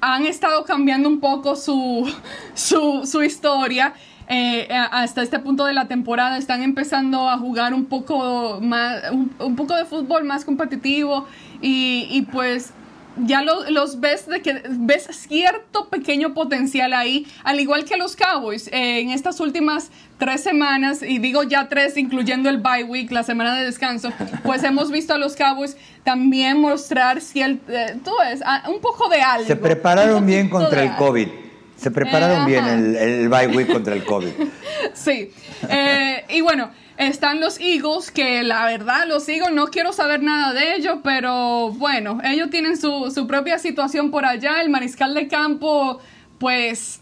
han 0.02 0.28
estado 0.28 0.66
cambiando 0.66 1.10
un 1.10 1.20
poco 1.20 1.56
su, 1.56 2.08
su, 2.54 3.24
historia. 3.24 3.96
Eh, 4.30 4.68
hasta 4.72 5.24
este 5.24 5.40
punto 5.40 5.66
de 5.66 5.74
la 5.74 5.88
temporada 5.88 6.38
están 6.38 6.62
empezando 6.62 7.28
a 7.28 7.40
jugar 7.40 7.74
un 7.74 7.86
poco 7.86 8.60
más 8.62 9.12
un, 9.12 9.56
poco 9.56 9.76
de 9.76 9.84
fútbol 9.84 10.24
más 10.24 10.46
competitivo 10.46 11.28
y 11.62 12.22
pues 12.32 12.72
ya 13.18 13.42
los 13.44 14.00
ves 14.00 14.28
de 14.28 14.42
que 14.42 14.62
ves 14.70 15.08
cierto 15.12 15.90
pequeño 15.90 16.34
potencial 16.34 16.94
ahí, 16.94 17.28
al 17.44 17.60
igual 17.60 17.86
que 17.86 17.98
los 17.98 18.16
Cowboys 18.16 18.68
eh, 18.68 19.02
en 19.02 19.10
estas 19.10 19.40
últimas 19.40 19.92
tres 20.18 20.42
semanas, 20.42 21.02
y 21.02 21.20
digo 21.20 21.44
ya 21.44 21.70
tres, 21.70 21.98
incluyendo 21.98 22.50
el 22.50 22.58
bye 22.58 22.84
week, 22.84 23.12
la 23.12 23.24
semana 23.24 23.56
de 23.56 23.66
descanso, 23.66 24.12
pues 24.44 24.64
hemos 24.64 24.92
visto 24.92 25.14
a 25.14 25.18
los 25.18 25.36
Cowboys 25.36 25.78
también 26.04 26.60
mostrar 26.60 27.22
cierto, 27.22 27.72
eh, 27.72 27.98
tú 28.04 28.12
ves, 28.20 28.42
ah, 28.46 28.64
un 28.68 28.80
poco 28.80 29.10
de 29.10 29.22
algo. 29.22 29.48
Se 29.48 29.56
prepararon 29.56 30.26
bien 30.26 30.50
contra 30.50 30.84
el 30.84 30.96
COVID. 30.96 31.43
Se 31.84 31.92
prepararon 31.92 32.46
bien 32.46 32.64
el, 32.66 32.96
el 32.96 33.28
bye 33.28 33.48
week 33.48 33.70
contra 33.70 33.94
el 33.94 34.06
COVID. 34.06 34.30
sí. 34.94 35.32
Eh, 35.70 36.24
y 36.30 36.40
bueno, 36.40 36.72
están 36.96 37.42
los 37.42 37.60
Eagles, 37.60 38.10
que 38.10 38.42
la 38.44 38.66
verdad, 38.66 39.06
los 39.06 39.28
Eagles 39.28 39.52
no 39.52 39.68
quiero 39.68 39.92
saber 39.92 40.24
nada 40.24 40.54
de 40.54 40.76
ellos, 40.76 41.00
pero 41.04 41.72
bueno, 41.72 42.20
ellos 42.24 42.50
tienen 42.50 42.78
su, 42.78 43.12
su 43.14 43.28
propia 43.28 43.60
situación 43.60 44.12
por 44.12 44.26
allá. 44.26 44.62
El 44.62 44.70
mariscal 44.70 45.14
de 45.14 45.28
campo, 45.28 46.00
pues 46.40 47.02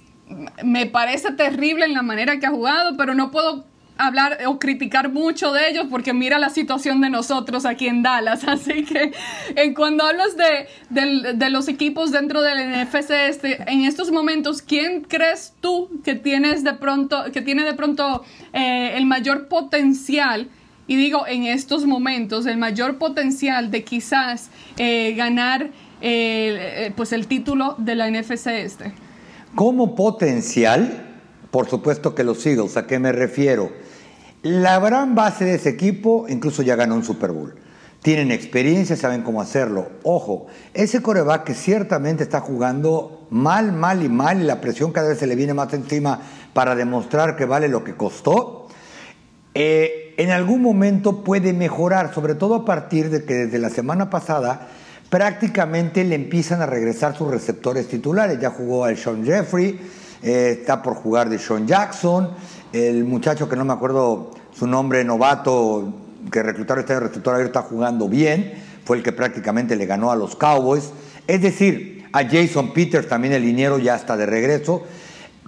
me 0.63 0.87
parece 0.87 1.31
terrible 1.33 1.85
en 1.85 1.93
la 1.93 2.01
manera 2.01 2.39
que 2.39 2.47
ha 2.47 2.51
jugado, 2.51 2.97
pero 2.97 3.13
no 3.13 3.29
puedo 3.29 3.65
hablar 4.01 4.39
o 4.47 4.59
criticar 4.59 5.11
mucho 5.11 5.51
de 5.53 5.69
ellos 5.69 5.85
porque 5.89 6.13
mira 6.13 6.39
la 6.39 6.49
situación 6.49 7.01
de 7.01 7.09
nosotros 7.09 7.65
aquí 7.65 7.87
en 7.87 8.03
Dallas. 8.03 8.43
Así 8.47 8.83
que 8.83 9.11
en 9.55 9.73
cuando 9.73 10.05
hablas 10.05 10.35
de, 10.37 11.33
de, 11.33 11.49
los 11.49 11.67
equipos 11.67 12.11
dentro 12.11 12.41
del 12.41 12.71
NFC 12.71 13.11
este, 13.27 13.71
en 13.71 13.85
estos 13.85 14.11
momentos, 14.11 14.61
¿quién 14.61 15.01
crees 15.01 15.53
tú 15.61 15.89
que 16.03 16.15
tienes 16.15 16.63
de 16.63 16.73
pronto, 16.73 17.25
que 17.31 17.41
tiene 17.41 17.63
de 17.63 17.73
pronto 17.73 18.23
eh, 18.53 18.93
el 18.95 19.05
mayor 19.05 19.47
potencial? 19.47 20.49
Y 20.87 20.95
digo, 20.95 21.25
en 21.27 21.43
estos 21.43 21.85
momentos, 21.85 22.45
el 22.45 22.57
mayor 22.57 22.97
potencial 22.97 23.71
de 23.71 23.83
quizás 23.83 24.49
eh, 24.77 25.13
ganar 25.15 25.69
eh, 26.01 26.91
pues 26.95 27.13
el 27.13 27.27
título 27.27 27.75
de 27.77 27.95
la 27.95 28.09
NFC 28.09 28.47
este. 28.47 28.91
Como 29.55 29.95
potencial, 29.95 31.05
por 31.51 31.69
supuesto 31.69 32.15
que 32.15 32.23
los 32.23 32.45
Eagles, 32.45 32.77
¿a 32.77 32.87
qué 32.87 32.99
me 32.99 33.11
refiero? 33.11 33.71
La 34.43 34.79
gran 34.79 35.13
base 35.13 35.45
de 35.45 35.55
ese 35.55 35.69
equipo 35.69 36.25
incluso 36.27 36.63
ya 36.63 36.75
ganó 36.75 36.95
un 36.95 37.03
Super 37.03 37.31
Bowl. 37.31 37.53
Tienen 38.01 38.31
experiencia, 38.31 38.95
saben 38.95 39.21
cómo 39.21 39.39
hacerlo. 39.39 39.89
Ojo, 40.01 40.47
ese 40.73 41.03
coreback 41.03 41.43
que 41.43 41.53
ciertamente 41.53 42.23
está 42.23 42.39
jugando 42.39 43.27
mal, 43.29 43.71
mal 43.71 44.01
y 44.01 44.09
mal, 44.09 44.41
y 44.41 44.45
la 44.45 44.59
presión 44.59 44.91
cada 44.91 45.09
vez 45.09 45.19
se 45.19 45.27
le 45.27 45.35
viene 45.35 45.53
más 45.53 45.71
encima 45.73 46.19
para 46.53 46.73
demostrar 46.73 47.35
que 47.35 47.45
vale 47.45 47.67
lo 47.67 47.83
que 47.83 47.93
costó, 47.93 48.67
eh, 49.53 50.15
en 50.17 50.31
algún 50.31 50.63
momento 50.63 51.23
puede 51.23 51.53
mejorar, 51.53 52.11
sobre 52.11 52.33
todo 52.33 52.55
a 52.55 52.65
partir 52.65 53.11
de 53.11 53.23
que 53.23 53.35
desde 53.35 53.59
la 53.59 53.69
semana 53.69 54.09
pasada 54.09 54.69
prácticamente 55.11 56.03
le 56.03 56.15
empiezan 56.15 56.61
a 56.61 56.65
regresar 56.65 57.15
sus 57.15 57.29
receptores 57.29 57.87
titulares. 57.87 58.39
Ya 58.39 58.49
jugó 58.49 58.85
al 58.85 58.97
Sean 58.97 59.23
Jeffrey, 59.23 59.79
eh, 60.23 60.57
está 60.59 60.81
por 60.81 60.95
jugar 60.95 61.29
de 61.29 61.37
Sean 61.37 61.67
Jackson, 61.67 62.31
el 62.73 63.03
muchacho 63.03 63.49
que 63.49 63.55
no 63.55 63.65
me 63.65 63.73
acuerdo 63.73 64.31
su 64.53 64.67
nombre, 64.67 65.03
novato, 65.03 65.93
que 66.31 66.43
reclutaron 66.43 66.81
este 66.81 66.99
receptor 66.99 67.35
ayer 67.35 67.47
está 67.47 67.61
jugando 67.63 68.07
bien, 68.07 68.53
fue 68.85 68.97
el 68.97 69.03
que 69.03 69.11
prácticamente 69.11 69.75
le 69.75 69.85
ganó 69.85 70.11
a 70.11 70.15
los 70.15 70.35
Cowboys. 70.35 70.91
Es 71.27 71.41
decir, 71.41 72.05
a 72.13 72.23
Jason 72.23 72.73
Peters, 72.73 73.07
también 73.07 73.33
el 73.33 73.43
liniero, 73.43 73.79
ya 73.79 73.95
está 73.95 74.17
de 74.17 74.25
regreso. 74.25 74.83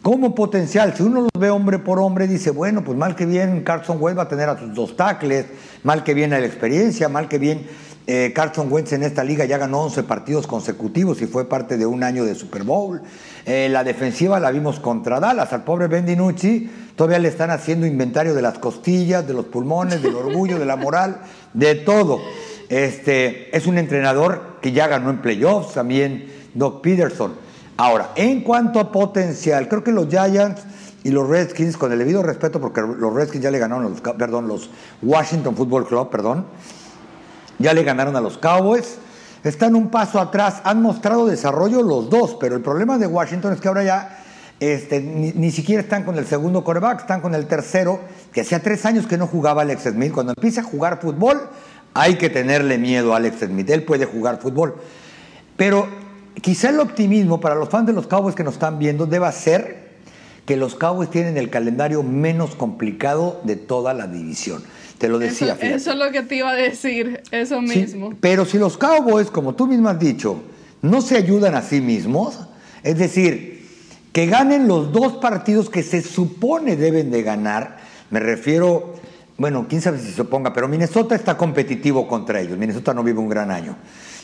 Como 0.01 0.35
potencial, 0.35 0.93
si 0.95 1.03
uno 1.03 1.21
los 1.21 1.31
ve 1.39 1.49
hombre 1.49 1.79
por 1.79 1.99
hombre, 1.99 2.27
dice, 2.27 2.51
bueno, 2.51 2.83
pues 2.83 2.97
mal 2.97 3.15
que 3.15 3.25
bien 3.25 3.63
Carson 3.63 3.97
Wentz 4.01 4.17
va 4.17 4.23
a 4.23 4.27
tener 4.27 4.49
a 4.49 4.59
sus 4.59 4.73
dos 4.73 4.97
tackles, 4.97 5.45
mal 5.83 6.03
que 6.03 6.13
bien 6.13 6.33
a 6.33 6.39
la 6.39 6.45
experiencia, 6.45 7.07
mal 7.07 7.29
que 7.29 7.37
bien 7.37 7.65
eh, 8.05 8.33
Carson 8.35 8.67
Wentz 8.69 8.91
en 8.91 9.03
esta 9.03 9.23
liga 9.23 9.45
ya 9.45 9.57
ganó 9.57 9.83
11 9.83 10.03
partidos 10.03 10.45
consecutivos 10.45 11.21
y 11.21 11.25
fue 11.25 11.47
parte 11.47 11.77
de 11.77 11.85
un 11.85 12.03
año 12.03 12.25
de 12.25 12.35
Super 12.35 12.63
Bowl. 12.63 13.01
Eh, 13.45 13.67
la 13.69 13.83
defensiva 13.83 14.39
la 14.39 14.51
vimos 14.51 14.79
contra 14.79 15.19
Dallas. 15.19 15.51
Al 15.51 15.63
pobre 15.63 15.87
Ben 15.87 16.05
DiNucci 16.05 16.69
todavía 16.95 17.19
le 17.19 17.27
están 17.27 17.51
haciendo 17.51 17.85
inventario 17.85 18.33
de 18.33 18.41
las 18.41 18.57
costillas, 18.57 19.27
de 19.27 19.33
los 19.33 19.45
pulmones, 19.45 20.01
del 20.01 20.15
orgullo, 20.15 20.59
de 20.59 20.65
la 20.65 20.75
moral, 20.75 21.17
de 21.53 21.75
todo. 21.75 22.19
Este, 22.69 23.55
es 23.55 23.67
un 23.67 23.77
entrenador 23.77 24.57
que 24.61 24.71
ya 24.71 24.87
ganó 24.87 25.09
en 25.09 25.21
playoffs 25.21 25.73
también, 25.73 26.31
Doc 26.53 26.81
Peterson. 26.81 27.33
Ahora, 27.75 28.11
en 28.15 28.41
cuanto 28.41 28.79
a 28.79 28.91
potencial, 28.91 29.67
creo 29.67 29.83
que 29.83 29.91
los 29.91 30.07
Giants 30.07 30.61
y 31.03 31.09
los 31.09 31.27
Redskins, 31.27 31.75
con 31.75 31.91
el 31.91 31.99
debido 31.99 32.23
respeto, 32.23 32.61
porque 32.61 32.81
los 32.81 33.13
Redskins 33.13 33.43
ya 33.43 33.51
le 33.51 33.59
ganaron, 33.59 33.91
los, 33.91 34.01
perdón, 34.01 34.47
los 34.47 34.69
Washington 35.01 35.55
Football 35.55 35.85
Club, 35.85 36.09
perdón, 36.09 36.45
ya 37.59 37.73
le 37.73 37.83
ganaron 37.83 38.15
a 38.15 38.21
los 38.21 38.37
Cowboys. 38.37 38.99
Están 39.43 39.75
un 39.75 39.89
paso 39.89 40.19
atrás, 40.19 40.61
han 40.63 40.81
mostrado 40.81 41.25
desarrollo 41.25 41.81
los 41.81 42.09
dos, 42.09 42.37
pero 42.39 42.55
el 42.55 42.61
problema 42.61 42.97
de 42.97 43.07
Washington 43.07 43.53
es 43.53 43.59
que 43.59 43.67
ahora 43.67 43.83
ya 43.83 44.23
este, 44.59 45.01
ni, 45.01 45.51
siquiera 45.51 45.81
están 45.81 46.03
con 46.03 46.17
el 46.17 46.25
segundo 46.25 46.63
coreback, 46.63 47.01
están 47.01 47.19
con 47.19 47.35
el 47.35 47.47
tercero, 47.47 47.99
que 48.31 48.41
hacía 48.41 48.61
tres 48.61 48.85
años 48.85 49.05
que 49.05 49.17
no 49.17 49.27
jugaba 49.27 49.63
Alex 49.63 49.83
Smith. 49.83 50.13
Cuando 50.13 50.33
empieza 50.37 50.61
a 50.61 50.63
jugar 50.63 51.01
fútbol, 51.01 51.49
hay 51.93 52.15
que 52.15 52.29
tenerle 52.29 52.77
miedo 52.77 53.13
a 53.13 53.17
Alex 53.17 53.39
Smith. 53.39 53.69
Él 53.69 53.83
puede 53.83 54.05
jugar 54.05 54.39
fútbol. 54.39 54.75
Pero 55.57 55.87
quizá 56.41 56.69
el 56.69 56.79
optimismo 56.79 57.41
para 57.41 57.55
los 57.55 57.67
fans 57.67 57.87
de 57.87 57.93
los 57.93 58.07
Cowboys 58.07 58.35
que 58.35 58.45
nos 58.45 58.53
están 58.53 58.79
viendo 58.79 59.05
deba 59.05 59.29
ser 59.33 59.83
que 60.45 60.55
los 60.55 60.75
Cowboys 60.75 61.09
tienen 61.09 61.37
el 61.37 61.49
calendario 61.49 62.01
menos 62.01 62.55
complicado 62.55 63.41
de 63.43 63.57
toda 63.57 63.93
la 63.93 64.07
división. 64.07 64.63
Te 65.03 65.09
lo 65.09 65.19
decía. 65.19 65.57
Eso, 65.59 65.75
eso 65.75 65.91
es 65.91 65.97
lo 65.97 66.11
que 66.13 66.21
te 66.21 66.37
iba 66.37 66.51
a 66.51 66.55
decir, 66.55 67.23
eso 67.29 67.59
mismo. 67.59 68.13
pero 68.21 68.45
si 68.45 68.57
los 68.57 68.77
Cowboys, 68.77 69.29
como 69.29 69.53
tú 69.53 69.67
mismo 69.67 69.89
has 69.89 69.99
dicho, 69.99 70.41
no 70.81 71.01
se 71.01 71.17
ayudan 71.17 71.55
a 71.55 71.61
sí 71.61 71.81
mismos, 71.81 72.39
es 72.83 72.97
decir, 72.97 73.67
que 74.13 74.27
ganen 74.27 74.65
los 74.65 74.93
dos 74.93 75.17
partidos 75.17 75.69
que 75.69 75.83
se 75.83 76.01
supone 76.01 76.77
deben 76.77 77.11
de 77.11 77.21
ganar, 77.21 77.79
me 78.11 78.21
refiero, 78.21 78.93
bueno, 79.37 79.65
quién 79.67 79.81
sabe 79.81 79.99
si 79.99 80.09
se 80.09 80.21
oponga, 80.21 80.53
pero 80.53 80.69
Minnesota 80.69 81.15
está 81.15 81.35
competitivo 81.35 82.07
contra 82.07 82.39
ellos. 82.39 82.57
Minnesota 82.57 82.93
no 82.93 83.03
vive 83.03 83.19
un 83.19 83.27
gran 83.27 83.51
año, 83.51 83.75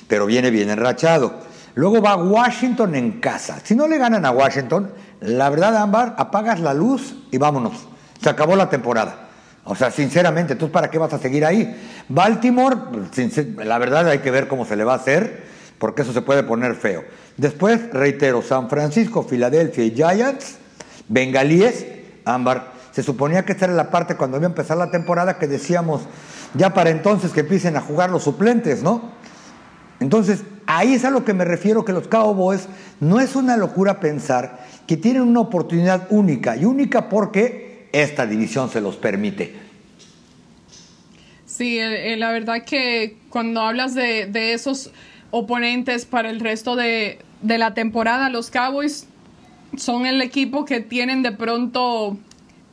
pero 0.08 0.28
viene 0.28 0.50
bien 0.50 0.70
enrachado. 0.70 1.42
Luego 1.76 2.02
va 2.02 2.16
Washington 2.16 2.96
en 2.96 3.20
casa. 3.20 3.60
Si 3.66 3.76
no 3.76 3.86
le 3.86 3.98
ganan 3.98 4.26
a 4.26 4.32
Washington, 4.32 4.92
la 5.20 5.50
verdad, 5.50 5.76
Ámbar, 5.76 6.16
apagas 6.18 6.62
la 6.62 6.74
luz 6.74 7.18
y 7.32 7.38
vámonos. 7.38 7.74
Se 8.22 8.30
acabó 8.30 8.56
la 8.56 8.70
temporada. 8.70 9.26
O 9.72 9.76
sea, 9.76 9.92
sinceramente, 9.92 10.56
¿tú 10.56 10.72
para 10.72 10.90
qué 10.90 10.98
vas 10.98 11.14
a 11.14 11.20
seguir 11.20 11.46
ahí? 11.46 11.80
Baltimore, 12.10 12.76
la 13.64 13.78
verdad 13.78 14.08
hay 14.08 14.18
que 14.18 14.32
ver 14.32 14.48
cómo 14.48 14.66
se 14.66 14.76
le 14.76 14.84
va 14.84 14.94
a 14.94 14.96
hacer, 14.96 15.44
porque 15.78 16.02
eso 16.02 16.12
se 16.12 16.24
puede 16.24 16.42
poner 16.42 16.74
feo. 16.74 17.04
Después, 17.38 17.80
reitero, 17.94 18.42
San 18.42 18.68
Francisco, 18.68 19.22
Filadelfia 19.22 19.86
y 19.86 19.92
Giants, 19.92 20.58
Bengalíes, 21.08 21.86
Ámbar. 22.26 22.72
Se 22.94 23.04
suponía 23.04 23.46
que 23.46 23.52
esta 23.52 23.66
era 23.66 23.76
la 23.76 23.92
parte 23.92 24.16
cuando 24.16 24.38
iba 24.38 24.48
a 24.48 24.50
empezar 24.50 24.76
la 24.76 24.90
temporada 24.90 25.38
que 25.38 25.48
decíamos, 25.48 26.02
ya 26.56 26.74
para 26.74 26.90
entonces 26.90 27.32
que 27.32 27.42
empiecen 27.42 27.78
a 27.78 27.82
jugar 27.82 28.10
los 28.10 28.24
suplentes, 28.24 28.82
¿no? 28.82 29.12
Entonces, 30.00 30.42
ahí 30.66 30.96
es 30.96 31.06
a 31.06 31.12
lo 31.12 31.24
que 31.24 31.36
me 31.36 31.46
refiero 31.46 31.86
que 31.86 31.94
los 31.94 32.08
Cowboys 32.08 32.68
no 33.00 33.20
es 33.20 33.36
una 33.36 33.56
locura 33.56 34.00
pensar 34.00 34.66
que 34.88 34.98
tienen 34.98 35.22
una 35.22 35.42
oportunidad 35.42 36.08
única, 36.10 36.58
y 36.58 36.66
única 36.66 37.08
porque 37.08 37.69
esta 37.92 38.26
división 38.26 38.70
se 38.70 38.82
los 38.82 38.96
permite. 38.96 39.54
Sí, 41.46 41.78
eh, 41.78 42.14
eh, 42.14 42.18
la 42.18 42.32
verdad 42.32 42.64
que 42.64 43.18
cuando 43.30 43.62
hablas 43.62 43.94
de, 43.94 44.54
esos 44.54 44.92
oponentes 45.32 46.06
para 46.06 46.30
el 46.30 46.40
resto 46.40 46.76
de, 46.76 47.20
la 47.44 47.74
temporada, 47.74 48.30
los 48.30 48.50
Cowboys 48.50 49.08
son 49.76 50.06
el 50.06 50.22
equipo 50.22 50.66
que 50.66 50.80
tienen 50.80 51.22
de 51.22 51.32
pronto 51.32 52.18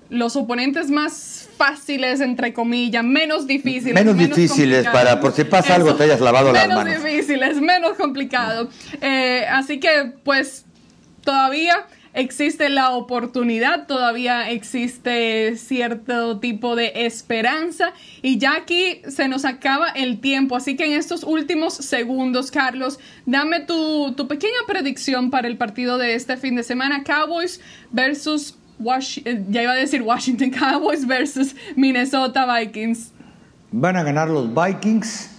los 0.08 0.36
oponentes 0.36 0.90
más 0.90 1.48
fáciles, 1.56 2.20
entre 2.20 2.52
comillas, 2.52 3.02
menos 3.02 3.46
difíciles. 3.46 3.94
Menos, 3.94 4.16
difíciles 4.16 4.86
para, 4.86 5.20
por 5.20 5.32
si 5.32 5.44
pasa 5.44 5.74
algo, 5.74 5.94
te 5.96 6.04
hayas 6.04 6.20
lavado 6.20 6.52
las 6.52 6.68
manos. 6.68 6.84
Menos 6.84 7.02
difíciles, 7.02 7.60
menos 7.60 7.96
complicado. 7.96 8.70
Eh, 9.00 9.46
así 9.50 9.80
que, 9.80 10.12
pues, 10.22 10.64
todavía 11.24 11.86
existe 12.16 12.70
la 12.70 12.92
oportunidad, 12.92 13.86
todavía 13.86 14.50
existe 14.50 15.56
cierto 15.56 16.40
tipo 16.40 16.74
de 16.74 16.92
esperanza 17.06 17.92
y 18.22 18.38
ya 18.38 18.56
aquí 18.56 19.02
se 19.06 19.28
nos 19.28 19.44
acaba 19.44 19.90
el 19.90 20.18
tiempo, 20.20 20.56
así 20.56 20.76
que 20.76 20.86
en 20.86 20.92
estos 20.92 21.22
últimos 21.22 21.74
segundos, 21.74 22.50
Carlos, 22.50 22.98
dame 23.26 23.60
tu, 23.60 24.14
pequeña 24.28 24.56
predicción 24.66 25.30
para 25.30 25.46
el 25.46 25.58
partido 25.58 25.98
de 25.98 26.14
este 26.14 26.36
fin 26.38 26.56
de 26.56 26.62
semana, 26.62 27.04
Cowboys 27.04 27.60
versus 27.92 28.56
eh, 29.24 29.44
ya 29.48 29.62
iba 29.62 29.72
a 29.72 29.76
decir 29.76 30.02
Washington 30.02 30.50
Cowboys 30.58 31.06
versus 31.06 31.54
Minnesota 31.76 32.46
Vikings. 32.46 33.12
Van 33.72 33.96
a 33.96 34.02
ganar 34.02 34.28
los 34.30 34.48
Vikings. 34.54 35.32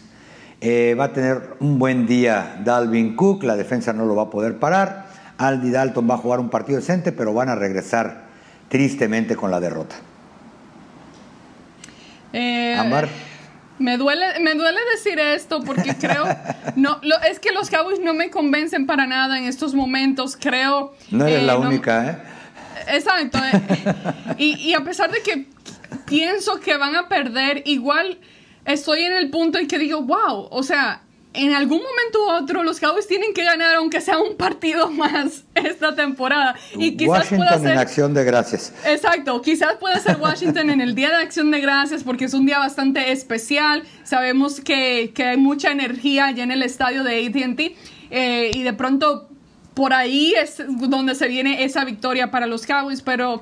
Eh, 0.60 0.96
va 1.00 1.06
a 1.06 1.14
tener 1.14 1.56
un 1.60 1.78
buen 1.78 2.08
día 2.08 2.60
Dalvin 2.64 3.16
Cook, 3.16 3.44
la 3.44 3.56
defensa 3.56 3.94
no 3.94 4.06
lo 4.06 4.16
va 4.16 4.24
a 4.24 4.30
poder 4.30 4.58
parar. 4.58 5.07
Aldi 5.38 5.72
Dalton 5.72 6.10
va 6.10 6.16
a 6.16 6.18
jugar 6.18 6.40
un 6.40 6.50
partido 6.50 6.80
decente, 6.80 7.12
pero 7.12 7.34
van 7.34 7.50
a 7.50 7.56
regresar 7.56 8.26
tristemente 8.70 9.36
con 9.36 9.52
la 9.52 9.60
derrota. 9.60 9.96
Eh, 12.34 12.76
Amar. 12.78 13.08
Me 13.80 13.98
duele, 13.98 14.40
me 14.40 14.56
duele 14.56 14.80
decir 14.96 15.20
esto 15.20 15.62
porque 15.62 15.96
creo, 15.96 16.26
no, 16.76 17.00
es 17.30 17.40
que 17.40 17.52
los 17.52 17.70
Cowboys 17.70 18.00
no 18.00 18.14
me 18.16 18.32
convencen 18.32 18.88
para 18.88 19.06
nada 19.06 19.38
en 19.38 19.44
estos 19.44 19.76
momentos, 19.76 20.36
creo. 20.36 20.96
No 21.12 21.28
eres 21.28 21.44
la 21.44 21.54
eh, 21.54 21.58
única, 21.58 22.10
¿eh? 22.10 22.18
Exacto. 22.96 23.38
Eh, 23.38 24.36
y, 24.38 24.56
y 24.70 24.74
a 24.74 24.84
pesar 24.84 25.12
de 25.12 25.22
que 25.22 25.46
pienso 26.06 26.60
que 26.60 26.76
van 26.78 26.96
a 26.96 27.08
perder, 27.08 27.62
igual 27.66 28.18
estoy 28.66 29.04
en 29.04 29.14
el 29.14 29.30
punto 29.30 29.60
en 29.60 29.68
que 29.68 29.78
digo, 29.78 30.02
wow, 30.02 30.48
o 30.50 30.64
sea, 30.64 31.02
en 31.38 31.54
algún 31.54 31.80
momento 31.80 32.26
u 32.26 32.44
otro 32.44 32.64
los 32.64 32.80
Cowboys 32.80 33.08
tienen 33.08 33.34
que 33.34 33.44
ganar 33.44 33.76
aunque 33.76 34.02
sea 34.02 34.20
un 34.20 34.36
partido 34.36 34.90
más 34.92 35.44
esta 35.54 35.96
temporada. 35.96 36.56
Y 36.76 36.98
quizás 36.98 37.10
Washington 37.10 37.38
pueda 37.38 37.60
ser, 37.60 37.72
en 37.72 37.78
acción 37.78 38.14
de 38.14 38.24
gracias. 38.24 38.74
Exacto, 38.86 39.42
quizás 39.42 39.76
pueda 39.76 40.00
ser 40.00 40.18
Washington 40.18 40.70
en 40.70 40.82
el 40.82 40.96
Día 40.96 41.10
de 41.10 41.18
Acción 41.18 41.52
de 41.52 41.62
Gracias 41.62 42.04
porque 42.04 42.26
es 42.26 42.34
un 42.34 42.46
día 42.46 42.60
bastante 42.60 43.12
especial. 43.12 43.84
Sabemos 44.04 44.60
que, 44.62 45.14
hay 45.18 45.38
mucha 45.38 45.72
energía 45.72 46.28
allá 46.28 46.44
en 46.44 46.52
el 46.52 46.64
estadio 46.64 47.04
de 47.04 47.28
ATT 47.28 47.76
eh, 48.10 48.52
y 48.54 48.64
de 48.64 48.74
pronto 48.74 49.30
por 49.74 49.94
ahí 49.94 50.34
es 50.34 50.56
donde 50.68 51.14
se 51.14 51.28
viene 51.28 51.64
esa 51.64 51.86
victoria 51.86 52.32
para 52.32 52.48
los 52.48 52.66
Cowboys, 52.66 53.02
pero 53.02 53.42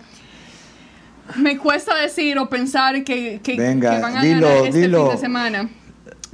me 1.37 1.57
cuesta 1.57 1.95
decir 1.95 2.37
o 2.37 2.49
pensar 2.49 3.03
que, 3.03 3.39
van 3.45 3.83
a 3.85 4.21
ganar 4.21 4.43
este 4.65 4.89
fin 4.89 4.91
de 4.91 5.17
semana. 5.17 5.69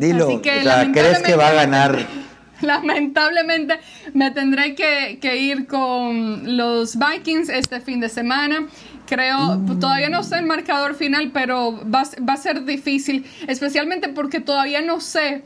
Dilo, 0.02 0.41
¿crees 0.41 1.20
que 1.20 1.36
va 1.36 1.49
a 1.49 1.54
ganar? 1.54 2.08
Lamentablemente 2.62 3.80
me 4.14 4.32
tendré 4.32 4.74
que, 4.74 5.38
ir 5.38 5.68
con 5.68 6.58
los 6.58 6.97
Vikings 6.97 7.49
este 7.49 7.82
fin 7.82 7.99
de 7.99 8.10
semana. 8.10 8.68
Creo, 9.06 9.58
mm. 9.58 9.80
todavía 9.80 10.10
no 10.10 10.24
sé 10.24 10.39
el 10.39 10.45
marcador 10.45 10.95
final, 10.95 11.30
pero 11.32 11.80
va, 11.88 12.04
va 12.28 12.34
a 12.34 12.38
ser 12.38 12.66
difícil, 12.66 13.26
especialmente 13.47 14.10
porque 14.10 14.39
todavía 14.39 14.82
no 14.82 15.02
sé 15.02 15.43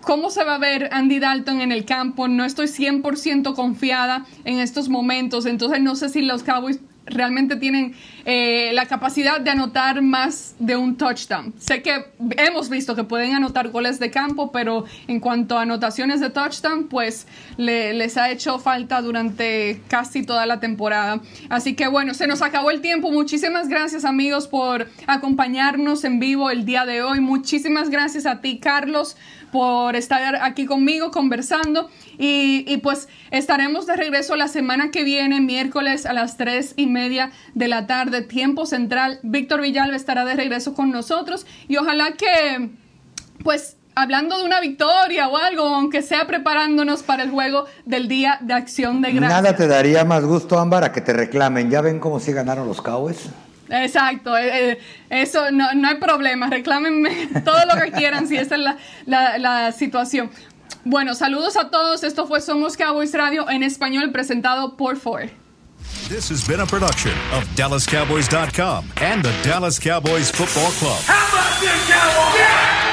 cómo 0.00 0.30
se 0.30 0.42
va 0.42 0.56
a 0.56 0.58
ver 0.58 0.88
Andy 0.92 1.20
Dalton 1.20 1.60
en 1.60 1.70
el 1.70 1.84
campo. 1.84 2.26
No 2.26 2.44
estoy 2.44 2.66
100% 2.66 3.54
confiada 3.54 4.24
en 4.44 4.58
estos 4.58 4.88
momentos, 4.88 5.46
entonces 5.46 5.80
no 5.80 5.94
sé 5.94 6.08
si 6.08 6.22
los 6.22 6.42
Cowboys 6.42 6.80
realmente 7.06 7.56
tienen 7.56 7.94
eh, 8.24 8.70
la 8.74 8.86
capacidad 8.86 9.40
de 9.40 9.50
anotar 9.50 10.02
más 10.02 10.54
de 10.58 10.76
un 10.76 10.96
touchdown. 10.96 11.52
Sé 11.58 11.82
que 11.82 12.06
hemos 12.36 12.68
visto 12.68 12.94
que 12.94 13.04
pueden 13.04 13.34
anotar 13.34 13.68
goles 13.70 13.98
de 13.98 14.10
campo, 14.10 14.52
pero 14.52 14.84
en 15.08 15.20
cuanto 15.20 15.58
a 15.58 15.62
anotaciones 15.62 16.20
de 16.20 16.30
touchdown, 16.30 16.88
pues 16.88 17.26
les 17.56 18.16
ha 18.16 18.30
hecho 18.30 18.58
falta 18.58 19.02
durante 19.02 19.80
casi 19.88 20.24
toda 20.24 20.46
la 20.46 20.60
temporada. 20.60 21.20
Así 21.48 21.74
que 21.74 21.88
bueno, 21.88 22.14
se 22.14 22.26
nos 22.26 22.42
acabó 22.42 22.70
el 22.70 22.80
tiempo. 22.80 23.10
Muchísimas 23.10 23.68
gracias 23.68 24.04
amigos 24.04 24.48
por 24.48 24.88
acompañarnos 25.06 26.04
en 26.04 26.20
vivo 26.20 26.50
el 26.50 26.64
día 26.64 26.86
de 26.86 27.02
hoy. 27.02 27.20
Muchísimas 27.20 27.90
gracias 27.90 28.26
a 28.26 28.40
ti, 28.40 28.58
Carlos, 28.58 29.16
por 29.50 29.96
estar 29.96 30.36
aquí 30.36 30.66
conmigo 30.66 31.10
conversando. 31.10 31.90
Y, 32.18 32.76
pues 32.78 33.08
estaremos 33.30 33.86
de 33.86 33.96
regreso 33.96 34.36
la 34.36 34.48
semana 34.48 34.90
que 34.90 35.02
viene, 35.02 35.40
miércoles 35.40 36.06
a 36.06 36.12
las 36.12 36.36
tres 36.36 36.74
y 36.76 36.86
media 36.92 37.32
de 37.54 37.68
la 37.68 37.86
tarde, 37.86 38.22
tiempo 38.22 38.66
central. 38.66 39.18
Víctor 39.22 39.60
Villalba 39.60 39.96
estará 39.96 40.24
de 40.24 40.34
regreso 40.34 40.74
con 40.74 40.90
nosotros 40.90 41.46
y 41.68 41.76
ojalá 41.78 42.12
que, 42.12 42.70
pues, 43.42 43.76
hablando 43.94 44.38
de 44.38 44.44
una 44.44 44.60
victoria 44.60 45.28
o 45.28 45.36
algo, 45.36 45.62
aunque 45.62 46.02
sea 46.02 46.26
preparándonos 46.26 47.02
para 47.02 47.22
el 47.22 47.30
juego 47.30 47.66
del 47.84 48.08
Día 48.08 48.38
de 48.40 48.54
Acción 48.54 49.02
de 49.02 49.12
Gracias. 49.12 49.42
Nada 49.42 49.56
te 49.56 49.66
daría 49.66 50.04
más 50.04 50.24
gusto, 50.24 50.58
Ámbar, 50.58 50.84
a 50.84 50.92
que 50.92 51.00
te 51.00 51.12
reclamen. 51.12 51.70
¿Ya 51.70 51.80
ven 51.80 51.98
cómo 51.98 52.20
sí 52.20 52.32
ganaron 52.32 52.66
los 52.66 52.80
Cowboys? 52.80 53.28
Exacto, 53.68 54.36
eh, 54.36 54.72
eh, 54.72 54.78
eso 55.08 55.50
no, 55.50 55.72
no, 55.72 55.88
hay 55.88 55.94
problema, 55.94 56.48
reclámenme 56.50 57.28
todo 57.44 57.58
lo 57.64 57.80
que 57.80 57.90
quieran 57.92 58.26
si 58.28 58.36
esa 58.36 58.56
es 58.56 58.60
la, 58.60 58.76
la, 59.06 59.38
la, 59.38 59.72
situación. 59.72 60.30
Bueno, 60.84 61.14
saludos 61.14 61.56
a 61.56 61.70
todos, 61.70 62.04
esto 62.04 62.26
fue 62.26 62.42
Somos 62.42 62.76
Cowboys 62.76 63.14
Radio 63.14 63.48
en 63.48 63.62
español 63.62 64.10
presentado 64.12 64.76
por 64.76 64.96
Ford. 64.96 65.30
This 66.08 66.28
has 66.28 66.46
been 66.46 66.60
a 66.60 66.66
production 66.66 67.12
of 67.32 67.44
DallasCowboys.com 67.56 68.92
and 68.98 69.24
the 69.24 69.32
Dallas 69.42 69.78
Cowboys 69.78 70.30
Football 70.30 70.70
Club. 70.72 71.00
How 71.04 71.28
about 71.28 71.60
this, 71.60 71.88
Cowboys? 71.88 72.38
Yeah! 72.38 72.91